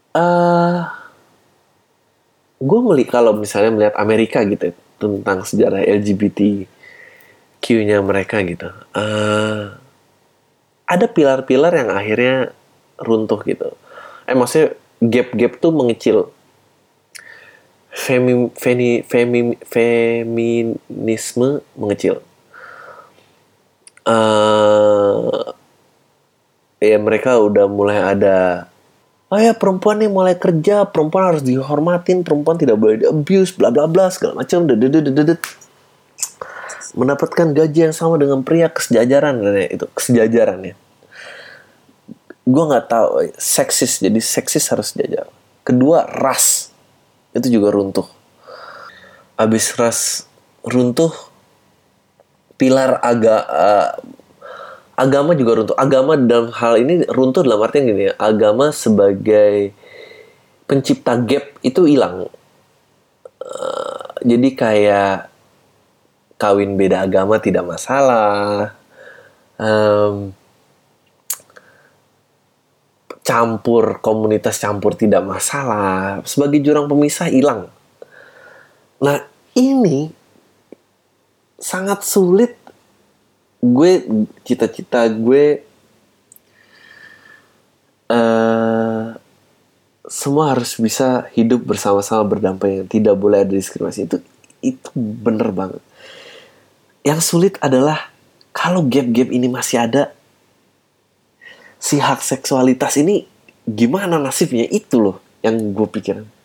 Uh, 0.10 0.99
gue 2.60 2.80
melihat 2.84 3.24
kalau 3.24 3.32
misalnya 3.34 3.72
melihat 3.72 3.96
Amerika 3.96 4.44
gitu 4.44 4.72
ya, 4.72 4.76
tentang 5.00 5.48
sejarah 5.48 5.80
LGBT 5.80 6.68
Q-nya 7.64 8.04
mereka 8.04 8.44
gitu. 8.44 8.68
Uh, 8.96 9.76
ada 10.88 11.06
pilar-pilar 11.08 11.72
yang 11.76 11.90
akhirnya 11.92 12.52
runtuh 13.00 13.40
gitu. 13.48 13.76
Eh 14.28 14.36
maksudnya 14.36 14.76
gap-gap 15.00 15.60
tuh 15.64 15.72
mengecil. 15.72 16.32
Femi, 17.90 18.52
femi, 18.54 19.02
femi, 19.04 19.58
feminisme 19.66 21.64
mengecil. 21.74 22.22
Uh, 24.08 25.54
ya 26.80 26.98
mereka 26.98 27.38
udah 27.38 27.68
mulai 27.68 28.00
ada 28.00 28.68
oh 29.30 29.40
ya 29.40 29.54
perempuan 29.54 30.02
nih 30.02 30.10
mulai 30.10 30.36
kerja 30.36 30.90
perempuan 30.90 31.34
harus 31.34 31.46
dihormatin 31.46 32.26
perempuan 32.26 32.58
tidak 32.58 32.78
boleh 32.82 33.02
di 33.02 33.06
abuse 33.06 33.54
bla 33.54 33.70
bla 33.70 33.86
bla 33.86 34.10
segala 34.10 34.42
macam 34.42 34.66
mendapatkan 36.90 37.54
gaji 37.54 37.80
yang 37.90 37.96
sama 37.96 38.18
dengan 38.18 38.42
pria 38.42 38.66
kesejajaran 38.66 39.38
itu 39.70 39.86
kesejajaran 39.94 40.74
ya. 40.74 40.76
Gue 42.50 42.64
nggak 42.66 42.90
tahu 42.90 43.30
seksis 43.38 44.02
jadi 44.02 44.18
seksis 44.18 44.66
harus 44.74 44.98
sejajar 44.98 45.30
kedua 45.62 46.10
ras 46.10 46.74
itu 47.38 47.62
juga 47.62 47.70
runtuh. 47.70 48.10
Abis 49.38 49.78
ras 49.78 50.26
runtuh 50.66 51.14
pilar 52.58 52.98
agak 53.06 53.42
uh, 53.46 53.90
agama 55.00 55.32
juga 55.32 55.64
runtuh. 55.64 55.78
Agama 55.80 56.20
dalam 56.20 56.52
hal 56.52 56.76
ini 56.84 57.08
runtuh 57.08 57.40
dalam 57.40 57.64
artian 57.64 57.88
gini 57.88 58.12
ya. 58.12 58.14
Agama 58.20 58.76
sebagai 58.76 59.72
pencipta 60.68 61.16
gap 61.16 61.56
itu 61.64 61.88
hilang. 61.88 62.28
Uh, 63.40 64.04
jadi 64.28 64.50
kayak 64.52 65.18
kawin 66.36 66.76
beda 66.76 67.08
agama 67.08 67.40
tidak 67.40 67.64
masalah. 67.64 68.76
Um, 69.56 70.36
campur 73.24 74.04
komunitas 74.04 74.60
campur 74.60 75.00
tidak 75.00 75.24
masalah. 75.24 76.20
Sebagai 76.28 76.60
jurang 76.60 76.92
pemisah 76.92 77.32
hilang. 77.32 77.72
Nah 79.00 79.24
ini 79.56 80.12
sangat 81.56 82.04
sulit 82.04 82.59
gue 83.60 83.92
cita-cita 84.48 85.04
gue 85.12 85.60
uh, 88.08 89.16
semua 90.10 90.56
harus 90.56 90.80
bisa 90.80 91.28
hidup 91.36 91.68
bersama-sama 91.68 92.26
berdampak 92.26 92.68
yang 92.72 92.88
tidak 92.90 93.16
boleh 93.20 93.46
ada 93.46 93.54
diskriminasi. 93.54 94.10
Itu 94.10 94.18
itu 94.64 94.90
bener 94.96 95.52
banget. 95.54 95.84
Yang 97.04 97.22
sulit 97.28 97.56
adalah 97.62 98.10
kalau 98.56 98.84
gap-gap 98.88 99.30
ini 99.30 99.48
masih 99.52 99.86
ada 99.86 100.12
si 101.80 102.02
hak 102.02 102.20
seksualitas 102.24 102.98
ini 102.98 103.28
gimana 103.68 104.18
nasibnya? 104.18 104.66
Itu 104.66 104.98
loh 105.04 105.18
yang 105.46 105.56
gue 105.76 105.88
pikirin 105.88 106.39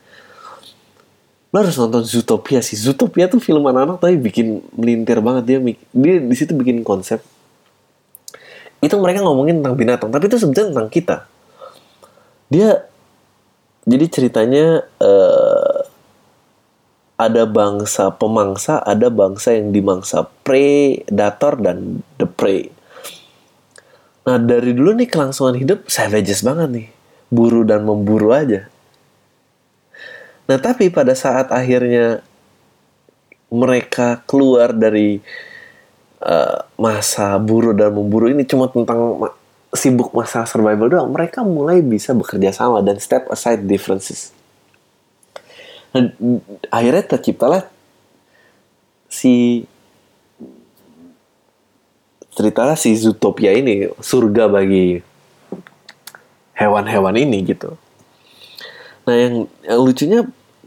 lo 1.54 1.62
harus 1.62 1.78
nonton 1.78 2.02
Zootopia 2.02 2.58
sih. 2.58 2.74
Zootopia 2.74 3.30
tuh 3.30 3.38
film 3.38 3.62
anak-anak 3.62 4.02
tapi 4.02 4.18
bikin 4.18 4.58
melintir 4.74 5.22
banget. 5.22 5.46
Dia 5.46 5.58
dia 5.94 6.14
di 6.18 6.34
situ 6.34 6.50
bikin 6.50 6.82
konsep. 6.82 7.22
Itu 8.82 8.98
mereka 8.98 9.22
ngomongin 9.22 9.62
tentang 9.62 9.78
binatang 9.78 10.10
tapi 10.10 10.26
itu 10.26 10.34
sebetulnya 10.34 10.74
tentang 10.74 10.90
kita. 10.90 11.16
Dia 12.50 12.82
jadi 13.86 14.04
ceritanya 14.10 14.82
uh, 14.98 15.78
ada 17.14 17.46
bangsa 17.46 18.10
pemangsa 18.10 18.82
ada 18.82 19.06
bangsa 19.06 19.54
yang 19.54 19.70
dimangsa 19.70 20.26
predator 20.42 21.54
dan 21.62 22.02
the 22.18 22.26
prey. 22.26 22.74
Nah 24.26 24.42
dari 24.42 24.74
dulu 24.74 24.90
nih 24.98 25.06
kelangsungan 25.06 25.54
hidup 25.54 25.86
savages 25.86 26.42
banget 26.42 26.68
nih. 26.82 26.88
Buru 27.30 27.62
dan 27.62 27.86
memburu 27.86 28.34
aja 28.34 28.73
Nah, 30.44 30.59
tapi 30.61 30.92
pada 30.92 31.16
saat 31.16 31.48
akhirnya 31.48 32.20
mereka 33.48 34.20
keluar 34.28 34.76
dari 34.76 35.22
uh, 36.20 36.59
masa 36.76 37.38
buru 37.40 37.72
dan 37.72 37.94
memburu 37.94 38.28
ini 38.28 38.44
cuma 38.44 38.68
tentang 38.68 39.20
ma 39.20 39.28
sibuk 39.74 40.14
masa 40.14 40.46
survival 40.46 40.87
doang, 40.87 41.11
mereka 41.11 41.42
mulai 41.42 41.83
bisa 41.83 42.14
bekerja 42.14 42.54
sama 42.54 42.78
dan 42.78 42.94
step 43.02 43.26
aside 43.26 43.66
differences. 43.66 44.30
Nah, 45.90 46.14
akhirnya 46.70 47.02
terciptalah 47.02 47.66
si 49.11 49.66
ceritalah 52.35 52.78
si 52.78 52.94
Zootopia 52.94 53.54
ini 53.54 53.90
surga 53.98 54.46
bagi 54.50 55.02
hewan-hewan 56.54 57.14
ini 57.18 57.42
gitu. 57.46 57.74
Nah 59.04 59.14
yang, 59.14 59.34
yang 59.64 59.80
lucunya 59.80 60.20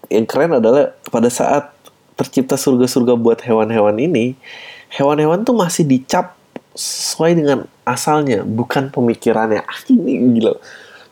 yang 0.08 0.26
keren 0.30 0.56
adalah 0.58 0.94
pada 1.10 1.28
saat 1.28 1.74
tercipta 2.18 2.58
surga-surga 2.58 3.14
buat 3.14 3.40
hewan-hewan 3.46 3.98
ini, 4.02 4.34
hewan-hewan 4.90 5.46
tuh 5.46 5.54
masih 5.54 5.86
dicap 5.86 6.34
sesuai 6.74 7.38
dengan 7.38 7.60
asalnya, 7.86 8.46
bukan 8.46 8.90
pemikirannya. 8.90 9.62
Ah, 9.66 9.80
ini 9.94 10.38
gila. 10.38 10.58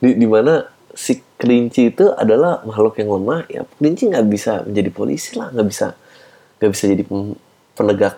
Di, 0.01 0.17
di 0.17 0.27
mana 0.27 0.65
si 0.95 1.19
kelinci 1.35 1.91
itu 1.91 2.07
adalah 2.15 2.63
makhluk 2.63 2.97
yang 2.97 3.11
lemah, 3.19 3.45
ya 3.51 3.61
kelinci 3.77 4.09
nggak 4.09 4.25
bisa 4.31 4.63
menjadi 4.63 4.89
polisi 4.93 5.35
lah, 5.35 5.51
nggak 5.51 5.67
bisa 5.67 5.87
nggak 6.55 6.71
bisa 6.71 6.83
jadi 6.87 7.03
penegak 7.75 8.15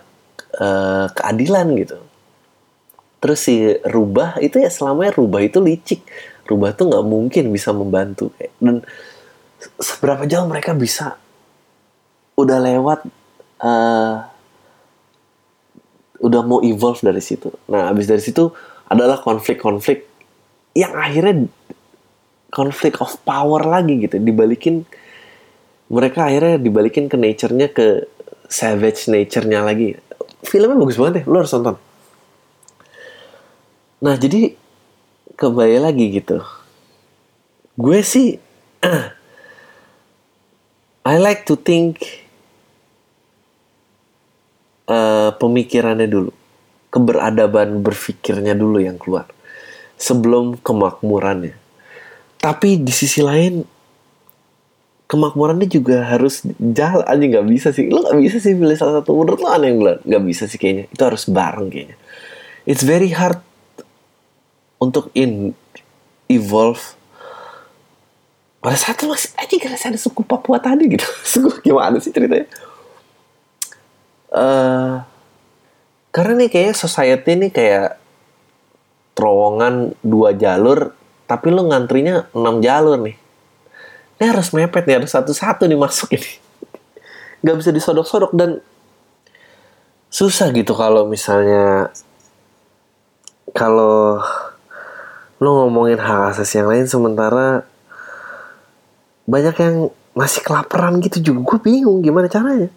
uh, 0.62 1.10
keadilan 1.12 1.68
gitu. 1.80 1.98
Terus 3.18 3.40
si 3.42 3.74
rubah 3.82 4.38
itu 4.38 4.62
ya 4.62 4.70
selamanya 4.70 5.18
rubah 5.18 5.42
itu 5.42 5.58
licik 5.58 6.06
rubah 6.48 6.72
tuh 6.74 6.90
nggak 6.90 7.06
mungkin 7.06 7.52
bisa 7.52 7.76
membantu 7.76 8.32
dan 8.64 8.82
seberapa 9.78 10.24
jauh 10.26 10.48
mereka 10.48 10.72
bisa 10.74 11.18
udah 12.38 12.58
lewat 12.62 13.00
uh, 13.62 14.16
udah 16.18 16.42
mau 16.46 16.62
evolve 16.66 17.02
dari 17.02 17.22
situ. 17.22 17.54
Nah 17.70 17.90
abis 17.90 18.10
dari 18.10 18.22
situ 18.22 18.50
adalah 18.90 19.22
konflik-konflik 19.22 20.06
yang 20.78 20.94
akhirnya 20.94 21.50
konflik 22.54 23.02
of 23.02 23.18
power 23.26 23.66
lagi 23.66 24.08
gitu 24.08 24.22
dibalikin 24.22 24.88
mereka 25.90 26.30
akhirnya 26.30 26.62
dibalikin 26.62 27.10
ke 27.10 27.18
nature-nya 27.18 27.68
ke 27.74 28.06
savage 28.48 29.10
nature-nya 29.10 29.66
lagi. 29.66 29.98
Filmnya 30.46 30.78
bagus 30.78 30.98
banget 31.02 31.14
deh 31.22 31.26
lo 31.26 31.42
harus 31.42 31.54
nonton. 31.58 31.76
Nah 34.06 34.16
jadi 34.16 34.54
kembali 35.38 35.78
lagi 35.78 36.18
gitu. 36.18 36.42
Gue 37.78 38.02
sih 38.02 38.42
I 41.08 41.16
like 41.22 41.46
to 41.48 41.56
think 41.56 42.02
uh, 44.90 45.32
pemikirannya 45.38 46.10
dulu. 46.10 46.34
Keberadaban 46.90 47.86
berpikirnya 47.86 48.58
dulu 48.58 48.82
yang 48.82 48.98
keluar. 48.98 49.30
Sebelum 50.02 50.58
kemakmurannya. 50.58 51.54
Tapi 52.42 52.82
di 52.82 52.92
sisi 52.92 53.22
lain 53.22 53.62
kemakmurannya 55.06 55.70
juga 55.70 56.02
harus 56.02 56.42
jalan. 56.60 57.06
Aja 57.06 57.24
nggak 57.24 57.48
bisa 57.48 57.70
sih. 57.70 57.94
Lo 57.94 58.04
nggak 58.04 58.20
bisa 58.20 58.42
sih 58.42 58.58
pilih 58.58 58.76
salah 58.76 59.00
satu 59.00 59.14
menurut 59.14 59.38
lo 59.38 59.54
aneh 59.54 59.70
yang 59.70 60.02
nggak 60.02 60.24
bisa 60.26 60.50
sih 60.50 60.58
kayaknya. 60.58 60.90
Itu 60.90 61.02
harus 61.06 61.30
bareng 61.30 61.70
kayaknya. 61.70 61.98
It's 62.68 62.84
very 62.84 63.16
hard 63.16 63.47
untuk 64.78 65.10
in 65.18 65.54
evolve. 66.30 66.98
Pada 68.58 68.76
saat 68.76 68.98
itu 68.98 69.08
masih 69.08 69.32
aja 69.38 69.56
karena 69.62 69.78
ada 69.78 70.00
suku 70.00 70.22
Papua 70.26 70.58
tadi 70.58 70.90
gitu. 70.90 71.06
Suku 71.38 71.62
gimana 71.62 72.02
sih 72.02 72.12
ceritanya? 72.12 72.50
Uh, 74.28 75.06
karena 76.12 76.44
nih 76.44 76.50
kayak 76.52 76.76
society 76.76 77.38
nih 77.38 77.52
kayak 77.54 77.90
terowongan 79.16 79.98
dua 80.04 80.36
jalur 80.36 80.94
tapi 81.30 81.52
lu 81.54 81.70
ngantrinya 81.70 82.28
enam 82.34 82.60
jalur 82.60 82.98
nih. 83.00 83.16
Ini 84.18 84.26
harus 84.34 84.50
mepet 84.52 84.84
nih 84.90 85.04
harus 85.04 85.14
satu-satu 85.14 85.70
nih 85.70 85.78
masuk 85.78 86.18
ini. 86.18 86.32
Nggak 87.46 87.56
bisa 87.62 87.70
disodok-sodok 87.72 88.34
dan 88.34 88.60
susah 90.08 90.50
gitu 90.56 90.72
kalau 90.74 91.06
misalnya 91.06 91.92
kalau 93.52 94.24
lo 95.38 95.50
ngomongin 95.66 96.02
hak 96.02 96.34
asasi 96.34 96.62
yang 96.62 96.70
lain 96.74 96.88
sementara 96.90 97.62
banyak 99.30 99.56
yang 99.60 99.76
masih 100.18 100.42
kelaparan 100.42 100.98
gitu 101.04 101.22
juga. 101.22 101.40
Gue 101.54 101.58
bingung 101.62 102.02
gimana 102.02 102.26
caranya. 102.26 102.74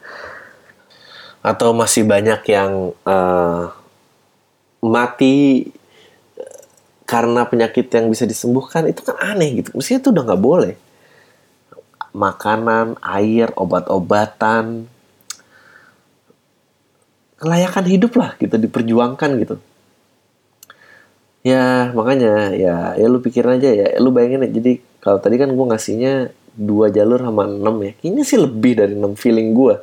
Atau 1.40 1.72
masih 1.72 2.04
banyak 2.04 2.42
yang 2.52 2.92
uh, 3.08 3.72
mati 4.84 5.70
eh, 6.36 6.60
karena 7.08 7.48
penyakit 7.48 7.88
yang 7.88 8.12
bisa 8.12 8.28
disembuhkan 8.28 8.84
itu 8.92 9.00
kan 9.00 9.16
aneh 9.16 9.64
gitu. 9.64 9.72
Mestinya 9.72 10.04
itu 10.04 10.10
udah 10.12 10.24
nggak 10.28 10.42
boleh. 10.42 10.74
Makanan 12.12 13.00
air 13.00 13.48
obat-obatan. 13.56 14.84
Kelayakan 17.40 17.84
hidup 17.88 18.12
lah 18.20 18.36
gitu 18.36 18.60
diperjuangkan 18.60 19.30
gitu 19.40 19.56
ya 21.40 21.88
makanya 21.96 22.52
ya 22.52 22.92
ya 22.94 23.06
lu 23.08 23.20
pikir 23.24 23.44
aja 23.46 23.70
ya. 23.72 23.86
Lu 24.02 24.12
bayangin 24.12 24.46
ya 24.46 24.50
jadi 24.50 24.72
kalau 25.00 25.18
tadi 25.22 25.36
kan 25.40 25.50
gue 25.52 25.66
ngasihnya 25.70 26.32
dua 26.54 26.90
jalur 26.92 27.20
sama 27.22 27.44
enam 27.48 27.76
ya. 27.84 27.92
Ini 28.04 28.20
sih 28.24 28.38
lebih 28.40 28.76
dari 28.80 28.94
enam 28.96 29.14
feeling 29.16 29.54
gue 29.56 29.74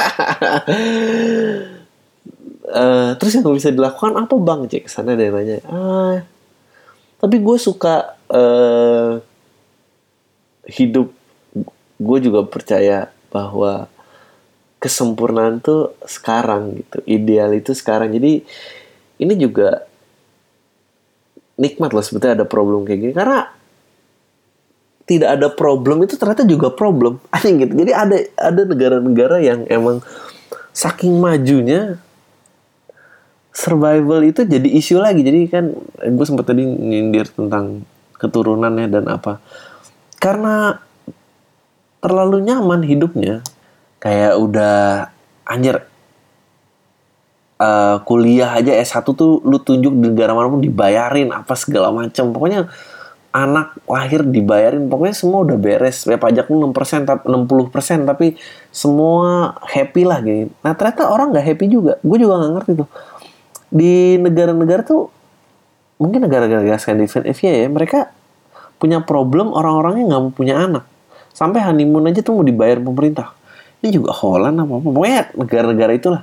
uh, 2.72 3.10
terus 3.20 3.32
yang 3.36 3.52
bisa 3.52 3.72
dilakukan 3.72 4.16
apa 4.16 4.34
bang? 4.40 4.60
Cek 4.68 4.88
sana 4.88 5.16
dia 5.16 5.28
nanya. 5.28 5.60
Ah 5.68 6.24
tapi 7.20 7.36
gue 7.36 7.56
suka 7.60 8.16
uh, 8.32 9.20
hidup. 10.64 11.12
Gue 12.00 12.18
juga 12.24 12.48
percaya 12.48 13.12
bahwa 13.28 13.92
kesempurnaan 14.80 15.60
tuh 15.60 15.92
sekarang 16.08 16.80
gitu. 16.80 17.04
Ideal 17.04 17.52
itu 17.52 17.76
sekarang. 17.76 18.16
Jadi 18.16 18.40
ini 19.20 19.34
juga 19.36 19.84
nikmat 21.60 21.92
lah 21.92 22.00
sebetulnya 22.00 22.40
ada 22.40 22.46
problem 22.48 22.88
kayak 22.88 22.98
gini. 23.04 23.12
Karena 23.12 23.44
tidak 25.04 25.30
ada 25.36 25.48
problem 25.52 26.06
itu 26.06 26.16
ternyata 26.16 26.48
juga 26.48 26.72
problem. 26.72 27.20
Aneh 27.36 27.68
gitu. 27.68 27.72
Jadi 27.76 27.92
ada 27.92 28.16
ada 28.40 28.62
negara-negara 28.64 29.36
yang 29.44 29.68
emang 29.68 30.00
saking 30.72 31.20
majunya 31.20 32.00
survival 33.52 34.24
itu 34.24 34.48
jadi 34.48 34.68
isu 34.80 34.96
lagi. 34.96 35.20
Jadi 35.20 35.50
kan 35.52 35.76
gue 36.00 36.26
sempat 36.26 36.48
tadi 36.48 36.64
nyindir 36.64 37.28
tentang 37.28 37.84
keturunannya 38.16 38.86
dan 38.88 39.04
apa. 39.12 39.42
Karena 40.16 40.80
terlalu 42.00 42.48
nyaman 42.48 42.80
hidupnya. 42.88 43.44
Kayak 44.00 44.40
udah 44.40 45.12
anjir 45.44 45.89
uh, 47.60 47.96
kuliah 48.08 48.56
aja 48.56 48.72
S1 48.72 49.04
tuh 49.04 49.44
lu 49.44 49.60
tunjuk 49.60 49.92
di 49.92 50.08
negara 50.08 50.32
mana 50.32 50.48
pun 50.48 50.64
dibayarin 50.64 51.28
apa 51.30 51.52
segala 51.54 51.92
macam. 51.92 52.32
Pokoknya 52.32 52.72
anak 53.30 53.78
lahir 53.86 54.26
dibayarin 54.26 54.90
pokoknya 54.90 55.14
semua 55.14 55.44
udah 55.44 55.58
beres. 55.60 56.08
Ya 56.08 56.16
pajak 56.16 56.48
lu 56.48 56.64
6% 56.72 57.06
tapi 57.06 57.22
60% 57.28 58.08
tapi 58.08 58.26
semua 58.74 59.54
happy 59.70 60.02
lah 60.02 60.18
gitu 60.24 60.50
nah 60.66 60.74
ternyata 60.74 61.12
orang 61.12 61.30
nggak 61.36 61.46
happy 61.46 61.64
juga. 61.68 61.92
Gue 62.00 62.18
juga 62.18 62.40
nggak 62.40 62.52
ngerti 62.58 62.72
tuh. 62.80 62.88
Di 63.70 64.18
negara-negara 64.18 64.82
tuh 64.82 65.12
mungkin 66.00 66.24
negara-negara 66.24 66.80
Skandinavia 66.80 67.52
ya 67.52 67.68
mereka 67.68 68.08
punya 68.80 69.04
problem 69.04 69.52
orang-orangnya 69.52 70.16
nggak 70.16 70.22
mau 70.24 70.32
punya 70.32 70.56
anak. 70.56 70.84
Sampai 71.30 71.62
honeymoon 71.62 72.10
aja 72.10 72.26
tuh 72.26 72.34
mau 72.40 72.44
dibayar 72.44 72.82
pemerintah. 72.82 73.36
Ini 73.80 73.94
juga 73.94 74.12
Holland 74.12 74.58
apa 74.60 74.72
apa 74.76 74.88
pokoknya 74.90 75.20
negara-negara 75.38 75.92
itulah 75.94 76.22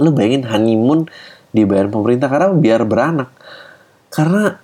lu 0.00 0.10
bayangin 0.16 0.48
honeymoon 0.48 1.06
dibayar 1.52 1.86
pemerintah 1.86 2.26
karena 2.26 2.48
biar 2.56 2.80
beranak. 2.88 3.30
Karena 4.10 4.58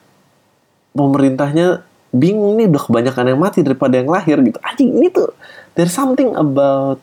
pemerintahnya 0.97 1.85
bingung 2.11 2.57
nih 2.57 2.73
udah 2.73 2.83
kebanyakan 2.89 3.37
yang 3.37 3.41
mati 3.41 3.61
daripada 3.61 4.01
yang 4.01 4.09
lahir 4.09 4.41
gitu. 4.41 4.59
Anjing 4.65 4.97
ini 4.97 5.13
tuh 5.13 5.31
there's 5.77 5.93
something 5.93 6.33
about 6.33 6.99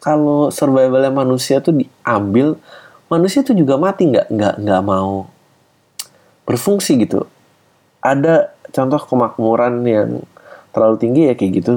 kalau 0.00 0.48
survivalnya 0.48 1.12
manusia 1.12 1.60
tuh 1.60 1.76
diambil 1.76 2.56
manusia 3.12 3.42
itu 3.42 3.52
juga 3.54 3.76
mati 3.78 4.06
nggak 4.08 4.32
nggak 4.32 4.54
nggak 4.64 4.82
mau 4.82 5.28
berfungsi 6.48 6.96
gitu. 7.04 7.26
Ada 8.00 8.54
contoh 8.70 9.00
kemakmuran 9.02 9.82
yang 9.84 10.10
terlalu 10.70 10.96
tinggi 10.98 11.22
ya 11.28 11.34
kayak 11.34 11.52
gitu. 11.60 11.74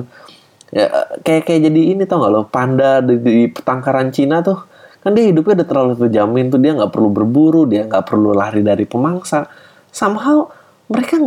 Ya 0.70 0.86
kayak 1.26 1.50
kayak 1.50 1.62
jadi 1.70 1.82
ini 1.98 2.04
tau 2.06 2.22
nggak 2.22 2.32
lo? 2.32 2.42
Panda 2.46 3.02
di, 3.02 3.18
di 3.18 3.50
petangkaran 3.50 4.14
Cina 4.14 4.46
tuh 4.46 4.62
kan 5.00 5.16
dia 5.16 5.32
hidupnya 5.32 5.64
udah 5.64 5.68
terlalu 5.68 5.94
terjamin 5.96 6.52
tuh 6.52 6.60
dia 6.60 6.76
nggak 6.76 6.92
perlu 6.92 7.10
berburu 7.12 7.64
dia 7.64 7.88
nggak 7.88 8.04
perlu 8.04 8.36
lari 8.36 8.60
dari 8.60 8.84
pemangsa. 8.84 9.48
Somehow 9.90 10.52
mereka 10.92 11.18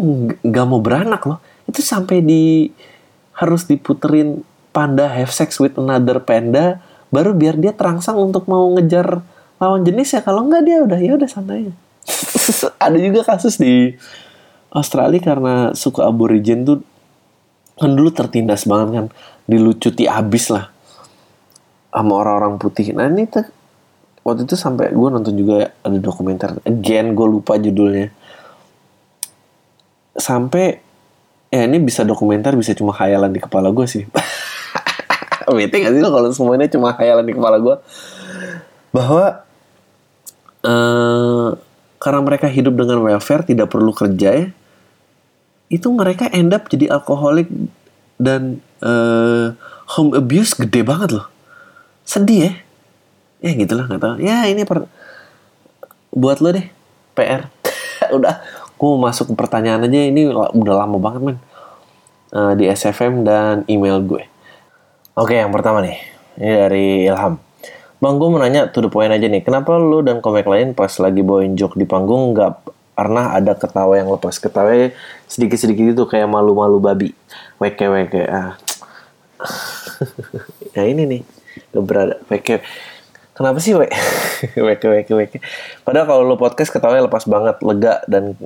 nggak 0.44 0.66
mau 0.68 0.80
beranak 0.82 1.24
loh. 1.24 1.40
Itu 1.64 1.80
sampai 1.80 2.20
di 2.20 2.68
harus 3.32 3.64
diputerin 3.64 4.44
panda 4.76 5.08
have 5.08 5.32
sex 5.32 5.56
with 5.56 5.76
another 5.80 6.20
panda 6.20 6.84
baru 7.08 7.32
biar 7.32 7.56
dia 7.56 7.72
terangsang 7.72 8.16
untuk 8.20 8.44
mau 8.44 8.68
ngejar 8.76 9.24
lawan 9.56 9.84
jenis 9.88 10.16
ya. 10.16 10.20
Kalau 10.20 10.44
nggak 10.44 10.62
dia 10.68 10.78
udah 10.84 10.98
ya 11.00 11.12
udah 11.16 11.28
santai 11.28 11.72
ada 12.86 12.98
juga 12.98 13.22
kasus 13.22 13.56
di 13.56 13.94
Australia 14.72 15.20
karena 15.22 15.54
suku 15.76 16.00
aborigin 16.02 16.64
tuh 16.64 16.80
kan 17.76 17.92
dulu 17.92 18.10
tertindas 18.12 18.68
banget 18.68 18.88
kan 18.94 19.06
dilucuti 19.48 20.04
abis 20.08 20.52
lah 20.52 20.68
sama 21.92 22.12
orang-orang 22.24 22.56
putih. 22.56 22.96
Nah 22.96 23.08
ini 23.12 23.28
waktu 24.22 24.46
itu 24.46 24.54
sampai 24.54 24.94
gue 24.94 25.08
nonton 25.10 25.34
juga 25.34 25.74
ada 25.82 25.98
dokumenter. 25.98 26.62
Again 26.62 27.14
gue 27.14 27.26
lupa 27.26 27.58
judulnya. 27.58 28.10
Sampai 30.14 30.78
ya 31.52 31.68
ini 31.68 31.82
bisa 31.82 32.06
dokumenter 32.06 32.54
bisa 32.56 32.72
cuma 32.72 32.94
khayalan 32.94 33.30
di 33.34 33.40
kepala 33.42 33.74
gue 33.74 33.86
sih. 33.86 34.06
Bete 35.52 35.84
gak 35.84 35.92
sih 35.92 36.00
lo 36.00 36.08
kalau 36.14 36.30
semuanya 36.32 36.70
cuma 36.70 36.94
khayalan 36.96 37.26
di 37.28 37.34
kepala 37.34 37.60
gue 37.60 37.76
bahwa 38.94 39.42
uh, 40.64 41.50
karena 41.98 42.20
mereka 42.24 42.46
hidup 42.48 42.72
dengan 42.78 43.04
welfare 43.04 43.44
tidak 43.44 43.68
perlu 43.68 43.92
kerja 43.92 44.30
ya 44.32 44.46
itu 45.72 45.88
mereka 45.92 46.28
end 46.32 46.52
up 46.52 46.68
jadi 46.68 46.92
alkoholik 46.92 47.48
dan 48.20 48.60
uh, 48.84 49.56
home 49.96 50.12
abuse 50.16 50.52
gede 50.56 50.84
banget 50.84 51.16
loh. 51.20 51.26
Sedih 52.04 52.38
ya 52.48 52.52
ya 53.42 53.50
gitulah 53.58 53.90
nggak 53.90 54.00
tahu 54.00 54.14
ya 54.22 54.46
ini 54.46 54.62
per 54.62 54.86
buat 56.14 56.38
lo 56.38 56.54
deh 56.54 56.66
PR 57.18 57.50
udah 58.16 58.38
gue 58.78 58.90
masuk 58.98 59.32
ke 59.32 59.34
pertanyaan 59.34 59.84
aja 59.84 60.00
ini 60.08 60.30
udah 60.30 60.74
lama 60.86 60.96
banget 61.02 61.20
men 61.20 61.38
uh, 62.32 62.54
di 62.54 62.70
SFM 62.70 63.26
dan 63.26 63.66
email 63.66 63.98
gue 64.00 64.22
oke 65.18 65.34
yang 65.34 65.50
pertama 65.50 65.82
nih 65.82 65.98
ini 66.38 66.50
dari 66.54 66.86
Ilham 67.10 67.36
Bang, 68.02 68.18
gue 68.18 68.34
mau 68.34 68.42
nanya 68.42 68.66
to 68.66 68.82
the 68.82 68.90
point 68.90 69.14
aja 69.14 69.30
nih. 69.30 69.46
Kenapa 69.46 69.78
lu 69.78 70.02
dan 70.02 70.18
komik 70.18 70.42
lain 70.42 70.74
pas 70.74 70.90
lagi 70.98 71.22
bawain 71.22 71.54
joke 71.54 71.78
di 71.78 71.86
panggung 71.86 72.34
nggak 72.34 72.74
pernah 72.98 73.30
ada 73.30 73.54
ketawa 73.54 73.94
yang 73.94 74.10
lepas? 74.10 74.42
Ketawa 74.42 74.90
sedikit-sedikit 75.30 75.94
itu 75.94 76.02
kayak 76.10 76.26
malu-malu 76.26 76.82
babi. 76.82 77.14
Weke 77.62 77.86
weke. 77.86 78.26
Ah. 78.26 78.58
nah 80.74 80.82
ini 80.90 81.06
nih. 81.06 81.22
Gak 81.70 81.84
berada. 81.86 82.18
Weke. 82.26 82.66
Kenapa 83.32 83.58
sih 83.64 83.72
we? 83.72 83.88
weke 84.68 84.86
weke 84.92 85.12
weke. 85.16 85.38
Padahal 85.82 86.04
kalau 86.04 86.22
lu 86.28 86.36
podcast 86.36 86.68
ketawanya 86.68 87.08
lepas 87.08 87.24
banget, 87.24 87.56
lega 87.64 88.04
dan 88.04 88.36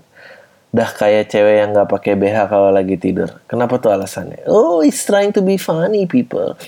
dah 0.70 0.90
kayak 0.94 1.32
cewek 1.32 1.64
yang 1.64 1.74
nggak 1.74 1.90
pakai 1.90 2.14
BH 2.14 2.46
kalau 2.46 2.70
lagi 2.70 2.94
tidur. 2.94 3.34
Kenapa 3.50 3.82
tuh 3.82 3.90
alasannya? 3.90 4.46
Oh, 4.46 4.84
he's 4.84 5.02
trying 5.02 5.34
to 5.34 5.42
be 5.42 5.58
funny 5.58 6.06
people. 6.06 6.54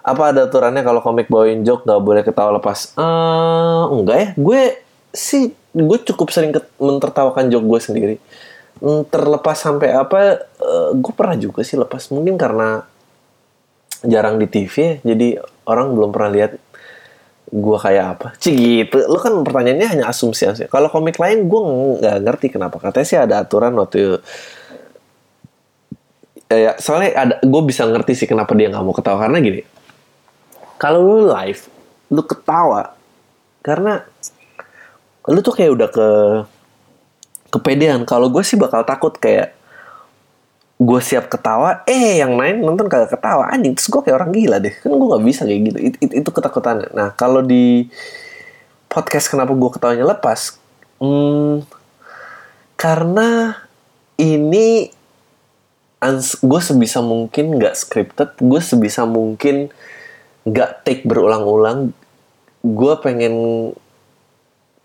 apa 0.00 0.22
ada 0.32 0.48
aturannya 0.48 0.82
kalau 0.82 1.04
komik 1.04 1.30
bawain 1.30 1.62
joke 1.62 1.86
nggak 1.86 2.02
boleh 2.02 2.22
ketawa 2.26 2.56
lepas? 2.58 2.96
Uh, 2.98 3.86
enggak 3.94 4.16
ya, 4.16 4.28
gue 4.34 4.60
sih 5.14 5.54
gue 5.70 5.98
cukup 6.10 6.34
sering 6.34 6.50
mentertawakan 6.80 7.52
joke 7.52 7.68
gue 7.70 7.80
sendiri. 7.84 8.16
Terlepas 9.12 9.60
sampai 9.60 9.92
apa, 9.92 10.42
uh, 10.58 10.90
gue 10.96 11.12
pernah 11.14 11.36
juga 11.36 11.60
sih 11.62 11.76
lepas 11.78 12.08
mungkin 12.10 12.34
karena 12.34 12.82
jarang 14.06 14.40
di 14.40 14.46
TV 14.48 14.74
ya, 14.74 14.92
jadi 15.12 15.40
orang 15.68 15.92
belum 15.92 16.10
pernah 16.12 16.30
lihat 16.32 16.52
gue 17.50 17.78
kayak 17.82 18.04
apa. 18.16 18.28
Cik 18.38 18.54
gitu, 18.54 18.96
lo 19.10 19.18
kan 19.18 19.34
pertanyaannya 19.42 19.88
hanya 19.90 20.04
asumsi 20.06 20.46
asumsi. 20.46 20.70
Kalau 20.70 20.86
komik 20.86 21.18
lain 21.18 21.50
gue 21.50 21.60
nggak 21.98 22.16
ngerti 22.22 22.46
kenapa. 22.54 22.78
Katanya 22.78 23.06
sih 23.06 23.18
ada 23.18 23.34
aturan 23.42 23.74
waktu 23.74 24.22
ya 26.50 26.74
soalnya 26.82 27.10
ada 27.14 27.34
gue 27.38 27.62
bisa 27.62 27.86
ngerti 27.86 28.18
sih 28.18 28.26
kenapa 28.26 28.58
dia 28.58 28.66
nggak 28.66 28.82
mau 28.82 28.90
ketawa 28.90 29.22
karena 29.22 29.38
gini 29.38 29.62
kalau 30.82 30.98
lu 30.98 31.30
live 31.30 31.62
lu 32.10 32.22
ketawa 32.26 32.98
karena 33.62 34.02
lu 35.30 35.38
tuh 35.46 35.54
kayak 35.54 35.70
udah 35.70 35.88
ke 35.94 36.08
kepedean 37.54 38.02
kalau 38.02 38.26
gue 38.26 38.42
sih 38.42 38.58
bakal 38.58 38.82
takut 38.82 39.14
kayak 39.14 39.54
gue 40.80 41.00
siap 41.04 41.28
ketawa 41.28 41.84
eh 41.84 42.24
yang 42.24 42.40
lain 42.40 42.64
nonton 42.64 42.88
kagak 42.88 43.12
ketawa. 43.12 43.52
Anjing 43.52 43.76
terus 43.76 43.92
gue 43.92 44.00
kayak 44.00 44.16
orang 44.16 44.32
gila 44.32 44.56
deh. 44.64 44.72
Kan 44.80 44.96
gue 44.96 45.08
nggak 45.12 45.24
bisa 45.28 45.42
kayak 45.44 45.60
gitu. 45.68 45.78
It, 45.78 45.94
it, 46.00 46.10
itu 46.24 46.30
ketakutannya. 46.32 46.88
Nah 46.96 47.12
kalau 47.12 47.44
di 47.44 47.92
podcast 48.88 49.28
kenapa 49.28 49.52
gue 49.52 49.70
ketawanya 49.76 50.08
lepas? 50.16 50.56
Hmm, 50.96 51.68
karena 52.80 53.60
ini 54.16 54.88
gue 56.40 56.60
sebisa 56.64 57.04
mungkin 57.04 57.60
nggak 57.60 57.76
scripted 57.76 58.40
gue 58.40 58.60
sebisa 58.64 59.04
mungkin 59.04 59.68
nggak 60.48 60.88
take 60.88 61.04
berulang-ulang. 61.04 61.92
Gue 62.64 62.94
pengen 63.04 63.36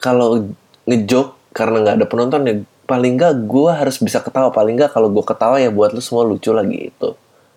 kalau 0.04 0.43
ngejok 0.91 1.56
karena 1.56 1.88
nggak 1.88 1.96
ada 2.04 2.08
penonton 2.12 2.41
ya 2.43 2.56
paling 2.86 3.17
nggak 3.17 3.49
gue 3.49 3.71
harus 3.73 3.97
bisa 3.99 4.21
ketawa. 4.21 4.53
Paling 4.53 4.77
nggak 4.77 4.93
kalau 4.93 5.09
gue 5.09 5.25
ketawa 5.25 5.57
ya 5.61 5.69
buat 5.73 5.91
lu 5.91 6.01
semua 6.01 6.23
lucu 6.25 6.53
lagi 6.53 6.93
itu 6.93 7.09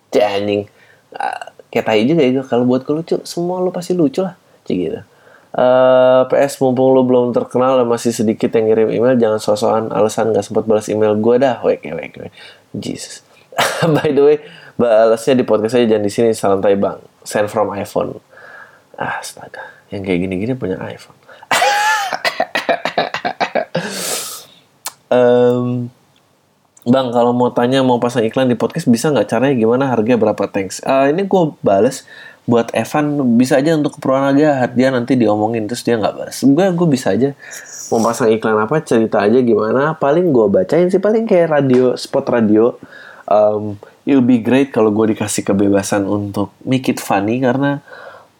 janjing 0.09 0.65
kayak 1.69 1.85
tai 1.85 2.01
juga 2.05 2.21
ya 2.25 2.41
kalau 2.41 2.65
buat 2.65 2.81
gue 2.81 2.95
lucu 3.01 3.15
semua 3.25 3.61
lu 3.61 3.69
pasti 3.69 3.93
lucu 3.93 4.25
lah. 4.25 4.35
Cik 4.65 4.77
gitu. 4.77 5.01
Uh, 5.49 6.29
PS 6.29 6.61
mumpung 6.61 6.93
lu 6.93 7.01
belum 7.01 7.33
terkenal 7.33 7.81
dan 7.81 7.89
masih 7.89 8.13
sedikit 8.13 8.53
yang 8.53 8.69
ngirim 8.69 8.89
email 8.93 9.15
jangan 9.17 9.39
sosokan. 9.41 9.85
Alasan 9.93 10.33
gak 10.33 10.45
sempat 10.45 10.65
balas 10.65 10.89
email 10.89 11.17
gue 11.17 11.35
dah. 11.41 11.61
Wek 11.61 11.85
wek 11.85 12.13
wek. 12.17 12.33
Jesus. 12.73 13.25
By 13.95 14.13
the 14.13 14.21
way 14.21 14.37
balasnya 14.79 15.35
di 15.35 15.45
podcast 15.45 15.77
aja 15.77 15.97
jangan 15.97 16.05
di 16.05 16.11
sini. 16.13 16.29
Salam 16.33 16.61
tai 16.61 16.77
bang. 16.77 17.01
Send 17.25 17.49
from 17.49 17.73
iPhone. 17.73 18.21
Ah 18.97 19.21
astaga. 19.21 19.79
Yang 19.89 20.01
kayak 20.05 20.19
gini-gini 20.21 20.53
punya 20.53 20.77
iPhone 20.85 21.17
um, 25.09 25.89
Bang, 26.87 27.11
kalau 27.11 27.35
mau 27.35 27.51
tanya 27.51 27.83
mau 27.83 27.99
pasang 27.99 28.23
iklan 28.23 28.47
di 28.47 28.55
podcast 28.55 28.87
bisa 28.87 29.11
nggak 29.11 29.27
caranya 29.27 29.53
gimana 29.53 29.91
harganya 29.91 30.15
berapa 30.15 30.47
thanks? 30.47 30.79
Uh, 30.81 31.11
ini 31.11 31.27
gue 31.27 31.43
bales 31.59 32.07
buat 32.49 32.73
Evan 32.73 33.37
bisa 33.37 33.61
aja 33.61 33.77
untuk 33.77 33.99
keperluan 33.99 34.33
aja 34.33 34.65
dia 34.73 34.89
nanti 34.89 35.13
diomongin 35.13 35.69
terus 35.69 35.85
dia 35.85 35.99
nggak 35.99 36.15
balas. 36.17 36.39
Gue 36.41 36.65
gue 36.71 36.87
bisa 36.89 37.13
aja 37.13 37.35
mau 37.93 38.01
pasang 38.01 38.33
iklan 38.33 38.57
apa 38.57 38.81
cerita 38.81 39.21
aja 39.21 39.37
gimana 39.43 39.93
paling 39.99 40.33
gue 40.33 40.47
bacain 40.49 40.89
sih 40.89 40.97
paling 40.97 41.29
kayak 41.29 41.51
radio 41.51 41.93
spot 41.99 42.25
radio. 42.31 42.73
Um, 43.29 43.77
it'll 44.07 44.25
be 44.25 44.41
great 44.41 44.73
kalau 44.73 44.89
gue 44.89 45.13
dikasih 45.13 45.45
kebebasan 45.45 46.09
untuk 46.09 46.55
make 46.65 46.89
it 46.89 46.97
funny 46.97 47.43
karena 47.43 47.85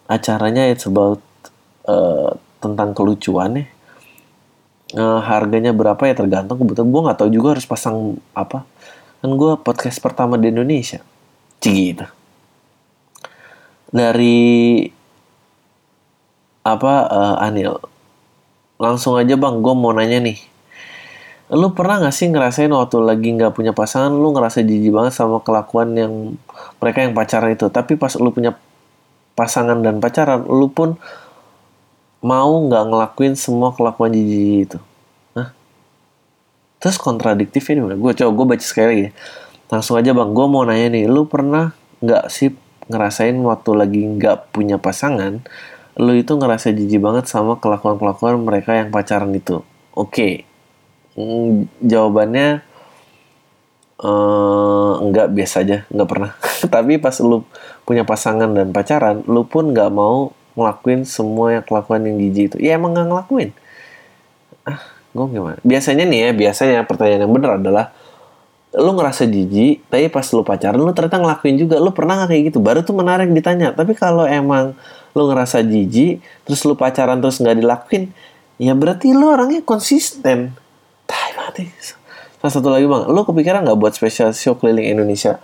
acaranya 0.10 0.66
it's 0.66 0.90
about 0.90 1.22
uh, 1.86 2.34
tentang 2.58 2.98
kelucuan 2.98 3.62
ya 3.62 3.66
uh, 4.96 5.20
harganya 5.22 5.76
berapa 5.76 6.00
ya 6.08 6.16
tergantung. 6.18 6.58
Kebetulan 6.62 6.90
gue 6.90 7.02
nggak 7.10 7.20
tahu 7.20 7.30
juga 7.30 7.58
harus 7.58 7.66
pasang 7.68 8.18
apa. 8.34 8.66
Kan 9.20 9.36
gue 9.36 9.52
podcast 9.60 10.00
pertama 10.00 10.40
di 10.40 10.50
Indonesia. 10.50 11.04
Gitu. 11.60 12.06
Dari 13.90 14.40
apa 16.64 16.94
uh, 17.10 17.38
Anil? 17.44 17.76
Langsung 18.80 19.20
aja 19.20 19.36
bang. 19.36 19.60
Gue 19.60 19.74
mau 19.76 19.92
nanya 19.92 20.24
nih. 20.24 20.40
Lu 21.50 21.74
pernah 21.74 21.98
gak 21.98 22.14
sih 22.14 22.30
ngerasain 22.30 22.70
waktu 22.70 23.02
lagi 23.02 23.34
nggak 23.34 23.58
punya 23.58 23.74
pasangan 23.74 24.14
lu 24.14 24.38
ngerasa 24.38 24.62
jijik 24.62 24.94
banget 24.94 25.18
sama 25.18 25.42
kelakuan 25.42 25.98
yang 25.98 26.38
mereka 26.78 27.02
yang 27.02 27.18
pacaran 27.18 27.58
itu? 27.58 27.66
Tapi 27.74 27.98
pas 27.98 28.14
lu 28.22 28.30
punya 28.30 28.54
pasangan 29.34 29.82
dan 29.82 29.98
pacaran 29.98 30.46
lu 30.46 30.70
pun 30.70 31.02
mau 32.20 32.52
nggak 32.68 32.84
ngelakuin 32.92 33.34
semua 33.40 33.72
kelakuan 33.72 34.12
jijik 34.12 34.72
itu? 34.72 34.80
Hah? 35.36 35.56
terus 36.80 36.96
kontradiktif 36.96 37.68
ini 37.72 37.84
gue 37.84 38.12
coba 38.16 38.32
gue 38.32 38.46
baca 38.56 38.66
sekali 38.66 38.88
lagi 38.88 39.06
langsung 39.70 39.96
aja 39.96 40.12
bang. 40.12 40.30
Gue 40.34 40.46
mau 40.50 40.66
nanya 40.66 40.88
nih 40.92 41.06
lu 41.06 41.30
pernah 41.30 41.76
nggak 42.02 42.32
sih 42.32 42.56
ngerasain 42.90 43.38
waktu 43.46 43.72
lagi 43.78 44.02
nggak 44.02 44.50
punya 44.50 44.82
pasangan 44.82 45.46
lu 46.00 46.16
itu 46.16 46.32
ngerasa 46.32 46.72
jijik 46.72 47.04
banget 47.04 47.28
sama 47.28 47.60
kelakuan-kelakuan 47.60 48.40
mereka 48.40 48.72
yang 48.72 48.88
pacaran 48.90 49.36
itu? 49.36 49.62
Oke. 49.92 50.08
Okay. 50.16 50.34
mm, 51.20 51.68
jawabannya 51.84 52.64
uh, 54.00 54.94
nggak 55.04 55.28
biasa 55.36 55.56
aja 55.68 55.78
nggak 55.92 56.10
pernah. 56.10 56.32
Tapi 56.74 57.04
pas 57.04 57.16
lu 57.20 57.44
punya 57.84 58.08
pasangan 58.08 58.48
dan 58.56 58.72
pacaran 58.72 59.28
lu 59.28 59.44
pun 59.44 59.76
nggak 59.76 59.92
mau 59.92 60.32
ngelakuin 60.58 61.06
semua 61.06 61.60
yang 61.60 61.64
kelakuan 61.66 62.06
yang 62.06 62.16
jijik 62.18 62.46
itu. 62.54 62.58
Ya 62.62 62.78
emang 62.78 62.96
nggak 62.96 63.08
ngelakuin. 63.10 63.50
Ah 64.66 64.80
gue 65.10 65.26
gimana? 65.34 65.58
Biasanya 65.66 66.06
nih 66.06 66.20
ya 66.20 66.32
biasanya 66.34 66.78
pertanyaan 66.86 67.26
yang 67.26 67.34
benar 67.34 67.52
adalah 67.58 67.86
lu 68.70 68.94
ngerasa 68.94 69.26
jijik 69.26 69.90
tapi 69.90 70.14
pas 70.14 70.26
lu 70.30 70.46
pacaran 70.46 70.78
lu 70.78 70.94
ternyata 70.94 71.18
ngelakuin 71.18 71.56
juga. 71.58 71.82
Lu 71.82 71.90
pernah 71.90 72.26
gak 72.26 72.30
kayak 72.34 72.44
gitu? 72.54 72.60
Baru 72.62 72.86
tuh 72.86 72.94
menarik 72.94 73.30
ditanya. 73.34 73.74
Tapi 73.74 73.98
kalau 73.98 74.30
emang 74.30 74.78
lu 75.18 75.24
ngerasa 75.26 75.66
jijik 75.66 76.22
terus 76.46 76.62
lu 76.66 76.78
pacaran 76.78 77.18
terus 77.18 77.42
nggak 77.42 77.58
dilakuin 77.58 78.14
ya 78.62 78.78
berarti 78.78 79.10
lu 79.12 79.26
orangnya 79.26 79.66
konsisten. 79.66 80.54
Tai 81.10 81.32
mati 81.34 81.66
salah 82.40 82.54
satu 82.54 82.70
lagi 82.70 82.86
bang. 82.86 83.10
Lu 83.10 83.26
kepikiran 83.26 83.66
nggak 83.66 83.80
buat 83.80 83.94
special 83.98 84.32
show 84.38 84.54
keliling 84.56 84.86
Indonesia? 84.86 85.42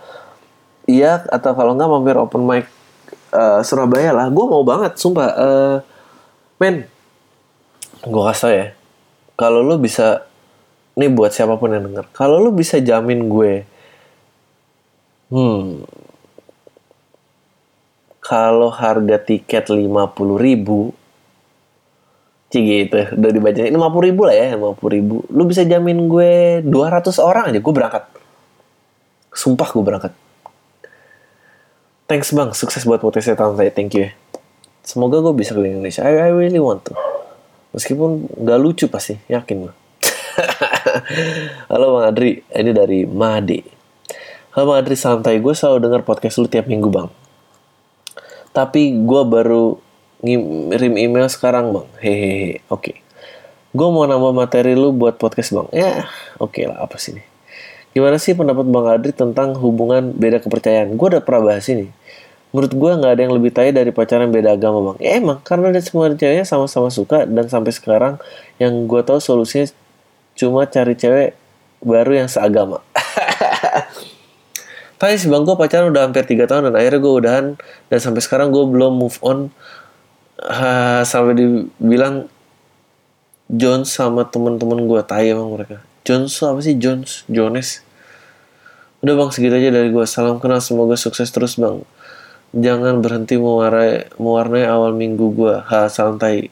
Iya 0.86 1.26
atau 1.26 1.52
kalau 1.58 1.74
nggak 1.74 1.90
mampir 1.90 2.14
open 2.14 2.46
mic 2.46 2.70
uh, 3.32 3.60
Surabaya 3.62 4.12
lah. 4.14 4.26
Gue 4.30 4.44
mau 4.46 4.62
banget 4.62 4.98
sumpah. 5.00 5.28
Uh, 5.34 5.76
men 6.60 6.86
gue 8.04 8.22
kasih 8.32 8.52
ya. 8.52 8.66
Kalau 9.34 9.60
lu 9.64 9.80
bisa 9.80 10.26
ini 10.96 11.12
buat 11.12 11.32
siapa 11.32 11.58
pun 11.60 11.72
yang 11.72 11.84
denger. 11.88 12.06
Kalau 12.14 12.38
lu 12.38 12.52
bisa 12.54 12.78
jamin 12.78 13.26
gue 13.26 13.66
hmm 15.26 15.82
kalau 18.22 18.70
harga 18.70 19.18
tiket 19.18 19.70
lima 19.74 20.06
puluh 20.06 20.38
ribu 20.38 20.94
Cik 22.46 22.62
gitu 22.62 23.18
udah 23.18 23.30
dibaca 23.34 23.58
lima 23.58 23.90
puluh 23.90 24.06
ribu 24.06 24.22
lah 24.22 24.34
ya 24.38 24.54
lima 24.54 24.70
puluh 24.78 24.92
ribu. 24.94 25.16
Lu 25.34 25.42
bisa 25.50 25.66
jamin 25.66 26.06
gue 26.06 26.62
200 26.62 26.70
orang 27.18 27.50
aja 27.50 27.58
gue 27.58 27.74
berangkat. 27.74 28.06
Sumpah 29.34 29.66
gue 29.74 29.82
berangkat 29.82 30.12
Thanks 32.06 32.30
bang, 32.30 32.54
sukses 32.54 32.86
buat 32.86 33.02
potensi 33.02 33.34
tahun 33.34 33.58
saya. 33.58 33.74
Thank 33.74 33.98
you. 33.98 34.06
Semoga 34.86 35.18
gue 35.18 35.34
bisa 35.34 35.58
ke 35.58 35.58
Indonesia. 35.58 36.06
I, 36.06 36.30
I 36.30 36.30
really 36.30 36.62
want 36.62 36.86
to. 36.86 36.94
Meskipun 37.74 38.30
gak 38.46 38.62
lucu 38.62 38.86
pasti, 38.86 39.18
yakin 39.26 39.66
gue. 39.66 39.74
Halo 41.70 41.98
Bang 41.98 42.06
Adri, 42.06 42.46
ini 42.54 42.70
dari 42.70 43.02
Made. 43.10 43.66
Halo 44.54 44.70
Bang 44.70 44.86
Adri, 44.86 44.94
santai. 44.94 45.42
Gue 45.42 45.58
selalu 45.58 45.82
denger 45.82 46.06
podcast 46.06 46.38
lu 46.38 46.46
tiap 46.46 46.70
minggu 46.70 46.86
bang. 46.94 47.10
Tapi 48.54 49.02
gue 49.02 49.22
baru 49.26 49.74
ngirim 50.22 50.94
email 51.02 51.26
sekarang 51.26 51.74
bang. 51.74 51.86
Hehehe, 52.06 52.62
oke. 52.70 52.86
Okay. 52.86 52.96
Gue 53.74 53.88
mau 53.90 54.06
nambah 54.06 54.30
materi 54.30 54.78
lu 54.78 54.94
buat 54.94 55.18
podcast 55.18 55.50
bang. 55.50 55.68
Ya, 55.74 56.06
oke 56.38 56.54
okay 56.54 56.70
lah, 56.70 56.86
apa 56.86 57.02
sih 57.02 57.18
nih. 57.18 57.26
Gimana 57.96 58.20
sih 58.20 58.36
pendapat 58.36 58.68
Bang 58.68 58.84
Adri 58.92 59.08
tentang 59.08 59.56
hubungan 59.56 60.12
beda 60.12 60.44
kepercayaan? 60.44 61.00
Gue 61.00 61.16
udah 61.16 61.24
pernah 61.24 61.48
bahas 61.48 61.64
ini. 61.72 61.88
Menurut 62.52 62.76
gue 62.76 62.90
nggak 62.92 63.12
ada 63.16 63.22
yang 63.24 63.32
lebih 63.32 63.56
tai 63.56 63.72
dari 63.72 63.88
pacaran 63.88 64.28
beda 64.28 64.52
agama 64.52 64.92
bang. 64.92 64.96
Ya 65.00 65.16
emang 65.16 65.40
karena 65.40 65.72
dia 65.72 65.80
semua 65.80 66.12
ceweknya 66.12 66.44
sama-sama 66.44 66.92
suka 66.92 67.24
dan 67.24 67.48
sampai 67.48 67.72
sekarang 67.72 68.20
yang 68.60 68.84
gue 68.84 69.00
tahu 69.00 69.16
solusinya 69.16 69.72
cuma 70.36 70.68
cari 70.68 70.92
cewek 70.92 71.40
baru 71.80 72.20
yang 72.20 72.28
seagama. 72.28 72.84
Tapi 75.00 75.16
sih 75.16 75.32
bang 75.32 75.48
gue 75.48 75.56
pacaran 75.56 75.88
udah 75.88 76.04
hampir 76.04 76.28
3 76.28 76.52
tahun 76.52 76.62
dan 76.68 76.74
akhirnya 76.76 77.00
gue 77.00 77.14
udahan 77.16 77.46
dan 77.88 77.98
sampai 78.04 78.20
sekarang 78.20 78.52
gue 78.52 78.64
belum 78.76 78.92
move 78.92 79.16
on 79.24 79.48
ha, 80.44 81.00
sampai 81.00 81.32
dibilang 81.32 82.28
Jones 83.48 83.88
sama 83.88 84.28
teman-teman 84.28 84.84
gue 84.84 85.00
tai 85.00 85.32
emang 85.32 85.48
mereka. 85.48 85.80
Jones 86.04 86.36
apa 86.44 86.60
sih 86.60 86.76
Jones 86.76 87.24
Jones 87.32 87.85
Udah 89.06 89.22
bang 89.22 89.30
segitu 89.30 89.54
aja 89.54 89.70
dari 89.70 89.94
gue. 89.94 90.02
Salam 90.02 90.42
kenal 90.42 90.58
semoga 90.58 90.98
sukses 90.98 91.30
terus 91.30 91.54
bang. 91.54 91.78
Jangan 92.50 92.98
berhenti 92.98 93.38
mewarnai, 93.38 94.10
mewarnai 94.18 94.66
awal 94.66 94.98
minggu 94.98 95.30
gue. 95.30 95.62
Ha 95.62 95.86
santai. 95.86 96.50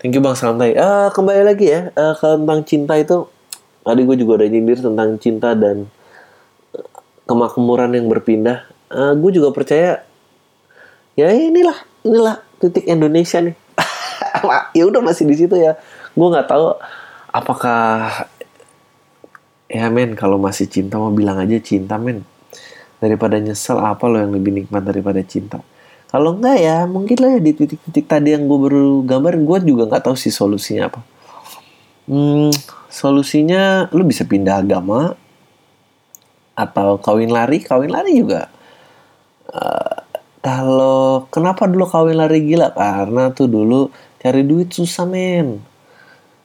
Thank 0.00 0.16
you 0.16 0.24
bang 0.24 0.32
santai. 0.32 0.72
Ah 0.80 1.12
kembali 1.12 1.44
lagi 1.44 1.68
ya 1.68 1.92
uh, 1.92 2.16
tentang 2.16 2.64
cinta 2.64 2.96
itu. 2.96 3.28
Tadi 3.84 4.00
gue 4.08 4.16
juga 4.16 4.40
udah 4.40 4.48
nyindir 4.48 4.80
tentang 4.80 5.20
cinta 5.20 5.52
dan 5.52 5.92
kemakmuran 7.28 7.92
yang 7.92 8.08
berpindah. 8.08 8.64
Uh, 8.88 9.12
gue 9.12 9.36
juga 9.36 9.52
percaya 9.52 10.00
ya 11.12 11.28
inilah 11.28 11.76
inilah 12.08 12.40
titik 12.56 12.88
Indonesia 12.88 13.36
nih. 13.44 13.52
ya 14.80 14.88
udah 14.88 15.04
masih 15.04 15.28
di 15.28 15.44
situ 15.44 15.52
ya. 15.60 15.76
Gue 16.16 16.28
nggak 16.32 16.48
tahu 16.48 16.72
apakah 17.36 18.32
ya 19.66 19.90
men 19.90 20.14
kalau 20.14 20.38
masih 20.38 20.70
cinta 20.70 20.98
mau 20.98 21.10
bilang 21.10 21.42
aja 21.42 21.58
cinta 21.58 21.98
men. 21.98 22.22
Daripada 22.96 23.36
nyesel 23.36 23.76
apa 23.76 24.08
lo 24.08 24.16
yang 24.16 24.32
lebih 24.32 24.52
nikmat 24.54 24.82
daripada 24.86 25.20
cinta? 25.20 25.60
Kalau 26.06 26.38
enggak 26.38 26.58
ya 26.62 26.86
mungkin 26.86 27.18
lah 27.18 27.30
ya 27.36 27.40
di 27.42 27.52
titik-titik 27.52 28.06
tadi 28.06 28.32
yang 28.32 28.46
gue 28.46 28.58
baru 28.62 29.02
gambar 29.02 29.34
gue 29.42 29.58
juga 29.68 29.90
nggak 29.90 30.06
tahu 30.06 30.16
sih 30.16 30.30
solusinya 30.30 30.88
apa. 30.88 31.00
Hmm, 32.06 32.54
solusinya 32.88 33.90
lo 33.90 34.06
bisa 34.06 34.22
pindah 34.22 34.62
agama 34.62 35.18
atau 36.56 36.96
kawin 37.02 37.28
lari 37.34 37.58
kawin 37.60 37.90
lari 37.90 38.16
juga. 38.22 38.48
Uh, 39.50 39.98
kalau 40.40 41.26
kenapa 41.28 41.66
dulu 41.66 41.90
kawin 41.90 42.16
lari 42.16 42.46
gila? 42.46 42.70
Karena 42.70 43.34
tuh 43.34 43.50
dulu 43.50 43.90
cari 44.22 44.46
duit 44.46 44.70
susah 44.70 45.04
men. 45.04 45.58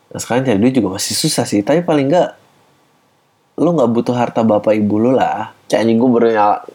Nah 0.10 0.20
sekarang 0.20 0.44
cari 0.44 0.58
duit 0.58 0.74
juga 0.74 0.98
masih 0.98 1.16
susah 1.16 1.46
sih 1.46 1.62
tapi 1.62 1.86
paling 1.86 2.10
enggak 2.10 2.41
lu 3.60 3.70
nggak 3.76 3.90
butuh 3.92 4.16
harta 4.16 4.42
bapak 4.46 4.78
ibu 4.80 4.96
lu 5.02 5.12
lah. 5.12 5.52
Kayaknya 5.68 5.94
gue 6.00 6.10
baru 6.10 6.28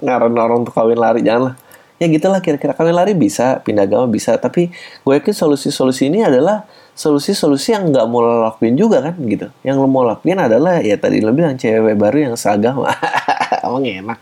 ngaran 0.04 0.34
orang 0.36 0.58
untuk 0.64 0.74
kawin 0.76 0.98
lari 1.00 1.20
jangan 1.24 1.52
lah. 1.52 1.54
Ya 1.96 2.12
gitulah 2.12 2.44
kira-kira 2.44 2.76
kawin 2.76 2.92
lari 2.92 3.16
bisa 3.16 3.64
pindah 3.64 3.88
agama 3.88 4.04
bisa. 4.08 4.36
Tapi 4.36 4.68
gue 5.04 5.12
yakin 5.16 5.32
solusi-solusi 5.32 6.12
ini 6.12 6.20
adalah 6.20 6.68
solusi-solusi 6.96 7.76
yang 7.76 7.92
nggak 7.92 8.06
mau 8.08 8.20
lo 8.24 8.44
lakuin 8.44 8.76
juga 8.76 9.00
kan 9.00 9.16
gitu. 9.24 9.48
Yang 9.64 9.76
lo 9.80 9.88
mau 9.88 10.04
lakuin 10.04 10.36
adalah 10.40 10.80
ya 10.84 10.96
tadi 11.00 11.24
lo 11.24 11.32
bilang 11.32 11.56
cewek 11.56 11.96
baru 11.96 12.32
yang 12.32 12.34
seagama. 12.36 12.92
Emang 13.64 13.84
enak. 13.84 14.18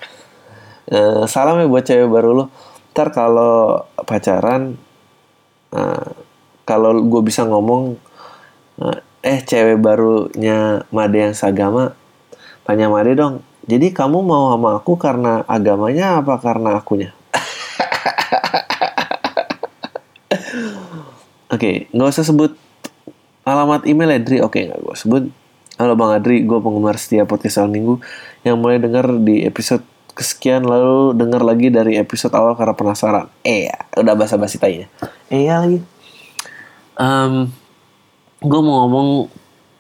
Uh, 0.85 1.25
salam 1.27 1.59
ya 1.59 1.67
buat 1.67 1.83
cewek 1.83 2.07
baru 2.07 2.31
lo. 2.35 2.45
Ntar 2.95 3.11
kalau 3.11 3.83
pacaran 4.07 4.79
uh, 5.75 6.09
kalau 6.63 7.03
gue 7.03 7.23
bisa 7.27 7.43
ngomong 7.43 7.99
uh, 8.79 8.99
eh 9.25 9.41
cewek 9.43 9.83
barunya 9.83 10.87
Made 10.95 11.17
yang 11.19 11.35
seagama 11.35 11.97
tanya 12.65 12.89
Made 12.89 13.13
dong 13.17 13.45
jadi 13.65 13.93
kamu 13.93 14.25
mau 14.25 14.53
sama 14.53 14.81
aku 14.81 14.97
karena 14.97 15.45
agamanya 15.49 16.21
apa 16.21 16.41
karena 16.41 16.81
akunya 16.81 17.13
Oke, 21.55 21.87
okay, 21.87 21.95
nggak 21.95 22.11
usah 22.11 22.27
sebut 22.27 22.59
alamat 23.47 23.87
email 23.87 24.17
Adri. 24.17 24.43
Oke, 24.43 24.65
okay, 24.65 24.73
nggak 24.73 24.81
gue 24.81 24.97
sebut. 24.99 25.25
Halo 25.79 25.95
Bang 25.95 26.11
Adri, 26.11 26.43
gue 26.43 26.59
penggemar 26.59 26.99
setia 26.99 27.27
podcast 27.27 27.63
awal 27.63 27.71
minggu 27.71 28.03
yang 28.47 28.59
mulai 28.59 28.83
dengar 28.83 29.07
di 29.23 29.47
episode 29.47 29.87
kesekian 30.15 30.63
lalu 30.63 31.13
dengar 31.19 31.43
lagi 31.43 31.71
dari 31.71 31.99
episode 31.99 32.35
awal 32.35 32.55
karena 32.55 32.75
penasaran. 32.75 33.27
Eh, 33.43 33.71
ya, 33.71 33.79
udah 33.99 34.15
basa-basi 34.15 34.63
tanya. 34.63 34.87
Eh 35.31 35.51
ya 35.51 35.63
lagi. 35.63 35.83
Um, 36.95 37.51
gue 38.39 38.61
mau 38.63 38.87
ngomong 38.87 39.09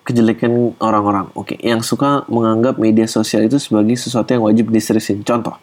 kejelekan 0.05 0.77
orang-orang. 0.79 1.33
Oke, 1.33 1.57
yang 1.65 1.81
suka 1.81 2.29
menganggap 2.29 2.77
media 2.77 3.09
sosial 3.09 3.49
itu 3.49 3.57
sebagai 3.57 3.97
sesuatu 3.97 4.37
yang 4.37 4.45
wajib 4.45 4.69
diseriusin. 4.69 5.25
Contoh, 5.25 5.57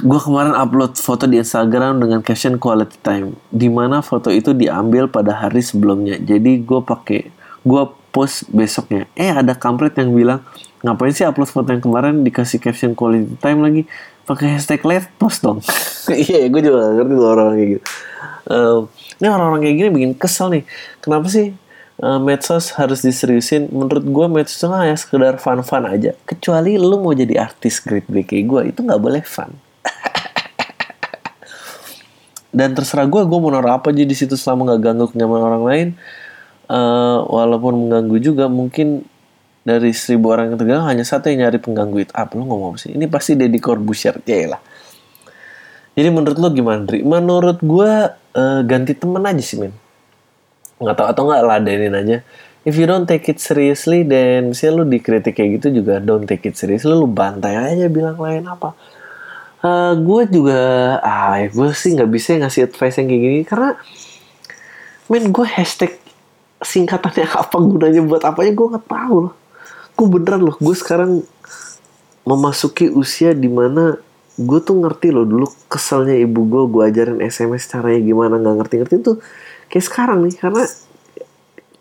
gue 0.00 0.20
kemarin 0.20 0.56
upload 0.56 0.96
foto 0.96 1.28
di 1.28 1.36
Instagram 1.36 2.00
dengan 2.00 2.24
caption 2.24 2.56
quality 2.56 2.96
time 3.04 3.36
di 3.52 3.68
mana 3.68 4.00
foto 4.00 4.32
itu 4.32 4.56
diambil 4.56 5.12
pada 5.12 5.36
hari 5.36 5.60
sebelumnya. 5.60 6.16
Jadi 6.16 6.64
gue 6.64 6.80
pakai 6.80 7.28
gue 7.62 7.82
post 8.10 8.48
besoknya. 8.48 9.04
Eh 9.12 9.28
ada 9.28 9.52
kampret 9.52 9.92
yang 10.00 10.16
bilang 10.16 10.40
ngapain 10.80 11.12
sih 11.12 11.28
upload 11.28 11.52
foto 11.52 11.68
yang 11.68 11.84
kemarin 11.84 12.24
dikasih 12.24 12.56
caption 12.56 12.96
quality 12.96 13.36
time 13.44 13.60
lagi? 13.60 13.82
Pakai 14.24 14.56
hashtag 14.56 14.80
late 14.82 15.08
post 15.20 15.44
dong. 15.44 15.60
Iya 16.06 16.46
gue 16.46 16.62
juga 16.62 16.86
gak 16.86 16.92
ngerti 17.02 17.14
orang, 17.18 17.48
kayak 17.58 17.68
gitu. 17.74 17.84
Uh, 18.46 18.78
ini 19.18 19.26
orang-orang 19.26 19.60
kayak 19.66 19.74
gini 19.74 19.88
bikin 19.90 20.12
kesel 20.14 20.54
nih. 20.54 20.62
Kenapa 21.02 21.26
sih 21.26 21.50
uh, 22.02 22.20
medsos 22.20 22.72
harus 22.76 23.00
diseriusin. 23.00 23.72
Menurut 23.72 24.04
gue 24.04 24.26
medsos 24.28 24.60
itu 24.60 24.68
hanya 24.72 24.96
sekedar 24.96 25.40
fun-fun 25.40 25.88
aja. 25.88 26.12
Kecuali 26.28 26.76
lu 26.76 27.00
mau 27.00 27.16
jadi 27.16 27.40
artis 27.40 27.80
great 27.80 28.04
B 28.08 28.24
kayak 28.26 28.44
gue 28.48 28.60
itu 28.74 28.80
nggak 28.84 29.00
boleh 29.00 29.22
fun. 29.24 29.52
Dan 32.56 32.72
terserah 32.72 33.08
gue 33.08 33.22
gue 33.24 33.38
mau 33.38 33.52
naruh 33.52 33.76
apa 33.76 33.92
aja 33.92 34.04
di 34.04 34.16
situ 34.16 34.36
selama 34.36 34.72
nggak 34.72 34.80
ganggu 34.80 35.06
kenyamanan 35.12 35.44
orang 35.44 35.64
lain. 35.64 35.88
Uh, 36.66 37.22
walaupun 37.30 37.86
mengganggu 37.86 38.18
juga 38.18 38.50
mungkin 38.50 39.06
dari 39.62 39.94
seribu 39.94 40.34
orang 40.34 40.50
yang 40.50 40.58
terganggu 40.58 40.86
hanya 40.90 41.06
satu 41.06 41.30
yang 41.30 41.46
nyari 41.46 41.58
pengganggu 41.62 42.10
itu. 42.10 42.12
Apa 42.12 42.34
lo 42.34 42.42
ngomong 42.46 42.74
apa 42.74 42.78
sih? 42.82 42.90
Ini 42.94 43.06
pasti 43.06 43.38
Deddy 43.38 43.62
Corbuzier. 43.62 44.18
Ya 44.26 44.56
lah. 44.56 44.60
Jadi 45.96 46.08
menurut 46.12 46.36
lo 46.36 46.52
gimana 46.52 46.84
Dri? 46.84 47.00
Menurut 47.00 47.64
gue 47.64 47.92
uh, 48.36 48.60
ganti 48.68 48.92
temen 48.92 49.24
aja 49.24 49.40
sih 49.40 49.56
men 49.56 49.72
nggak 50.76 50.96
tahu 50.96 51.06
atau 51.12 51.22
nggak 51.28 51.42
ladenin 51.44 51.94
aja. 51.96 52.18
If 52.66 52.74
you 52.74 52.86
don't 52.90 53.06
take 53.06 53.30
it 53.30 53.38
seriously 53.38 54.02
dan 54.02 54.50
misalnya 54.50 54.82
lu 54.82 54.84
dikritik 54.90 55.38
kayak 55.38 55.62
gitu 55.62 55.80
juga 55.82 56.02
don't 56.02 56.26
take 56.26 56.42
it 56.50 56.58
seriously 56.58 56.90
lu 56.90 57.06
bantai 57.06 57.54
aja 57.54 57.86
bilang 57.86 58.18
lain 58.18 58.44
apa. 58.44 58.74
Uh, 59.62 59.66
eh, 59.66 59.92
gue 60.02 60.22
juga 60.40 60.60
ah 61.00 61.38
gue 61.46 61.68
sih 61.72 61.94
nggak 61.96 62.10
bisa 62.10 62.36
ngasih 62.36 62.68
advice 62.68 62.96
yang 63.00 63.08
kayak 63.08 63.22
gini 63.22 63.40
karena 63.46 63.70
men 65.06 65.30
gue 65.30 65.46
hashtag 65.46 65.94
singkatannya 66.60 67.30
apa 67.46 67.56
gunanya 67.56 68.02
buat 68.02 68.22
apanya 68.26 68.52
gue 68.52 68.66
nggak 68.76 68.86
tahu 68.90 69.16
loh. 69.30 69.34
Gue 69.96 70.06
beneran 70.12 70.42
loh 70.44 70.56
gue 70.58 70.74
sekarang 70.76 71.24
memasuki 72.26 72.90
usia 72.90 73.30
di 73.32 73.46
mana 73.46 73.96
gue 74.36 74.60
tuh 74.60 74.76
ngerti 74.76 75.14
loh 75.14 75.24
dulu 75.24 75.46
keselnya 75.72 76.12
ibu 76.20 76.44
gue 76.44 76.62
gue 76.68 76.82
ajarin 76.84 77.18
sms 77.24 77.72
caranya 77.72 78.00
gimana 78.04 78.34
nggak 78.36 78.56
ngerti 78.60 78.74
ngerti 78.84 78.96
tuh 79.00 79.16
kayak 79.70 79.84
sekarang 79.84 80.26
nih 80.26 80.36
karena 80.38 80.64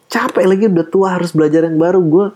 capek 0.10 0.46
lagi 0.48 0.66
udah 0.72 0.88
tua 0.88 1.08
harus 1.18 1.32
belajar 1.36 1.68
yang 1.68 1.78
baru 1.78 2.00
gue 2.02 2.28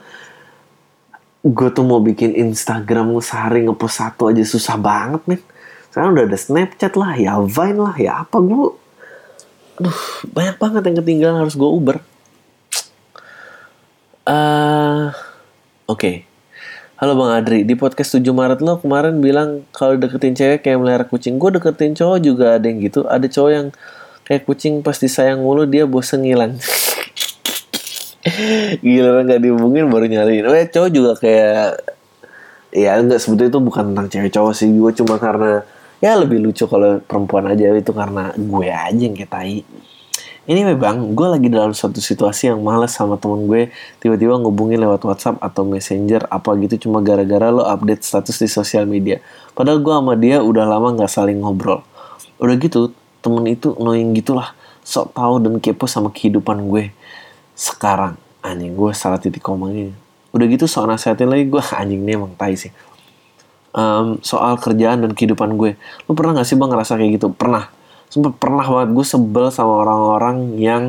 gue 1.39 1.69
tuh 1.71 1.85
mau 1.87 2.03
bikin 2.03 2.35
Instagram 2.35 3.15
sehari 3.23 3.63
ngepost 3.63 4.03
satu 4.03 4.27
aja 4.27 4.43
susah 4.43 4.75
banget 4.75 5.21
men 5.25 5.41
sekarang 5.89 6.13
udah 6.13 6.25
ada 6.27 6.37
Snapchat 6.37 6.93
lah 6.99 7.15
ya 7.15 7.39
Vine 7.39 7.79
lah 7.79 7.95
ya 7.95 8.27
apa 8.27 8.37
gue 8.43 8.65
aduh 9.79 9.99
banyak 10.35 10.57
banget 10.59 10.81
yang 10.91 10.97
ketinggalan 10.99 11.37
harus 11.39 11.55
gue 11.55 11.69
uber 11.69 11.97
uh, 14.27 15.15
oke 15.87 15.97
okay. 15.97 16.29
Halo 16.99 17.15
Bang 17.15 17.31
Adri, 17.31 17.63
di 17.63 17.79
podcast 17.79 18.19
7 18.19 18.27
Maret 18.35 18.59
lo 18.59 18.75
kemarin 18.75 19.23
bilang 19.23 19.63
kalau 19.71 19.95
deketin 19.95 20.35
cewek 20.35 20.67
kayak 20.67 20.83
melihara 20.83 21.07
kucing. 21.07 21.39
Gue 21.39 21.47
deketin 21.55 21.95
cowok 21.95 22.19
juga 22.19 22.59
ada 22.59 22.67
yang 22.67 22.83
gitu. 22.83 23.07
Ada 23.07 23.23
cowok 23.31 23.51
yang 23.55 23.67
kayak 24.29 24.45
kucing 24.45 24.85
pas 24.85 24.93
disayang 24.93 25.41
mulu 25.41 25.65
dia 25.65 25.89
bosen 25.89 26.21
ngilang. 26.21 26.53
gila 28.85 29.25
nggak 29.25 29.41
dihubungin 29.41 29.89
baru 29.89 30.05
nyariin. 30.05 30.45
Ya 30.45 30.69
cowok 30.69 30.89
juga 30.93 31.11
kayak 31.17 31.81
ya 32.69 33.01
enggak 33.01 33.17
sebetulnya 33.17 33.57
itu 33.57 33.61
bukan 33.65 33.83
tentang 33.91 34.07
cewek 34.13 34.29
cowok 34.29 34.53
sih. 34.53 34.69
Gue 34.69 34.93
cuma 34.93 35.17
karena 35.17 35.65
ya 35.97 36.13
lebih 36.13 36.37
lucu 36.37 36.69
kalau 36.69 37.01
perempuan 37.01 37.49
aja. 37.49 37.73
Itu 37.73 37.89
karena 37.89 38.29
gue 38.37 38.69
aja 38.69 39.01
yang 39.01 39.17
kayak 39.17 39.31
tai. 39.33 39.65
Ini 40.49 40.65
memang 40.65 41.13
gue 41.13 41.27
lagi 41.29 41.45
dalam 41.49 41.77
suatu 41.77 42.01
situasi 42.01 42.49
yang 42.49 42.61
males 42.61 42.93
sama 42.93 43.17
temen 43.17 43.49
gue. 43.49 43.73
Tiba-tiba 44.01 44.37
ngubungin 44.37 44.81
lewat 44.81 45.05
WhatsApp 45.05 45.41
atau 45.41 45.65
Messenger 45.65 46.29
apa 46.29 46.53
gitu. 46.61 46.89
Cuma 46.89 47.01
gara-gara 47.01 47.49
lo 47.49 47.65
update 47.65 48.05
status 48.05 48.37
di 48.37 48.49
sosial 48.49 48.85
media. 48.85 49.21
Padahal 49.57 49.81
gue 49.81 49.93
sama 49.93 50.13
dia 50.17 50.41
udah 50.41 50.65
lama 50.69 50.93
nggak 50.97 51.09
saling 51.09 51.41
ngobrol. 51.41 51.81
Udah 52.41 52.55
gitu 52.57 52.93
temen 53.19 53.43
itu 53.47 53.75
annoying 53.77 54.15
gitulah. 54.15 54.53
Sok 54.83 55.13
tahu 55.13 55.37
dan 55.43 55.61
kepo 55.61 55.85
sama 55.85 56.09
kehidupan 56.09 56.65
gue 56.67 56.91
sekarang. 57.53 58.17
Anjing 58.39 58.73
gue 58.73 58.91
salah 58.95 59.19
titik 59.19 59.43
komanya 59.43 59.91
udah 60.29 60.45
gitu 60.45 60.69
soal 60.69 60.85
nasihatin 60.85 61.29
lagi 61.29 61.49
gue 61.49 61.61
anjing 61.81 62.01
nih 62.05 62.13
emang 62.17 62.33
tai 62.37 62.55
sih. 62.57 62.73
Um, 63.69 64.17
soal 64.25 64.57
kerjaan 64.57 65.05
dan 65.05 65.13
kehidupan 65.13 65.53
gue. 65.53 65.77
Lu 66.09 66.17
pernah 66.17 66.41
gak 66.41 66.47
sih 66.49 66.57
bang 66.57 66.73
ngerasa 66.73 66.97
kayak 66.97 67.21
gitu? 67.21 67.29
Pernah. 67.29 67.69
Sumpah 68.09 68.33
pernah 68.33 68.65
banget. 68.65 68.89
Gue 68.97 69.05
sebel 69.05 69.53
sama 69.53 69.85
orang-orang 69.85 70.57
yang 70.57 70.83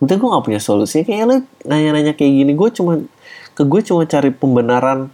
sebetulnya 0.00 0.20
gue 0.24 0.30
gak 0.32 0.44
punya 0.48 0.60
solusi. 0.60 1.04
Kayak 1.04 1.24
lu 1.28 1.36
nanya-nanya 1.68 2.16
kayak 2.16 2.32
gini 2.32 2.52
gue 2.56 2.68
cuma 2.72 2.92
ke 3.52 3.62
gue 3.68 3.80
cuma 3.84 4.08
cari 4.08 4.32
pembenaran 4.32 5.12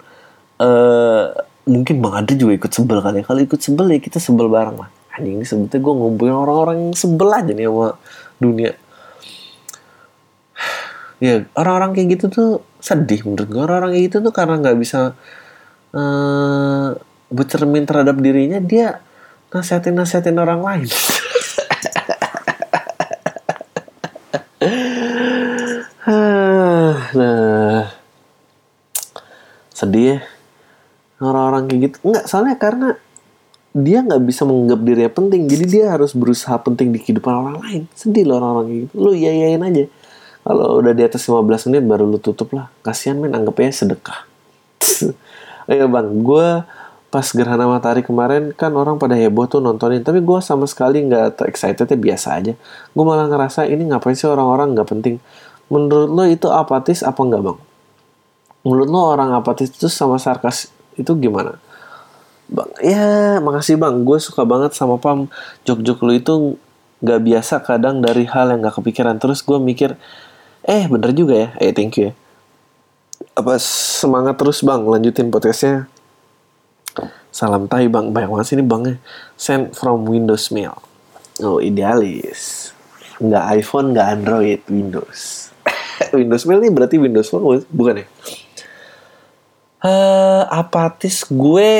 uh, 0.62 1.24
mungkin 1.66 1.98
bang 1.98 2.14
Adri 2.14 2.34
juga 2.38 2.52
ikut 2.54 2.70
sebel 2.70 3.02
kali 3.02 3.22
ya. 3.22 3.24
Kalau 3.26 3.40
ikut 3.42 3.58
sebel 3.58 3.86
ya 3.90 3.98
kita 3.98 4.22
sebel 4.22 4.46
bareng 4.46 4.78
lah 4.78 4.90
anjing 5.18 5.42
sebetulnya 5.42 5.82
gue 5.82 5.94
ngumpulin 5.98 6.36
orang-orang 6.36 6.76
yang 6.86 6.94
sebel 6.94 7.28
aja 7.34 7.52
nih 7.52 7.66
sama 7.66 7.88
dunia. 8.38 8.72
Ya 11.18 11.42
orang-orang 11.58 11.98
kayak 11.98 12.08
gitu 12.14 12.26
tuh 12.30 12.50
sedih 12.78 13.26
menurut 13.26 13.50
gue 13.50 13.58
orang-orang 13.58 13.90
kayak 13.90 14.04
gitu 14.06 14.16
tuh 14.22 14.30
karena 14.30 14.54
nggak 14.62 14.78
bisa 14.78 15.18
uh, 15.90 16.94
bercermin 17.26 17.82
terhadap 17.90 18.14
dirinya 18.22 18.62
dia 18.62 19.02
nasihatin 19.50 19.98
nasihatin 19.98 20.38
orang 20.38 20.62
lain. 20.62 20.86
Nah 27.08 27.88
sedih 29.78 30.18
ya. 30.18 30.18
Orang-orang 31.18 31.66
kayak 31.66 31.80
gitu. 31.90 31.96
Nggak 32.10 32.24
soalnya 32.30 32.56
karena 32.58 32.88
dia 33.76 34.00
nggak 34.00 34.22
bisa 34.24 34.48
menganggap 34.48 34.80
dirinya 34.80 35.12
penting. 35.12 35.42
Jadi 35.44 35.64
dia 35.68 35.84
harus 35.92 36.16
berusaha 36.16 36.56
penting 36.60 36.92
di 36.94 36.98
kehidupan 36.98 37.32
orang 37.32 37.56
lain. 37.60 37.82
Sedih 37.92 38.24
loh 38.24 38.40
orang-orang 38.40 38.66
kayak 38.68 38.80
gitu. 38.88 38.94
Lu 38.96 39.10
yayain 39.12 39.60
aja. 39.60 39.84
Kalau 40.48 40.66
udah 40.80 40.92
di 40.96 41.02
atas 41.04 41.22
15 41.28 41.68
menit 41.68 41.82
baru 41.84 42.04
lu 42.08 42.18
tutup 42.18 42.56
lah. 42.56 42.72
Kasihan 42.80 43.20
men. 43.20 43.36
Anggapnya 43.36 43.68
sedekah. 43.68 44.24
Ayo 45.70 45.84
bang. 45.92 46.08
Gue 46.24 46.64
pas 47.08 47.24
gerhana 47.24 47.64
matahari 47.64 48.04
kemarin 48.04 48.52
kan 48.52 48.72
orang 48.72 48.96
pada 48.96 49.12
heboh 49.12 49.44
tuh 49.44 49.60
nontonin. 49.60 50.00
Tapi 50.00 50.24
gue 50.24 50.38
sama 50.40 50.64
sekali 50.64 51.04
nggak 51.04 51.44
excitednya 51.44 51.96
biasa 52.00 52.28
aja. 52.40 52.52
Gue 52.96 53.04
malah 53.04 53.28
ngerasa 53.28 53.68
ini 53.68 53.92
ngapain 53.92 54.16
sih 54.16 54.28
orang-orang 54.28 54.72
nggak 54.72 54.88
penting? 54.88 55.20
Menurut 55.68 56.08
lo 56.08 56.24
itu 56.24 56.48
apatis 56.48 57.04
apa 57.04 57.20
enggak 57.20 57.44
bang? 57.44 57.58
Menurut 58.64 58.88
lo 58.88 59.00
orang 59.12 59.36
apatis 59.36 59.68
itu 59.68 59.92
sama 59.92 60.16
sarkas 60.16 60.72
itu 60.96 61.12
gimana 61.14 61.60
bang 62.48 62.70
ya 62.80 63.38
makasih 63.44 63.76
bang 63.76 64.02
gue 64.02 64.18
suka 64.20 64.42
banget 64.48 64.72
sama 64.72 64.96
pam 64.96 65.28
jok-jok 65.68 65.98
lo 66.00 66.12
itu 66.16 66.34
nggak 67.04 67.20
biasa 67.22 67.54
kadang 67.62 68.00
dari 68.02 68.26
hal 68.26 68.50
yang 68.50 68.64
nggak 68.64 68.80
kepikiran 68.80 69.20
terus 69.20 69.44
gue 69.44 69.60
mikir 69.60 69.94
Eh 70.68 70.84
bener 70.84 71.16
juga 71.16 71.34
ya. 71.34 71.48
Eh 71.64 71.72
thank 71.72 71.96
you 71.96 72.10
ya. 72.10 72.12
Apa 73.32 73.56
semangat 73.62 74.36
terus 74.36 74.60
bang 74.60 74.84
lanjutin 74.84 75.32
podcastnya. 75.32 75.88
Salam 77.32 77.64
tai 77.64 77.88
bang. 77.88 78.12
Banyak 78.12 78.28
banget 78.28 78.46
sini 78.52 78.60
bangnya. 78.60 79.00
Send 79.40 79.72
from 79.72 80.04
Windows 80.04 80.52
Mail. 80.52 80.76
Oh 81.40 81.56
idealis. 81.56 82.76
Nggak 83.16 83.44
iPhone, 83.64 83.96
nggak 83.96 84.08
Android, 84.12 84.60
Windows. 84.68 85.48
Windows 86.20 86.44
Mail 86.44 86.60
ini 86.60 86.70
berarti 86.70 87.00
Windows 87.00 87.32
Phone 87.32 87.64
bukan 87.72 88.04
ya? 88.04 88.06
Uh, 89.78 90.42
apatis 90.50 91.22
gue 91.30 91.70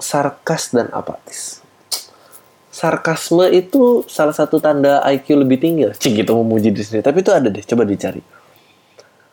sarkas 0.00 0.72
dan 0.72 0.88
apatis 0.88 1.64
sarkasme 2.74 3.46
itu 3.54 4.02
salah 4.10 4.34
satu 4.34 4.58
tanda 4.58 4.98
IQ 5.06 5.46
lebih 5.46 5.62
tinggi 5.62 5.86
lah. 5.86 5.94
Cik 5.94 6.26
gitu 6.26 6.34
memuji 6.42 6.74
diri 6.74 6.82
sendiri. 6.82 7.06
Tapi 7.06 7.22
itu 7.22 7.30
ada 7.30 7.46
deh, 7.46 7.62
coba 7.62 7.86
dicari. 7.86 8.18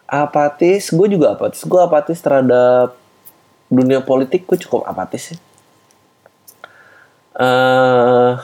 Apatis, 0.05 0.93
gue 0.93 1.07
juga 1.09 1.33
apatis. 1.33 1.65
Gue 1.65 1.81
apatis 1.81 2.21
terhadap 2.21 2.93
dunia 3.65 4.05
politik, 4.05 4.45
gue 4.45 4.61
cukup 4.61 4.85
apatis 4.85 5.33
sih. 5.33 5.39
Uh, 7.33 8.37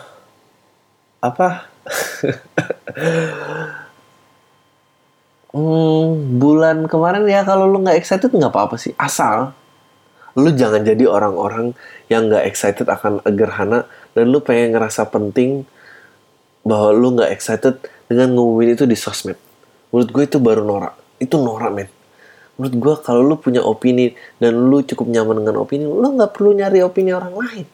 apa? 1.21 1.69
hmm, 5.53 6.39
bulan 6.41 6.87
kemarin 6.89 7.23
ya 7.27 7.43
kalau 7.47 7.67
lu 7.67 7.83
nggak 7.83 7.99
excited 7.99 8.31
nggak 8.31 8.51
apa-apa 8.51 8.75
sih. 8.79 8.95
Asal 8.97 9.53
lu 10.37 10.53
jangan 10.53 10.85
jadi 10.85 11.09
orang-orang 11.09 11.73
yang 12.13 12.29
nggak 12.29 12.45
excited 12.45 12.85
akan 12.85 13.25
gerhana 13.33 13.89
dan 14.13 14.29
lu 14.29 14.37
pengen 14.37 14.77
ngerasa 14.77 15.09
penting 15.09 15.65
bahwa 16.61 16.93
lu 16.93 17.17
nggak 17.17 17.33
excited 17.33 17.81
dengan 18.05 18.37
ngumumin 18.37 18.77
itu 18.77 18.85
di 18.85 18.93
sosmed. 18.93 19.39
Menurut 19.89 20.09
gue 20.11 20.23
itu 20.27 20.37
baru 20.37 20.61
norak. 20.67 20.95
Itu 21.17 21.39
norak 21.39 21.71
men. 21.73 21.89
Menurut 22.59 22.75
gue 22.75 22.93
kalau 23.05 23.21
lu 23.23 23.35
punya 23.37 23.61
opini 23.61 24.17
dan 24.41 24.57
lu 24.57 24.81
cukup 24.81 25.07
nyaman 25.07 25.41
dengan 25.45 25.61
opini, 25.61 25.85
lu 25.85 26.07
nggak 26.17 26.33
perlu 26.33 26.57
nyari 26.57 26.81
opini 26.81 27.13
orang 27.13 27.33
lain. 27.33 27.67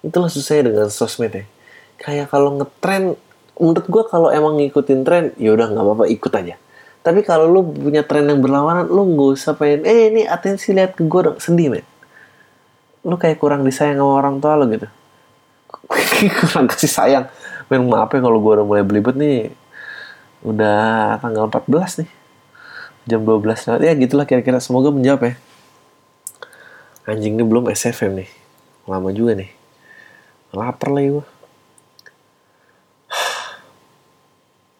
Itulah 0.00 0.30
susahnya 0.32 0.72
dengan 0.72 0.88
sosmed 0.88 1.32
ya. 1.32 1.44
Kayak 1.96 2.32
kalau 2.32 2.56
ngetren, 2.60 3.16
menurut 3.56 3.86
gue 3.88 4.02
kalau 4.08 4.28
emang 4.28 4.60
ngikutin 4.60 5.00
tren, 5.02 5.24
ya 5.40 5.56
udah 5.56 5.72
nggak 5.72 5.84
apa-apa 5.84 6.04
ikut 6.12 6.32
aja. 6.32 6.54
Tapi 7.00 7.20
kalau 7.22 7.46
lu 7.48 7.60
punya 7.70 8.02
tren 8.02 8.26
yang 8.26 8.42
berlawanan, 8.42 8.90
lu 8.90 9.14
nggak 9.14 9.30
usah 9.38 9.54
pengen, 9.56 9.86
eh 9.86 10.10
ini 10.12 10.22
atensi 10.26 10.74
lihat 10.74 10.98
ke 10.98 11.06
gue 11.06 11.20
dong, 11.22 11.38
sedih 11.38 11.72
men. 11.72 11.86
Lu 13.06 13.14
kayak 13.16 13.38
kurang 13.38 13.62
disayang 13.62 14.02
sama 14.02 14.12
orang 14.18 14.36
tua 14.42 14.58
lu 14.58 14.66
gitu. 14.74 14.90
Kurang 16.42 16.66
kasih 16.66 16.90
sayang. 16.90 17.24
Men 17.70 17.86
maaf 17.86 18.10
ya 18.10 18.18
kalau 18.18 18.42
gue 18.42 18.52
udah 18.58 18.66
mulai 18.66 18.82
belibet 18.82 19.14
nih. 19.14 19.54
Udah 20.42 21.18
tanggal 21.22 21.46
14 21.46 22.02
nih. 22.02 22.10
Jam 23.06 23.22
12 23.22 23.46
lewat. 23.46 23.80
Ya 23.86 23.92
gitulah 23.94 24.26
kira-kira. 24.26 24.58
Semoga 24.58 24.90
menjawab 24.90 25.22
ya. 25.22 25.34
Anjing 27.06 27.38
ini 27.38 27.46
belum 27.46 27.70
SFM 27.70 28.18
nih. 28.18 28.30
Lama 28.90 29.14
juga 29.14 29.38
nih. 29.38 29.50
Lapar 30.50 30.90
lagi 30.90 31.14
gue 31.14 31.26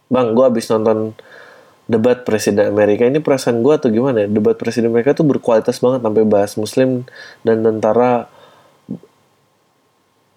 bang 0.06 0.32
gue 0.32 0.44
abis 0.46 0.70
nonton 0.70 1.14
debat 1.86 2.26
presiden 2.26 2.66
Amerika. 2.66 3.06
Ini 3.06 3.22
perasaan 3.22 3.62
gue 3.62 3.74
atau 3.74 3.88
gimana 3.88 4.26
ya? 4.26 4.28
Debat 4.28 4.58
presiden 4.58 4.90
Amerika 4.90 5.14
tuh 5.14 5.26
berkualitas 5.26 5.78
banget 5.78 6.02
sampai 6.02 6.24
bahas 6.26 6.52
muslim 6.58 7.06
dan 7.46 7.62
tentara 7.62 8.26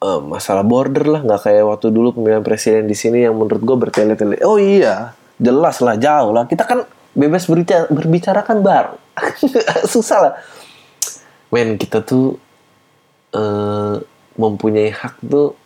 uh, 0.01 0.22
masalah 0.22 0.61
border 0.61 1.05
lah. 1.09 1.22
Nggak 1.26 1.41
kayak 1.49 1.63
waktu 1.65 1.88
dulu 1.89 2.17
pemilihan 2.22 2.45
presiden 2.45 2.86
di 2.86 2.93
sini 2.93 3.26
yang 3.26 3.34
menurut 3.34 3.61
gue 3.65 3.78
bertele-tele. 3.78 4.38
Oh 4.45 4.61
iya 4.61 5.17
jelas 5.41 5.82
lah 5.82 5.97
jauh 5.97 6.32
lah. 6.32 6.45
Kita 6.45 6.70
kan 6.70 6.86
bebas 7.17 7.49
berbicara, 7.49 7.89
berbicara 7.89 8.41
kan 8.45 8.61
baru 8.61 8.95
susah 9.93 10.20
lah. 10.22 10.34
Men 11.49 11.82
kita 11.82 12.05
tuh 12.05 12.38
uh, 13.34 13.97
mempunyai 14.38 14.93
hak 14.93 15.17
tuh 15.26 15.57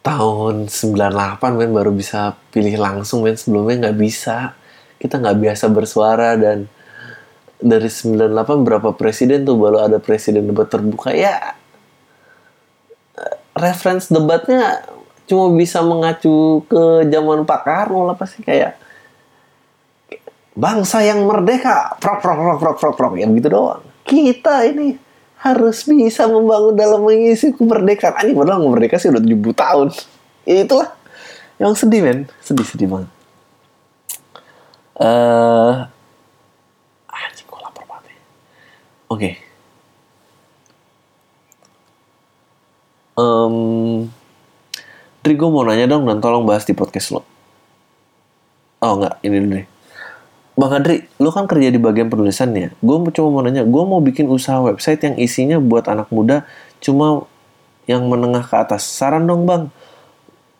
tahun 0.00 0.72
98 0.72 1.60
men 1.60 1.72
baru 1.76 1.92
bisa 1.92 2.36
pilih 2.52 2.76
langsung 2.80 3.24
men. 3.24 3.36
Sebelumnya 3.36 3.88
nggak 3.88 3.98
bisa. 4.00 4.56
Kita 5.00 5.16
nggak 5.16 5.38
biasa 5.40 5.64
bersuara 5.72 6.36
dan 6.36 6.68
dari 7.60 7.88
98 7.92 8.64
berapa 8.64 8.96
presiden 8.96 9.44
tuh 9.44 9.56
baru 9.60 9.84
ada 9.84 10.00
presiden 10.00 10.48
debat 10.48 10.68
terbuka. 10.68 11.12
Ya 11.12 11.56
reference 13.56 14.08
debatnya 14.08 14.80
cuma 15.28 15.52
bisa 15.54 15.84
mengacu 15.84 16.64
ke 16.66 17.06
zaman 17.06 17.44
Pak 17.44 17.60
Karno 17.62 18.08
lah 18.08 18.16
pasti. 18.16 18.40
Kayak 18.40 18.80
bangsa 20.56 21.04
yang 21.04 21.24
merdeka. 21.28 21.96
Prok 22.00 22.18
prok 22.24 22.38
prok 22.40 22.58
prok 22.58 22.76
prok 22.80 22.94
prok 22.96 23.14
yang 23.20 23.36
gitu 23.36 23.52
doang. 23.52 23.84
Kita 24.04 24.64
ini 24.64 25.09
harus 25.40 25.88
bisa 25.88 26.28
membangun 26.28 26.76
dalam 26.76 27.00
mengisi 27.00 27.56
kemerdekaan. 27.56 28.12
Anjing 28.20 28.36
padahal 28.36 28.60
merdeka 28.68 29.00
sih 29.00 29.08
udah 29.08 29.24
70 29.24 29.56
tahun. 29.56 29.88
Ya 30.44 30.68
itulah 30.68 30.88
yang 31.56 31.72
sedih 31.72 32.04
men, 32.04 32.28
sedih-sedih 32.44 32.88
banget. 32.88 33.10
Eh 35.00 35.08
uh, 35.08 35.88
anjing 37.08 37.48
gue 37.48 37.60
lapar 37.60 37.84
banget. 37.88 38.12
Oke. 39.08 39.16
Okay. 39.16 39.34
Um, 43.20 44.08
Dri 45.20 45.36
mau 45.36 45.60
nanya 45.64 45.84
dong 45.84 46.08
dan 46.08 46.24
tolong 46.24 46.48
bahas 46.48 46.64
di 46.64 46.72
podcast 46.72 47.12
lo. 47.12 47.20
Oh 48.80 48.96
enggak, 48.96 49.20
ini 49.20 49.36
dulu 49.36 49.52
deh. 49.60 49.69
Bang 50.60 50.76
Adri, 50.76 51.08
lu 51.16 51.32
kan 51.32 51.48
kerja 51.48 51.72
di 51.72 51.80
bagian 51.80 52.12
penulisan 52.12 52.52
ya. 52.52 52.68
Gue 52.84 53.00
cuma 53.16 53.32
mau 53.32 53.40
nanya, 53.40 53.64
gue 53.64 53.82
mau 53.88 53.96
bikin 54.04 54.28
usaha 54.28 54.60
website 54.60 55.00
yang 55.00 55.16
isinya 55.16 55.56
buat 55.56 55.88
anak 55.88 56.12
muda, 56.12 56.44
cuma 56.84 57.24
yang 57.88 58.04
menengah 58.04 58.44
ke 58.44 58.60
atas. 58.60 58.84
Saran 58.84 59.24
dong 59.24 59.48
bang, 59.48 59.72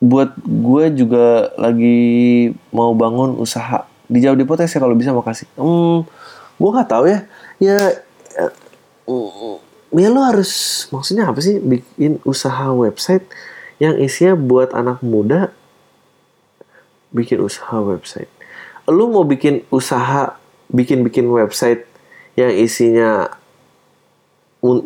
buat 0.01 0.32
gue 0.40 0.84
juga 0.96 1.53
lagi 1.61 2.01
mau 2.72 2.96
bangun 2.96 3.36
usaha. 3.36 3.84
Dijawab 4.09 4.40
di 4.40 4.48
potensi 4.48 4.72
ya 4.72 4.80
kalau 4.80 4.96
bisa 4.96 5.12
makasih. 5.12 5.44
Hmm, 5.61 6.09
gue 6.57 6.70
gak 6.80 6.88
tahu 6.88 7.05
ya. 7.05 7.28
Ya, 7.61 7.76
ya, 8.32 8.48
ya 10.01 10.09
lo 10.09 10.20
harus 10.24 10.86
maksudnya 10.88 11.28
apa 11.28 11.44
sih 11.44 11.61
bikin 11.61 12.24
usaha 12.24 12.72
website 12.72 13.28
yang 13.76 14.01
isinya 14.01 14.32
buat 14.32 14.72
anak 14.72 15.05
muda 15.05 15.53
bikin 17.12 17.42
usaha 17.42 17.82
website 17.82 18.30
lu 18.91 19.09
mau 19.11 19.24
bikin 19.24 19.64
usaha 19.70 20.36
bikin-bikin 20.70 21.26
website 21.30 21.86
yang 22.34 22.51
isinya 22.55 23.30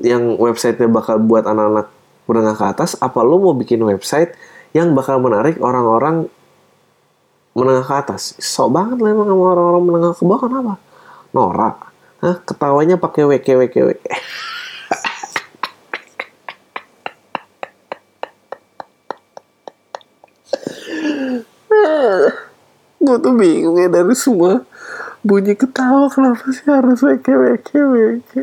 yang 0.05 0.39
websitenya 0.39 0.87
bakal 0.87 1.19
buat 1.19 1.45
anak-anak 1.49 1.91
menengah 2.25 2.57
ke 2.57 2.65
atas 2.65 2.97
apa 3.03 3.21
lu 3.21 3.43
mau 3.43 3.53
bikin 3.53 3.83
website 3.83 4.33
yang 4.77 4.95
bakal 4.95 5.19
menarik 5.19 5.59
orang-orang 5.59 6.31
menengah 7.55 7.87
ke 7.87 7.95
atas? 7.95 8.35
Sok 8.43 8.75
banget 8.75 8.99
lah 8.99 9.15
emang 9.15 9.31
orang-orang 9.31 9.83
menengah 9.87 10.13
ke 10.19 10.23
bawah 10.27 10.41
kenapa? 10.43 10.75
Norak. 11.31 11.77
Hah, 12.19 12.37
ketawanya 12.43 12.99
pakai 12.99 13.23
wk 13.29 13.49
gue 23.15 23.23
tuh 23.23 23.39
bingung 23.39 23.79
ya 23.79 23.87
dari 23.87 24.11
semua 24.19 24.67
bunyi 25.23 25.55
ketawa 25.55 26.11
kenapa 26.11 26.51
sih 26.51 26.67
harus 26.67 26.99
weke 26.99 27.31
weke 27.31 27.79
weke 27.79 28.43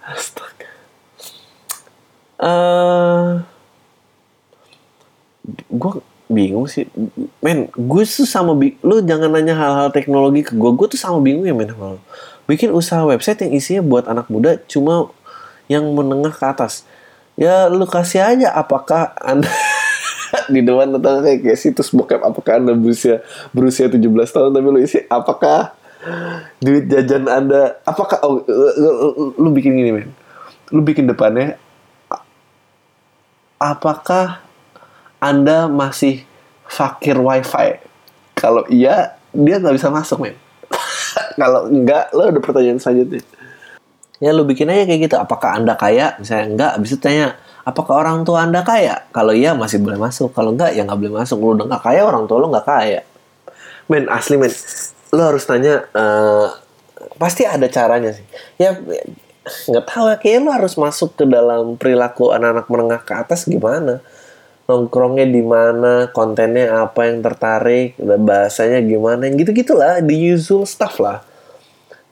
astaga. 0.00 0.68
Uh, 2.40 2.48
eh, 2.48 3.32
gue 5.68 5.92
bingung 6.32 6.64
sih. 6.64 6.88
Men 7.44 7.68
gue 7.68 8.02
tuh 8.08 8.24
sama 8.24 8.56
lu 8.56 9.04
jangan 9.04 9.28
nanya 9.28 9.52
hal-hal 9.52 9.92
teknologi 9.92 10.40
ke 10.40 10.56
gue 10.56 10.70
gue 10.72 10.86
tuh 10.88 11.00
sama 11.00 11.20
bingung 11.20 11.44
ya 11.44 11.52
men 11.52 11.68
bikin 12.48 12.72
usaha 12.72 13.04
website 13.04 13.44
yang 13.44 13.52
isinya 13.52 13.82
buat 13.84 14.08
anak 14.08 14.32
muda 14.32 14.56
cuma 14.64 15.12
yang 15.68 15.84
menengah 15.92 16.32
ke 16.32 16.44
atas. 16.48 16.88
Ya 17.36 17.68
lu 17.68 17.84
kasih 17.84 18.24
aja 18.24 18.56
apakah 18.56 19.12
anda 19.20 19.52
di 20.52 20.60
depan 20.62 20.98
atau 20.98 21.22
kayak, 21.22 21.38
kayak 21.44 21.58
situs 21.58 21.90
bokep 21.94 22.20
apakah 22.22 22.58
anda 22.58 22.72
berusia 22.74 23.22
berusia 23.54 23.86
17 23.86 24.00
tahun? 24.04 24.50
Tapi 24.54 24.66
lu 24.66 24.80
isi 24.82 25.02
apakah 25.06 25.74
duit 26.60 26.84
jajan 26.90 27.24
anda 27.30 27.80
apakah 27.88 28.20
oh, 28.26 28.44
lu, 28.44 28.90
lu 29.38 29.48
bikin 29.54 29.76
gini 29.76 29.90
men. 29.94 30.08
Lu 30.72 30.80
bikin 30.84 31.08
depannya 31.08 31.56
apakah 33.60 34.42
anda 35.22 35.70
masih 35.70 36.26
fakir 36.68 37.16
wifi? 37.16 37.80
Kalau 38.36 38.66
iya 38.68 39.16
dia 39.32 39.56
nggak 39.62 39.76
bisa 39.76 39.88
masuk 39.88 40.28
men. 40.28 40.36
Kalau 41.40 41.70
enggak 41.70 42.12
lo 42.12 42.28
ada 42.28 42.40
pertanyaan 42.42 42.80
selanjutnya. 42.80 43.24
Ya 44.22 44.30
lu 44.30 44.46
bikin 44.46 44.70
aja 44.70 44.84
kayak 44.86 45.00
gitu. 45.10 45.16
Apakah 45.16 45.58
anda 45.58 45.74
kaya? 45.74 46.16
Misalnya 46.20 46.44
enggak 46.48 46.70
abis 46.78 46.90
itu 46.94 47.00
tanya 47.00 47.36
apakah 47.64 48.04
orang 48.04 48.22
tua 48.22 48.44
anda 48.44 48.60
kaya? 48.60 49.08
Kalau 49.10 49.32
iya 49.32 49.56
masih 49.56 49.80
boleh 49.80 49.98
masuk, 49.98 50.30
kalau 50.36 50.52
enggak 50.52 50.76
ya 50.76 50.84
nggak 50.84 51.00
boleh 51.00 51.14
masuk. 51.24 51.36
Lu 51.40 51.56
udah 51.56 51.66
nggak 51.68 51.82
kaya, 51.84 52.00
orang 52.04 52.24
tua 52.28 52.38
lu 52.38 52.48
nggak 52.52 52.66
kaya. 52.68 53.00
Men 53.88 54.08
asli 54.08 54.36
men, 54.36 54.52
lu 55.12 55.22
harus 55.24 55.44
tanya. 55.44 55.84
Uh, 55.96 56.52
pasti 57.16 57.44
ada 57.44 57.66
caranya 57.66 58.14
sih. 58.14 58.24
Ya 58.60 58.76
nggak 59.44 59.84
tahu 59.84 60.04
ya, 60.12 60.16
kayak 60.20 60.38
lu 60.44 60.50
harus 60.52 60.76
masuk 60.76 61.16
ke 61.16 61.24
dalam 61.28 61.76
perilaku 61.76 62.32
anak-anak 62.32 62.66
menengah 62.70 63.00
ke 63.04 63.12
atas 63.12 63.44
gimana? 63.44 64.00
Nongkrongnya 64.64 65.28
di 65.28 65.44
mana, 65.44 66.08
kontennya 66.08 66.88
apa 66.88 67.04
yang 67.04 67.20
tertarik, 67.20 68.00
bahasanya 68.00 68.80
gimana, 68.80 69.28
gitu 69.28 69.52
gitulah, 69.52 70.00
the 70.00 70.16
usual 70.16 70.64
stuff 70.64 70.96
lah 70.96 71.20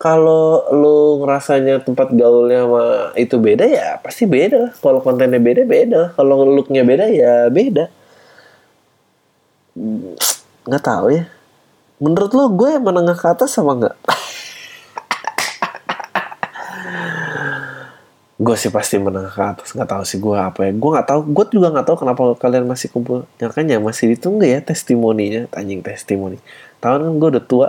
kalau 0.03 0.67
lu 0.75 1.23
ngerasanya 1.23 1.79
tempat 1.87 2.11
gaulnya 2.11 2.67
sama 2.67 3.15
itu 3.15 3.39
beda 3.39 3.63
ya 3.71 4.03
pasti 4.03 4.27
beda. 4.27 4.75
Kalau 4.83 4.99
kontennya 4.99 5.39
beda 5.39 5.63
beda. 5.63 6.19
Kalau 6.19 6.43
looknya 6.43 6.83
beda 6.83 7.07
ya 7.07 7.47
beda. 7.47 7.87
Hmm, 9.79 10.19
Nggak 10.67 10.83
tahu 10.83 11.07
ya. 11.15 11.31
Menurut 12.03 12.35
lo 12.35 12.51
gue 12.51 12.75
yang 12.75 12.83
menengah 12.83 13.15
ke 13.15 13.31
atas 13.31 13.55
sama 13.55 13.79
nggak? 13.79 13.95
gue 18.43 18.57
sih 18.59 18.75
pasti 18.75 18.99
menengah 18.99 19.31
ke 19.31 19.39
atas 19.55 19.71
nggak 19.71 19.87
tahu 19.87 20.03
sih 20.03 20.19
gue 20.19 20.35
apa 20.35 20.67
ya 20.67 20.75
gue 20.75 20.91
nggak 20.91 21.07
tahu 21.07 21.21
gue 21.31 21.45
juga 21.55 21.71
nggak 21.71 21.87
tahu 21.87 21.97
kenapa 22.03 22.23
kalian 22.43 22.67
masih 22.67 22.91
kumpul 22.91 23.23
makanya 23.39 23.79
masih 23.79 24.19
ditunggu 24.19 24.43
ya 24.43 24.59
testimoninya 24.59 25.47
anjing 25.55 25.79
testimoni 25.79 26.43
tahun 26.83 27.07
kan 27.07 27.15
gue 27.23 27.29
udah 27.39 27.45
tua 27.47 27.69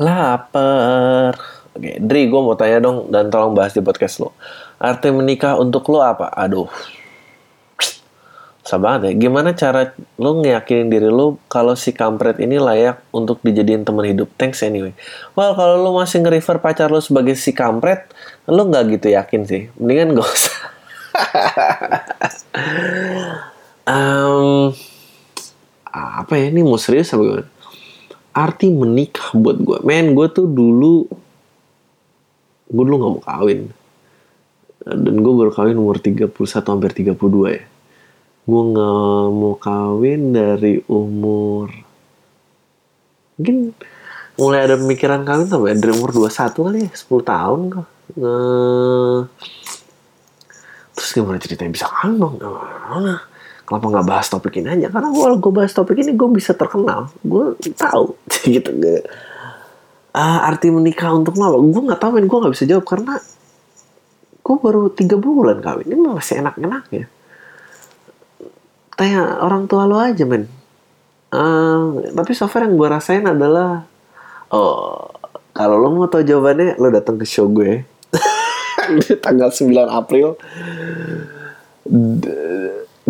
lapar 0.00 1.36
oke 1.76 1.90
Dri 2.00 2.32
gue 2.32 2.40
mau 2.40 2.56
tanya 2.56 2.80
dong 2.80 3.12
dan 3.12 3.28
tolong 3.28 3.52
bahas 3.52 3.76
di 3.76 3.84
podcast 3.84 4.24
lo 4.24 4.32
arti 4.80 5.12
menikah 5.12 5.60
untuk 5.60 5.84
lo 5.92 6.00
apa 6.00 6.32
aduh 6.32 6.72
Susah 8.70 8.76
banget 8.86 9.00
ya. 9.10 9.26
Gimana 9.26 9.50
cara 9.50 9.98
lo 10.14 10.30
ngeyakinin 10.44 10.94
diri 10.94 11.10
lo 11.10 11.42
kalau 11.50 11.74
si 11.74 11.90
kampret 11.90 12.38
ini 12.38 12.54
layak 12.54 13.02
untuk 13.10 13.42
dijadiin 13.42 13.82
teman 13.82 14.06
hidup? 14.06 14.30
Thanks 14.38 14.62
anyway. 14.62 14.94
Well, 15.34 15.58
kalau 15.58 15.82
lo 15.82 15.98
masih 15.98 16.22
nge-refer 16.22 16.62
pacar 16.62 16.86
lo 16.86 17.02
sebagai 17.02 17.34
si 17.34 17.50
kampret, 17.50 18.06
lo 18.46 18.62
nggak 18.68 18.94
gitu 18.94 19.10
yakin 19.10 19.42
sih. 19.42 19.74
Mendingan 19.74 20.14
gak 20.14 20.28
usah. 20.28 20.58
um, 23.90 24.70
apa 25.90 26.32
ya 26.38 26.54
ini 26.54 26.62
mau 26.62 26.78
serius 26.78 27.10
apa 27.10 27.22
gimana? 27.26 27.50
Arti 28.30 28.70
menikah 28.70 29.34
buat 29.34 29.58
gue. 29.58 29.78
Men, 29.82 30.14
gue 30.14 30.26
tuh 30.30 30.46
dulu 30.46 31.06
gue 32.70 32.84
dulu 32.86 32.96
gak 33.02 33.12
mau 33.18 33.24
kawin. 33.24 33.60
Dan 34.86 35.16
gue 35.20 35.32
baru 35.34 35.50
kawin 35.50 35.76
umur 35.76 35.98
31 35.98 36.30
hampir 36.70 36.90
32 36.94 37.14
ya. 37.50 37.62
Gue 38.48 38.62
nggak 38.72 39.26
mau 39.34 39.54
kawin 39.60 40.32
dari 40.32 40.80
umur 40.88 41.90
mungkin 43.40 43.72
mulai 44.36 44.68
ada 44.68 44.76
pemikiran 44.76 45.24
kawin 45.24 45.48
ya 45.48 45.72
dari 45.80 45.96
umur 45.96 46.12
21 46.12 46.60
kali 46.60 46.78
ya 46.84 46.92
10 46.92 47.24
tahun 47.24 47.60
kok 47.72 47.88
nah, 48.20 49.20
terus 50.92 51.10
gimana 51.16 51.40
ceritanya? 51.40 51.72
Bisa 51.72 51.88
kawin 51.88 52.20
dong? 52.20 52.36
Nah, 52.36 53.24
kenapa 53.70 53.86
nggak 53.86 54.08
bahas 54.10 54.26
topik 54.26 54.58
ini? 54.58 54.66
Aja 54.66 54.90
karena 54.90 55.14
gue 55.14 55.26
gue 55.38 55.52
bahas 55.54 55.70
topik 55.70 56.02
ini 56.02 56.18
gue 56.18 56.28
bisa 56.34 56.58
terkenal. 56.58 57.06
Gue 57.22 57.54
tahu. 57.78 58.18
Gitu. 58.50 58.66
Uh, 60.10 60.38
arti 60.42 60.74
menikah 60.74 61.14
untuk 61.14 61.38
apa 61.38 61.54
gue 61.54 61.82
nggak 61.86 62.02
tahu 62.02 62.18
gue 62.18 62.38
nggak 62.42 62.54
bisa 62.58 62.66
jawab 62.66 62.82
karena 62.82 63.22
gue 64.42 64.56
baru 64.58 64.90
tiga 64.90 65.14
bulan 65.22 65.62
kawin. 65.62 65.86
Ini 65.86 66.02
masih 66.02 66.42
enak-enak 66.42 66.84
ya. 66.90 67.06
Tanya 68.98 69.38
orang 69.38 69.70
tua 69.70 69.86
lo 69.86 70.02
aja 70.02 70.26
men. 70.26 70.50
Uh, 71.30 72.10
tapi 72.10 72.34
so 72.34 72.50
far 72.50 72.66
yang 72.66 72.74
gue 72.74 72.88
rasain 72.90 73.22
adalah 73.22 73.86
oh 74.50 75.14
kalau 75.54 75.78
lo 75.78 75.94
mau 75.94 76.10
tahu 76.10 76.26
jawabannya 76.26 76.74
lo 76.74 76.90
datang 76.90 77.22
ke 77.22 77.22
show 77.22 77.46
gue. 77.46 77.86
Tanggal 79.22 79.54
9 79.54 79.70
April 79.86 80.34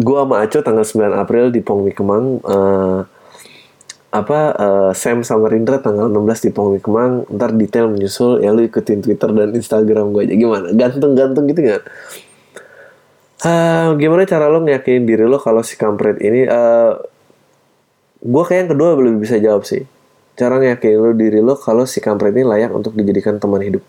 gue 0.01 0.17
sama 0.17 0.41
Aco 0.41 0.59
tanggal 0.65 0.85
9 0.85 1.13
April 1.13 1.45
di 1.53 1.61
Pongwi 1.61 1.93
Kemang 1.93 2.41
uh, 2.43 3.05
apa 4.11 4.39
uh, 4.59 4.91
Sam 4.91 5.23
sama 5.23 5.47
Rindra 5.47 5.79
tanggal 5.79 6.11
16 6.11 6.47
di 6.47 6.51
Pongwi 6.51 6.81
Kemang. 6.83 7.31
Ntar 7.31 7.55
detail 7.55 7.87
menyusul 7.93 8.43
ya 8.43 8.51
lu 8.51 8.67
ikutin 8.67 9.05
Twitter 9.05 9.31
dan 9.31 9.55
Instagram 9.55 10.11
gue 10.11 10.27
aja. 10.27 10.35
Gimana? 10.35 10.67
Gantung-gantung 10.75 11.47
gitu 11.47 11.61
gak 11.63 11.85
Uh, 13.41 13.97
gimana 13.97 14.29
cara 14.29 14.53
lo 14.53 14.61
ngeyakinin 14.61 15.09
diri 15.09 15.25
lo 15.25 15.41
kalau 15.41 15.65
si 15.65 15.73
kampret 15.81 16.21
ini 16.21 16.45
uh, 16.45 16.93
gue 18.21 18.43
kayak 18.45 18.69
yang 18.69 18.71
kedua 18.77 19.01
belum 19.01 19.17
bisa 19.17 19.41
jawab 19.41 19.65
sih. 19.65 19.81
Cara 20.37 20.61
ngeyakinin 20.61 21.01
lo 21.01 21.17
diri 21.17 21.41
lo 21.41 21.57
kalau 21.57 21.89
si 21.89 22.05
kampret 22.05 22.37
ini 22.37 22.45
layak 22.45 22.69
untuk 22.69 22.93
dijadikan 22.93 23.41
teman 23.41 23.65
hidup. 23.65 23.81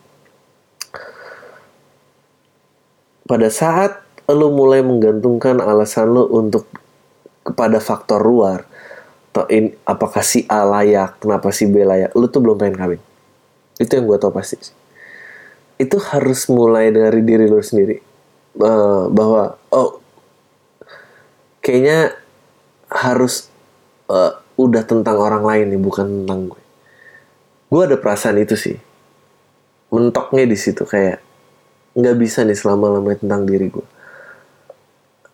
Pada 3.27 3.51
saat 3.51 4.10
lo 4.29 4.53
mulai 4.53 4.85
menggantungkan 4.85 5.57
alasan 5.63 6.13
lo 6.13 6.29
untuk 6.29 6.69
kepada 7.41 7.81
faktor 7.81 8.21
luar 8.21 8.69
atau 9.31 9.47
in, 9.47 9.73
apakah 9.87 10.21
si 10.21 10.43
A 10.51 10.67
layak 10.67 11.23
kenapa 11.23 11.49
si 11.55 11.65
B 11.65 11.81
layak 11.81 12.11
lo 12.13 12.27
tuh 12.27 12.43
belum 12.43 12.59
pengen 12.59 12.77
kawin 12.77 13.01
itu 13.79 13.91
yang 13.95 14.05
gue 14.05 14.17
tau 14.19 14.29
pasti 14.29 14.59
itu 15.81 15.97
harus 16.13 16.45
mulai 16.51 16.93
dari 16.93 17.23
diri 17.25 17.47
lo 17.47 17.63
sendiri 17.63 17.97
uh, 18.59 19.07
bahwa 19.07 19.57
oh 19.71 20.01
kayaknya 21.63 22.17
harus 22.91 23.47
uh, 24.11 24.35
udah 24.59 24.83
tentang 24.83 25.15
orang 25.15 25.45
lain 25.45 25.65
nih 25.71 25.81
bukan 25.81 26.05
tentang 26.25 26.51
gue. 26.51 26.61
Gue 27.71 27.81
ada 27.87 27.95
perasaan 27.95 28.41
itu 28.41 28.59
sih. 28.59 28.75
Mentoknya 29.93 30.43
di 30.43 30.57
situ 30.59 30.83
kayak 30.83 31.23
nggak 31.95 32.15
bisa 32.19 32.43
nih 32.43 32.57
selama 32.57 32.99
lamanya 32.99 33.23
tentang 33.23 33.47
diri 33.47 33.71
gue. 33.71 33.87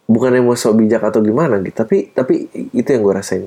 Bukan 0.08 0.32
yang 0.32 0.47
mau 0.47 0.55
sok 0.55 0.80
bijak 0.80 1.03
atau 1.03 1.20
gimana 1.20 1.60
gitu, 1.60 1.76
tapi 1.76 2.10
tapi 2.16 2.47
itu 2.72 2.88
yang 2.88 3.03
gue 3.03 3.14
rasain. 3.14 3.43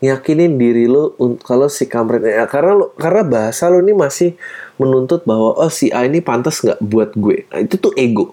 Yakinin 0.00 0.56
diri 0.56 0.88
lo 0.88 1.16
kalau 1.44 1.68
si 1.68 1.84
kampret 1.84 2.24
ya, 2.24 2.48
karena 2.48 2.72
lo 2.72 2.96
karena 2.96 3.22
bahasa 3.24 3.68
lo 3.68 3.84
ini 3.84 3.92
masih 3.92 4.32
menuntut 4.80 5.28
bahwa 5.28 5.52
oh 5.56 5.68
si 5.68 5.92
A 5.92 6.08
ini 6.08 6.24
pantas 6.24 6.64
nggak 6.64 6.80
buat 6.80 7.12
gue. 7.12 7.44
Nah, 7.52 7.60
itu 7.60 7.76
tuh 7.76 7.92
ego. 8.00 8.32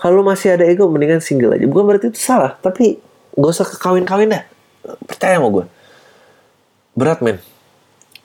Kalau 0.00 0.24
masih 0.24 0.56
ada 0.56 0.64
ego 0.64 0.88
mendingan 0.88 1.20
single 1.20 1.52
aja. 1.52 1.68
Bukan 1.68 1.84
berarti 1.84 2.08
itu 2.08 2.20
salah 2.20 2.56
tapi 2.64 2.96
gak 3.36 3.52
usah 3.52 3.68
kekawin-kawin 3.68 4.32
dah. 4.32 4.44
Percaya 5.04 5.36
sama 5.36 5.48
gue 5.52 5.64
berat 6.96 7.20
men. 7.24 7.38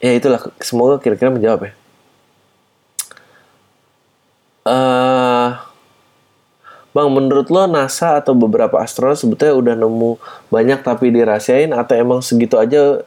Ya 0.00 0.12
itulah. 0.12 0.40
Semoga 0.60 1.00
kira-kira 1.00 1.32
menjawab 1.32 1.70
ya. 1.70 1.72
Uh, 4.66 5.15
Bang, 6.96 7.12
menurut 7.12 7.52
lo 7.52 7.68
NASA 7.68 8.16
atau 8.16 8.32
beberapa 8.32 8.80
astronot 8.80 9.20
sebetulnya 9.20 9.52
udah 9.52 9.74
nemu 9.76 10.16
banyak 10.48 10.80
tapi 10.80 11.12
dirahasiain 11.12 11.68
atau 11.76 11.92
emang 11.92 12.24
segitu 12.24 12.56
aja 12.56 13.04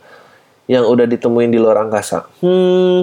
yang 0.70 0.86
udah 0.86 1.10
ditemuin 1.10 1.50
di 1.50 1.58
luar 1.58 1.82
angkasa? 1.82 2.30
Hmm, 2.38 3.02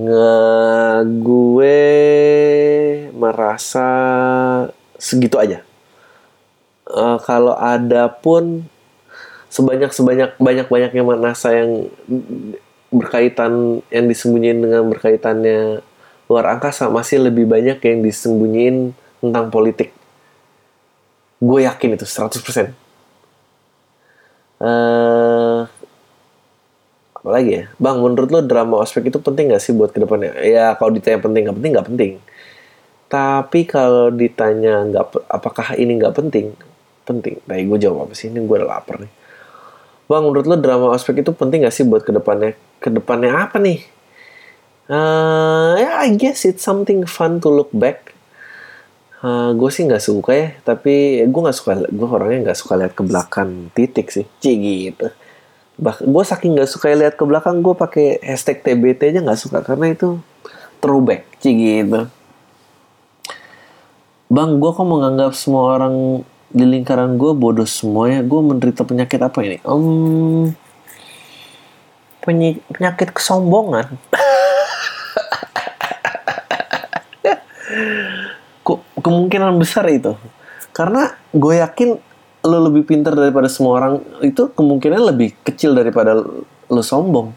nge 0.00 0.40
gue 1.20 1.80
merasa 3.12 3.88
segitu 4.96 5.36
aja. 5.36 5.60
Uh, 6.88 7.20
kalau 7.28 7.52
ada 7.60 8.08
pun 8.08 8.64
sebanyak 9.52 9.92
sebanyak 9.92 10.32
banyak 10.40 10.66
banyaknya 10.72 11.02
NASA 11.20 11.52
yang 11.52 11.92
berkaitan 12.88 13.84
yang 13.92 14.08
disembunyiin 14.08 14.64
dengan 14.64 14.88
berkaitannya 14.88 15.84
luar 16.28 16.56
angkasa 16.56 16.88
masih 16.88 17.20
lebih 17.20 17.44
banyak 17.44 17.78
yang 17.84 17.98
disembunyiin 18.00 18.96
tentang 19.20 19.52
politik. 19.52 19.92
Gue 21.40 21.68
yakin 21.68 21.96
itu 22.00 22.06
100%. 22.08 22.72
Uh, 24.64 25.68
apalagi 27.12 27.50
ya? 27.52 27.64
Bang 27.76 28.00
menurut 28.00 28.32
lo 28.32 28.40
drama 28.40 28.80
ospek 28.80 29.12
itu 29.12 29.20
penting 29.20 29.52
gak 29.52 29.60
sih 29.60 29.76
buat 29.76 29.92
ke 29.92 30.00
depannya 30.00 30.32
ya 30.40 30.72
kalau 30.78 30.94
ditanya 30.94 31.20
penting 31.20 31.42
nggak 31.44 31.56
penting 31.60 31.72
nggak 31.76 31.88
penting. 31.92 32.12
Tapi 33.12 33.60
kalau 33.68 34.08
ditanya 34.08 34.88
nggak 34.88 35.04
apakah 35.28 35.76
ini 35.76 36.00
nggak 36.00 36.14
penting? 36.16 36.56
Penting. 37.04 37.44
Tapi 37.44 37.62
gue 37.68 37.78
jawab 37.78 38.08
apa 38.08 38.14
sih? 38.16 38.32
Ini 38.32 38.40
gue 38.40 38.56
udah 38.56 38.70
lapar 38.80 39.04
nih. 39.04 39.12
Bang 40.08 40.24
menurut 40.24 40.44
lo 40.48 40.56
drama 40.56 40.92
ospek 40.92 41.24
itu 41.24 41.32
penting 41.32 41.64
gak 41.64 41.72
sih 41.72 41.84
buat 41.84 42.04
ke 42.04 42.12
depannya 42.12 42.52
ke 42.76 42.92
depannya 42.92 43.48
apa 43.48 43.56
nih 43.56 43.80
uh, 44.90 45.72
ya 45.78 45.82
yeah, 45.82 45.94
I 46.04 46.16
guess 46.16 46.44
it's 46.44 46.64
something 46.64 47.04
fun 47.08 47.40
to 47.44 47.48
look 47.48 47.70
back. 47.72 48.12
Uh, 49.24 49.56
gue 49.56 49.70
sih 49.72 49.88
nggak 49.88 50.04
suka 50.04 50.32
ya 50.36 50.48
tapi 50.68 51.24
gue 51.24 51.40
nggak 51.40 51.56
suka 51.56 51.88
gue 51.88 52.08
orangnya 52.08 52.52
nggak 52.52 52.60
suka 52.60 52.76
lihat 52.76 52.92
ke 52.92 53.02
belakang 53.04 53.72
titik 53.72 54.12
sih. 54.12 54.28
Cih 54.40 54.56
gitu. 54.60 55.08
Bah 55.80 55.96
gue 55.96 56.24
saking 56.24 56.60
nggak 56.60 56.70
suka 56.70 56.92
lihat 56.92 57.16
ke 57.16 57.24
belakang 57.24 57.64
gue 57.64 57.72
pakai 57.72 58.20
hashtag 58.20 58.60
TBT 58.60 59.16
aja 59.16 59.20
nggak 59.24 59.40
suka 59.40 59.64
karena 59.64 59.96
itu 59.96 60.20
throwback. 60.84 61.24
Cie 61.40 61.56
gitu. 61.56 62.04
Bang 64.28 64.60
gue 64.60 64.70
kok 64.72 64.84
menganggap 64.84 65.32
semua 65.32 65.78
orang 65.78 66.26
di 66.54 66.64
lingkaran 66.68 67.16
gue 67.16 67.32
bodoh 67.32 67.66
semuanya 67.66 68.20
gue 68.22 68.40
menderita 68.44 68.84
penyakit 68.84 69.20
apa 69.20 69.40
ini? 69.40 69.58
Um, 69.64 70.52
penyakit 72.24 73.12
kesombongan 73.12 74.00
kok 78.64 78.80
kemungkinan 78.98 79.56
besar 79.60 79.86
itu? 79.90 80.16
Karena 80.74 81.12
gue 81.30 81.54
yakin 81.60 81.88
lo 82.44 82.58
lebih 82.68 82.84
pintar 82.84 83.16
daripada 83.16 83.48
semua 83.48 83.80
orang 83.80 83.94
itu 84.20 84.52
kemungkinan 84.52 85.00
lebih 85.14 85.32
kecil 85.44 85.72
daripada 85.72 86.18
lo 86.68 86.82
sombong. 86.84 87.32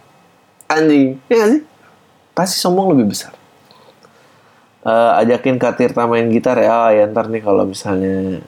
Anjing 0.68 1.20
ya 1.32 1.48
sih? 1.48 1.62
Pasti 2.36 2.60
sombong 2.60 2.92
lebih 2.96 3.12
besar. 3.16 3.32
Uh, 4.88 5.20
ajakin 5.20 5.60
Kak 5.60 5.80
Tirta 5.80 6.08
main 6.08 6.28
gitar 6.32 6.60
ya. 6.60 6.88
Oh, 6.88 6.90
ya 6.92 7.08
ntar 7.08 7.28
nih 7.28 7.44
kalau 7.44 7.68
misalnya 7.68 8.44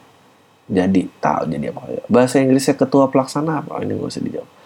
jadi 0.70 1.02
tahu 1.18 1.50
jadi 1.50 1.74
apa 1.74 2.06
bahasa 2.06 2.38
Inggrisnya 2.38 2.76
ketua 2.78 3.10
pelaksana 3.10 3.64
apa? 3.64 3.82
Ini 3.82 3.98
gak 3.98 4.08
usah 4.08 4.22
dijawab 4.22 4.59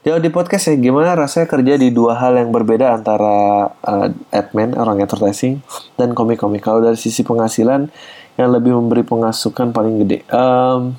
Jauh 0.00 0.16
di 0.16 0.32
podcast 0.32 0.72
ya 0.72 0.80
gimana 0.80 1.12
rasanya 1.12 1.44
kerja 1.44 1.76
di 1.76 1.92
dua 1.92 2.16
hal 2.16 2.32
yang 2.40 2.48
berbeda 2.48 2.96
antara 2.96 3.68
uh, 3.68 4.08
admin 4.32 4.72
orang 4.72 5.04
advertising 5.04 5.60
dan 6.00 6.16
komik-komik? 6.16 6.64
Kalau 6.64 6.80
dari 6.80 6.96
sisi 6.96 7.20
penghasilan 7.20 7.92
yang 8.40 8.48
lebih 8.48 8.72
memberi 8.72 9.04
pengasukan 9.04 9.76
paling 9.76 10.00
gede. 10.00 10.24
Um, 10.32 10.96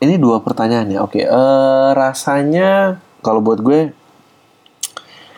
ini 0.00 0.16
dua 0.16 0.40
pertanyaan 0.40 0.88
ya 0.88 1.04
oke. 1.04 1.20
Uh, 1.28 1.92
rasanya 1.92 3.04
kalau 3.20 3.44
buat 3.44 3.60
gue 3.60 3.92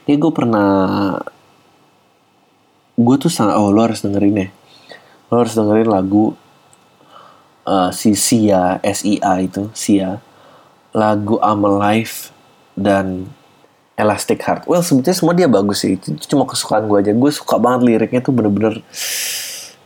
ini 0.07 0.15
gue 0.15 0.31
pernah 0.31 0.71
gue 2.95 3.17
tuh 3.19 3.27
sangat 3.27 3.59
oh 3.59 3.75
lo 3.75 3.83
harus 3.83 4.07
dengerin 4.07 4.39
ya. 4.39 4.49
Lo 5.35 5.43
harus 5.43 5.59
dengerin 5.59 5.91
lagu 5.91 6.39
uh, 7.67 7.91
si 7.91 8.15
Sia 8.15 8.79
SIA 8.87 9.35
itu 9.43 9.67
Sia 9.75 10.23
lagu 10.97 11.37
I'm 11.45 11.61
Alive 11.61 12.33
dan 12.73 13.29
Elastic 14.01 14.41
Heart. 14.41 14.65
Well 14.65 14.81
sebetulnya 14.81 15.17
semua 15.17 15.37
dia 15.37 15.45
bagus 15.45 15.85
sih. 15.85 16.01
Itu 16.01 16.17
cuma 16.33 16.49
kesukaan 16.49 16.89
gue 16.89 16.97
aja. 17.05 17.13
Gue 17.13 17.29
suka 17.29 17.61
banget 17.61 17.85
liriknya 17.85 18.25
tuh 18.25 18.33
bener-bener 18.33 18.81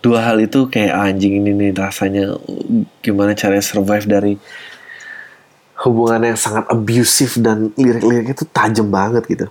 dua 0.00 0.30
hal 0.30 0.38
itu 0.38 0.70
kayak 0.70 0.94
ah, 0.94 1.10
anjing 1.10 1.42
ini 1.42 1.50
nih 1.52 1.70
rasanya 1.76 2.38
gimana 3.02 3.36
caranya 3.36 3.60
survive 3.60 4.06
dari 4.06 4.34
hubungan 5.82 6.32
yang 6.32 6.38
sangat 6.38 6.64
abusive 6.70 7.40
dan 7.42 7.74
lirik-liriknya 7.74 8.36
tuh 8.38 8.48
tajam 8.48 8.86
banget 8.88 9.26
gitu. 9.26 9.46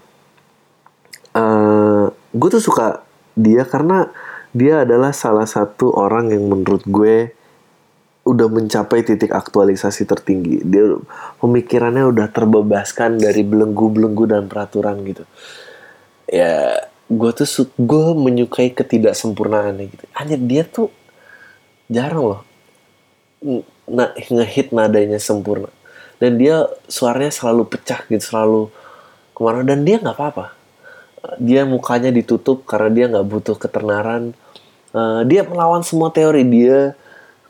Uh, 1.35 1.39
eh, 1.39 2.05
gue 2.33 2.49
tuh 2.49 2.63
suka 2.63 3.03
dia 3.35 3.67
karena 3.67 4.09
dia 4.55 4.81
adalah 4.81 5.13
salah 5.13 5.45
satu 5.45 5.93
orang 5.93 6.33
yang 6.33 6.49
menurut 6.49 6.81
gue 6.87 7.33
udah 8.29 8.47
mencapai 8.47 9.01
titik 9.01 9.33
aktualisasi 9.33 10.05
tertinggi. 10.05 10.61
Dia 10.61 10.97
pemikirannya 11.41 12.05
udah 12.09 12.27
terbebaskan 12.29 13.17
dari 13.17 13.41
belenggu-belenggu 13.41 14.23
dan 14.29 14.45
peraturan 14.45 15.01
gitu. 15.05 15.25
Ya, 16.29 16.85
gue 17.09 17.31
tuh 17.33 17.47
gue 17.75 18.05
menyukai 18.13 18.69
ketidaksempurnaannya 18.71 19.85
gitu. 19.89 20.05
Hanya 20.13 20.37
dia 20.37 20.63
tuh 20.63 20.93
jarang 21.89 22.25
loh 22.37 22.41
nah, 23.87 24.11
ngehit 24.15 24.71
nadanya 24.75 25.17
sempurna. 25.17 25.71
Dan 26.19 26.35
dia 26.35 26.67
suaranya 26.91 27.31
selalu 27.31 27.63
pecah 27.71 28.03
gitu, 28.11 28.19
selalu 28.35 28.61
ke 29.31 29.39
mana 29.39 29.63
dan 29.63 29.87
dia 29.87 30.03
nggak 30.03 30.15
apa-apa. 30.15 30.51
Dia 31.39 31.63
mukanya 31.63 32.11
ditutup 32.11 32.67
karena 32.67 32.89
dia 32.91 33.05
nggak 33.07 33.27
butuh 33.27 33.55
ketenaran. 33.55 34.35
Uh, 34.91 35.23
dia 35.23 35.47
melawan 35.47 35.85
semua 35.85 36.11
teori 36.11 36.43
dia 36.43 36.97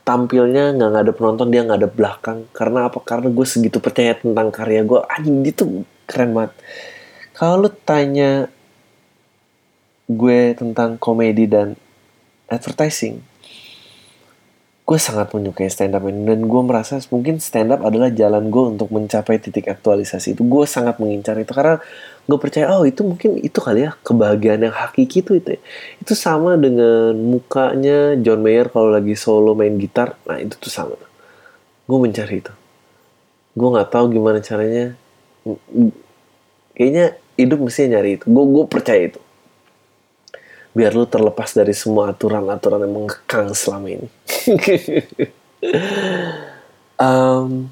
tampilnya 0.04 0.74
nggak 0.76 1.04
ada 1.06 1.14
penonton 1.14 1.47
dia 1.54 1.64
ada 1.66 1.89
belakang. 1.89 2.50
Karena 2.52 2.89
apa? 2.89 3.00
Karena 3.02 3.30
gue 3.30 3.45
segitu 3.45 3.78
percaya 3.78 4.18
tentang 4.18 4.50
karya 4.50 4.82
gue. 4.84 5.00
Anjing 5.06 5.45
dia 5.45 5.54
keren 6.10 6.34
banget. 6.34 6.54
Kalau 7.38 7.56
lu 7.64 7.70
tanya 7.72 8.52
gue 10.10 10.58
tentang 10.58 10.97
komedi 10.97 11.45
dan 11.45 11.78
advertising 12.50 13.28
gue 14.89 14.97
sangat 14.97 15.29
menyukai 15.37 15.69
stand 15.69 15.93
up 15.93 16.01
ini 16.09 16.25
dan 16.25 16.49
gue 16.49 16.61
merasa 16.65 16.97
mungkin 17.13 17.37
stand 17.37 17.69
up 17.69 17.85
adalah 17.85 18.09
jalan 18.09 18.49
gue 18.49 18.73
untuk 18.73 18.89
mencapai 18.89 19.37
titik 19.37 19.69
aktualisasi 19.69 20.33
itu. 20.33 20.41
Gue 20.41 20.65
sangat 20.65 20.97
mengincar 20.97 21.37
itu 21.37 21.53
karena 21.53 21.77
gue 22.25 22.37
percaya 22.41 22.73
oh 22.73 22.81
itu 22.89 23.05
mungkin 23.05 23.37
itu 23.37 23.61
kali 23.61 23.85
ya 23.85 23.93
kebahagiaan 24.01 24.65
yang 24.65 24.73
hakiki 24.73 25.21
itu 25.21 25.37
itu 25.37 25.61
itu 26.01 26.13
sama 26.17 26.57
dengan 26.57 27.13
mukanya 27.13 28.17
John 28.17 28.41
Mayer 28.41 28.73
kalau 28.73 28.89
lagi 28.89 29.13
solo 29.13 29.53
main 29.53 29.77
gitar. 29.77 30.17
Nah 30.25 30.41
itu 30.41 30.57
tuh 30.57 30.73
sama. 30.73 30.97
Gue 31.85 31.97
mencari 32.01 32.41
itu. 32.41 32.53
Gue 33.53 33.69
nggak 33.69 33.93
tahu 33.93 34.09
gimana 34.09 34.41
caranya. 34.41 34.97
Kayaknya 36.73 37.13
hidup 37.37 37.61
mesti 37.61 37.93
nyari 37.93 38.17
itu. 38.17 38.25
Gue 38.25 38.45
gue 38.57 38.65
percaya 38.65 39.05
itu 39.05 39.21
biar 40.80 40.95
lu 40.95 41.03
terlepas 41.03 41.51
dari 41.51 41.75
semua 41.75 42.15
aturan-aturan 42.15 42.88
yang 42.88 42.93
mengekang 42.95 43.51
selama 43.51 43.91
ini. 43.91 44.07
um, 47.03 47.67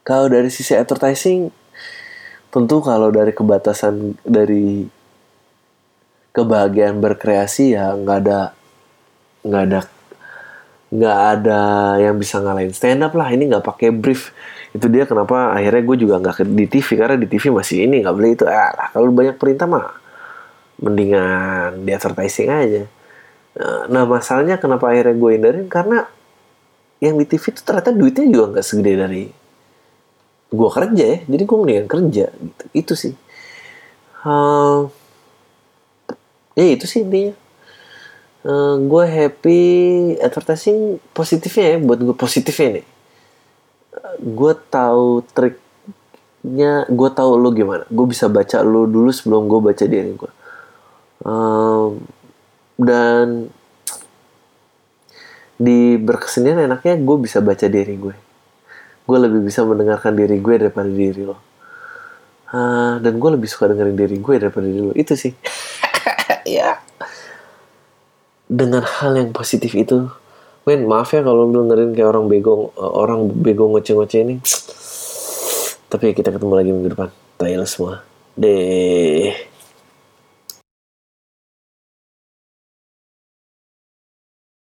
kalau 0.00 0.26
dari 0.32 0.48
sisi 0.48 0.72
advertising, 0.72 1.52
tentu 2.48 2.80
kalau 2.80 3.12
dari 3.12 3.36
kebatasan 3.36 4.16
dari 4.24 4.88
kebahagiaan 6.32 7.04
berkreasi 7.04 7.76
ya 7.76 7.92
nggak 7.92 8.18
ada 8.24 8.40
nggak 9.44 9.62
ada 9.68 9.80
nggak 10.94 11.18
ada 11.36 11.60
yang 12.00 12.16
bisa 12.16 12.40
ngalahin 12.40 12.72
stand 12.72 13.04
up 13.04 13.12
lah. 13.12 13.28
Ini 13.28 13.44
nggak 13.44 13.64
pakai 13.64 13.92
brief. 13.92 14.32
Itu 14.72 14.88
dia 14.88 15.04
kenapa 15.04 15.52
akhirnya 15.52 15.84
gue 15.84 15.96
juga 16.00 16.16
nggak 16.16 16.48
di 16.48 16.64
TV 16.64 16.88
karena 16.96 17.20
di 17.20 17.28
TV 17.28 17.52
masih 17.52 17.84
ini 17.84 18.00
nggak 18.00 18.16
beli 18.16 18.40
itu. 18.40 18.48
Ah 18.48 18.88
kalau 18.88 19.12
banyak 19.12 19.36
perintah 19.36 19.68
mah 19.68 20.03
mendingan 20.82 21.86
di 21.86 21.90
advertising 21.94 22.50
aja 22.50 22.84
nah 23.86 24.02
masalahnya 24.02 24.58
kenapa 24.58 24.90
akhirnya 24.90 25.14
gue 25.14 25.30
hindarin? 25.38 25.66
Karena 25.70 26.02
yang 26.98 27.14
di 27.14 27.26
TV 27.26 27.54
itu 27.54 27.62
ternyata 27.62 27.94
duitnya 27.94 28.26
juga 28.26 28.58
nggak 28.58 28.66
segede 28.66 28.92
dari 28.98 29.24
gue 30.50 30.68
kerja 30.74 31.04
ya. 31.04 31.18
Jadi 31.22 31.42
gue 31.46 31.58
mendingan 31.58 31.86
kerja 31.86 32.26
gitu. 32.34 32.64
Itu 32.74 32.94
sih. 32.98 33.14
Uh, 34.26 34.90
ya 36.58 36.64
itu 36.66 36.86
sih 36.90 37.06
intinya. 37.06 37.34
Uh, 38.42 38.74
gue 38.82 39.04
happy. 39.06 39.62
Advertising 40.18 40.98
positifnya 41.14 41.76
ya 41.76 41.78
buat 41.78 42.02
gue 42.02 42.16
positifnya 42.18 42.82
nih. 42.82 42.86
Gue 44.18 44.52
tahu 44.66 45.22
triknya 45.30 46.90
gue 46.90 47.10
tahu 47.14 47.30
lo 47.38 47.54
gimana. 47.54 47.86
Gue 47.86 48.10
bisa 48.10 48.26
baca 48.26 48.66
lo 48.66 48.90
dulu 48.90 49.14
sebelum 49.14 49.46
gue 49.46 49.60
baca 49.62 49.84
diri 49.86 50.10
gue 50.10 50.32
um, 51.22 52.02
dan 52.74 53.52
di 55.54 55.94
berkesenian 56.02 56.66
enaknya 56.66 56.98
gue 56.98 57.16
bisa 57.22 57.38
baca 57.38 57.70
diri 57.70 57.94
gue. 57.94 58.16
Gue 59.04 59.18
lebih 59.20 59.44
bisa 59.44 59.62
mendengarkan 59.62 60.16
diri 60.18 60.42
gue 60.42 60.54
daripada 60.58 60.90
diri 60.90 61.22
lo. 61.22 61.38
Uh, 62.50 62.98
dan 62.98 63.18
gue 63.18 63.30
lebih 63.34 63.46
suka 63.46 63.70
dengerin 63.70 63.94
diri 63.94 64.18
gue 64.18 64.34
daripada 64.42 64.66
diri 64.66 64.82
lo. 64.82 64.94
Itu 64.96 65.14
sih. 65.14 65.34
Ya 66.44 66.84
dengan 68.48 68.84
hal 68.84 69.16
yang 69.16 69.30
positif 69.32 69.72
itu 69.72 70.06
men 70.64 70.84
maaf 70.84 71.12
ya 71.12 71.24
kalau 71.24 71.48
dengerin 71.48 71.92
kayak 71.92 72.08
orang 72.08 72.28
bego 72.28 72.72
orang 72.76 73.28
bego 73.28 73.68
ngoceh-ngoceh 73.72 74.20
ini. 74.24 74.36
Tapi 75.92 76.16
kita 76.16 76.32
ketemu 76.32 76.54
lagi 76.56 76.70
minggu 76.72 76.90
depan. 76.90 77.08
Tayo 77.36 77.62
semua. 77.68 78.02
Deh 78.34 79.53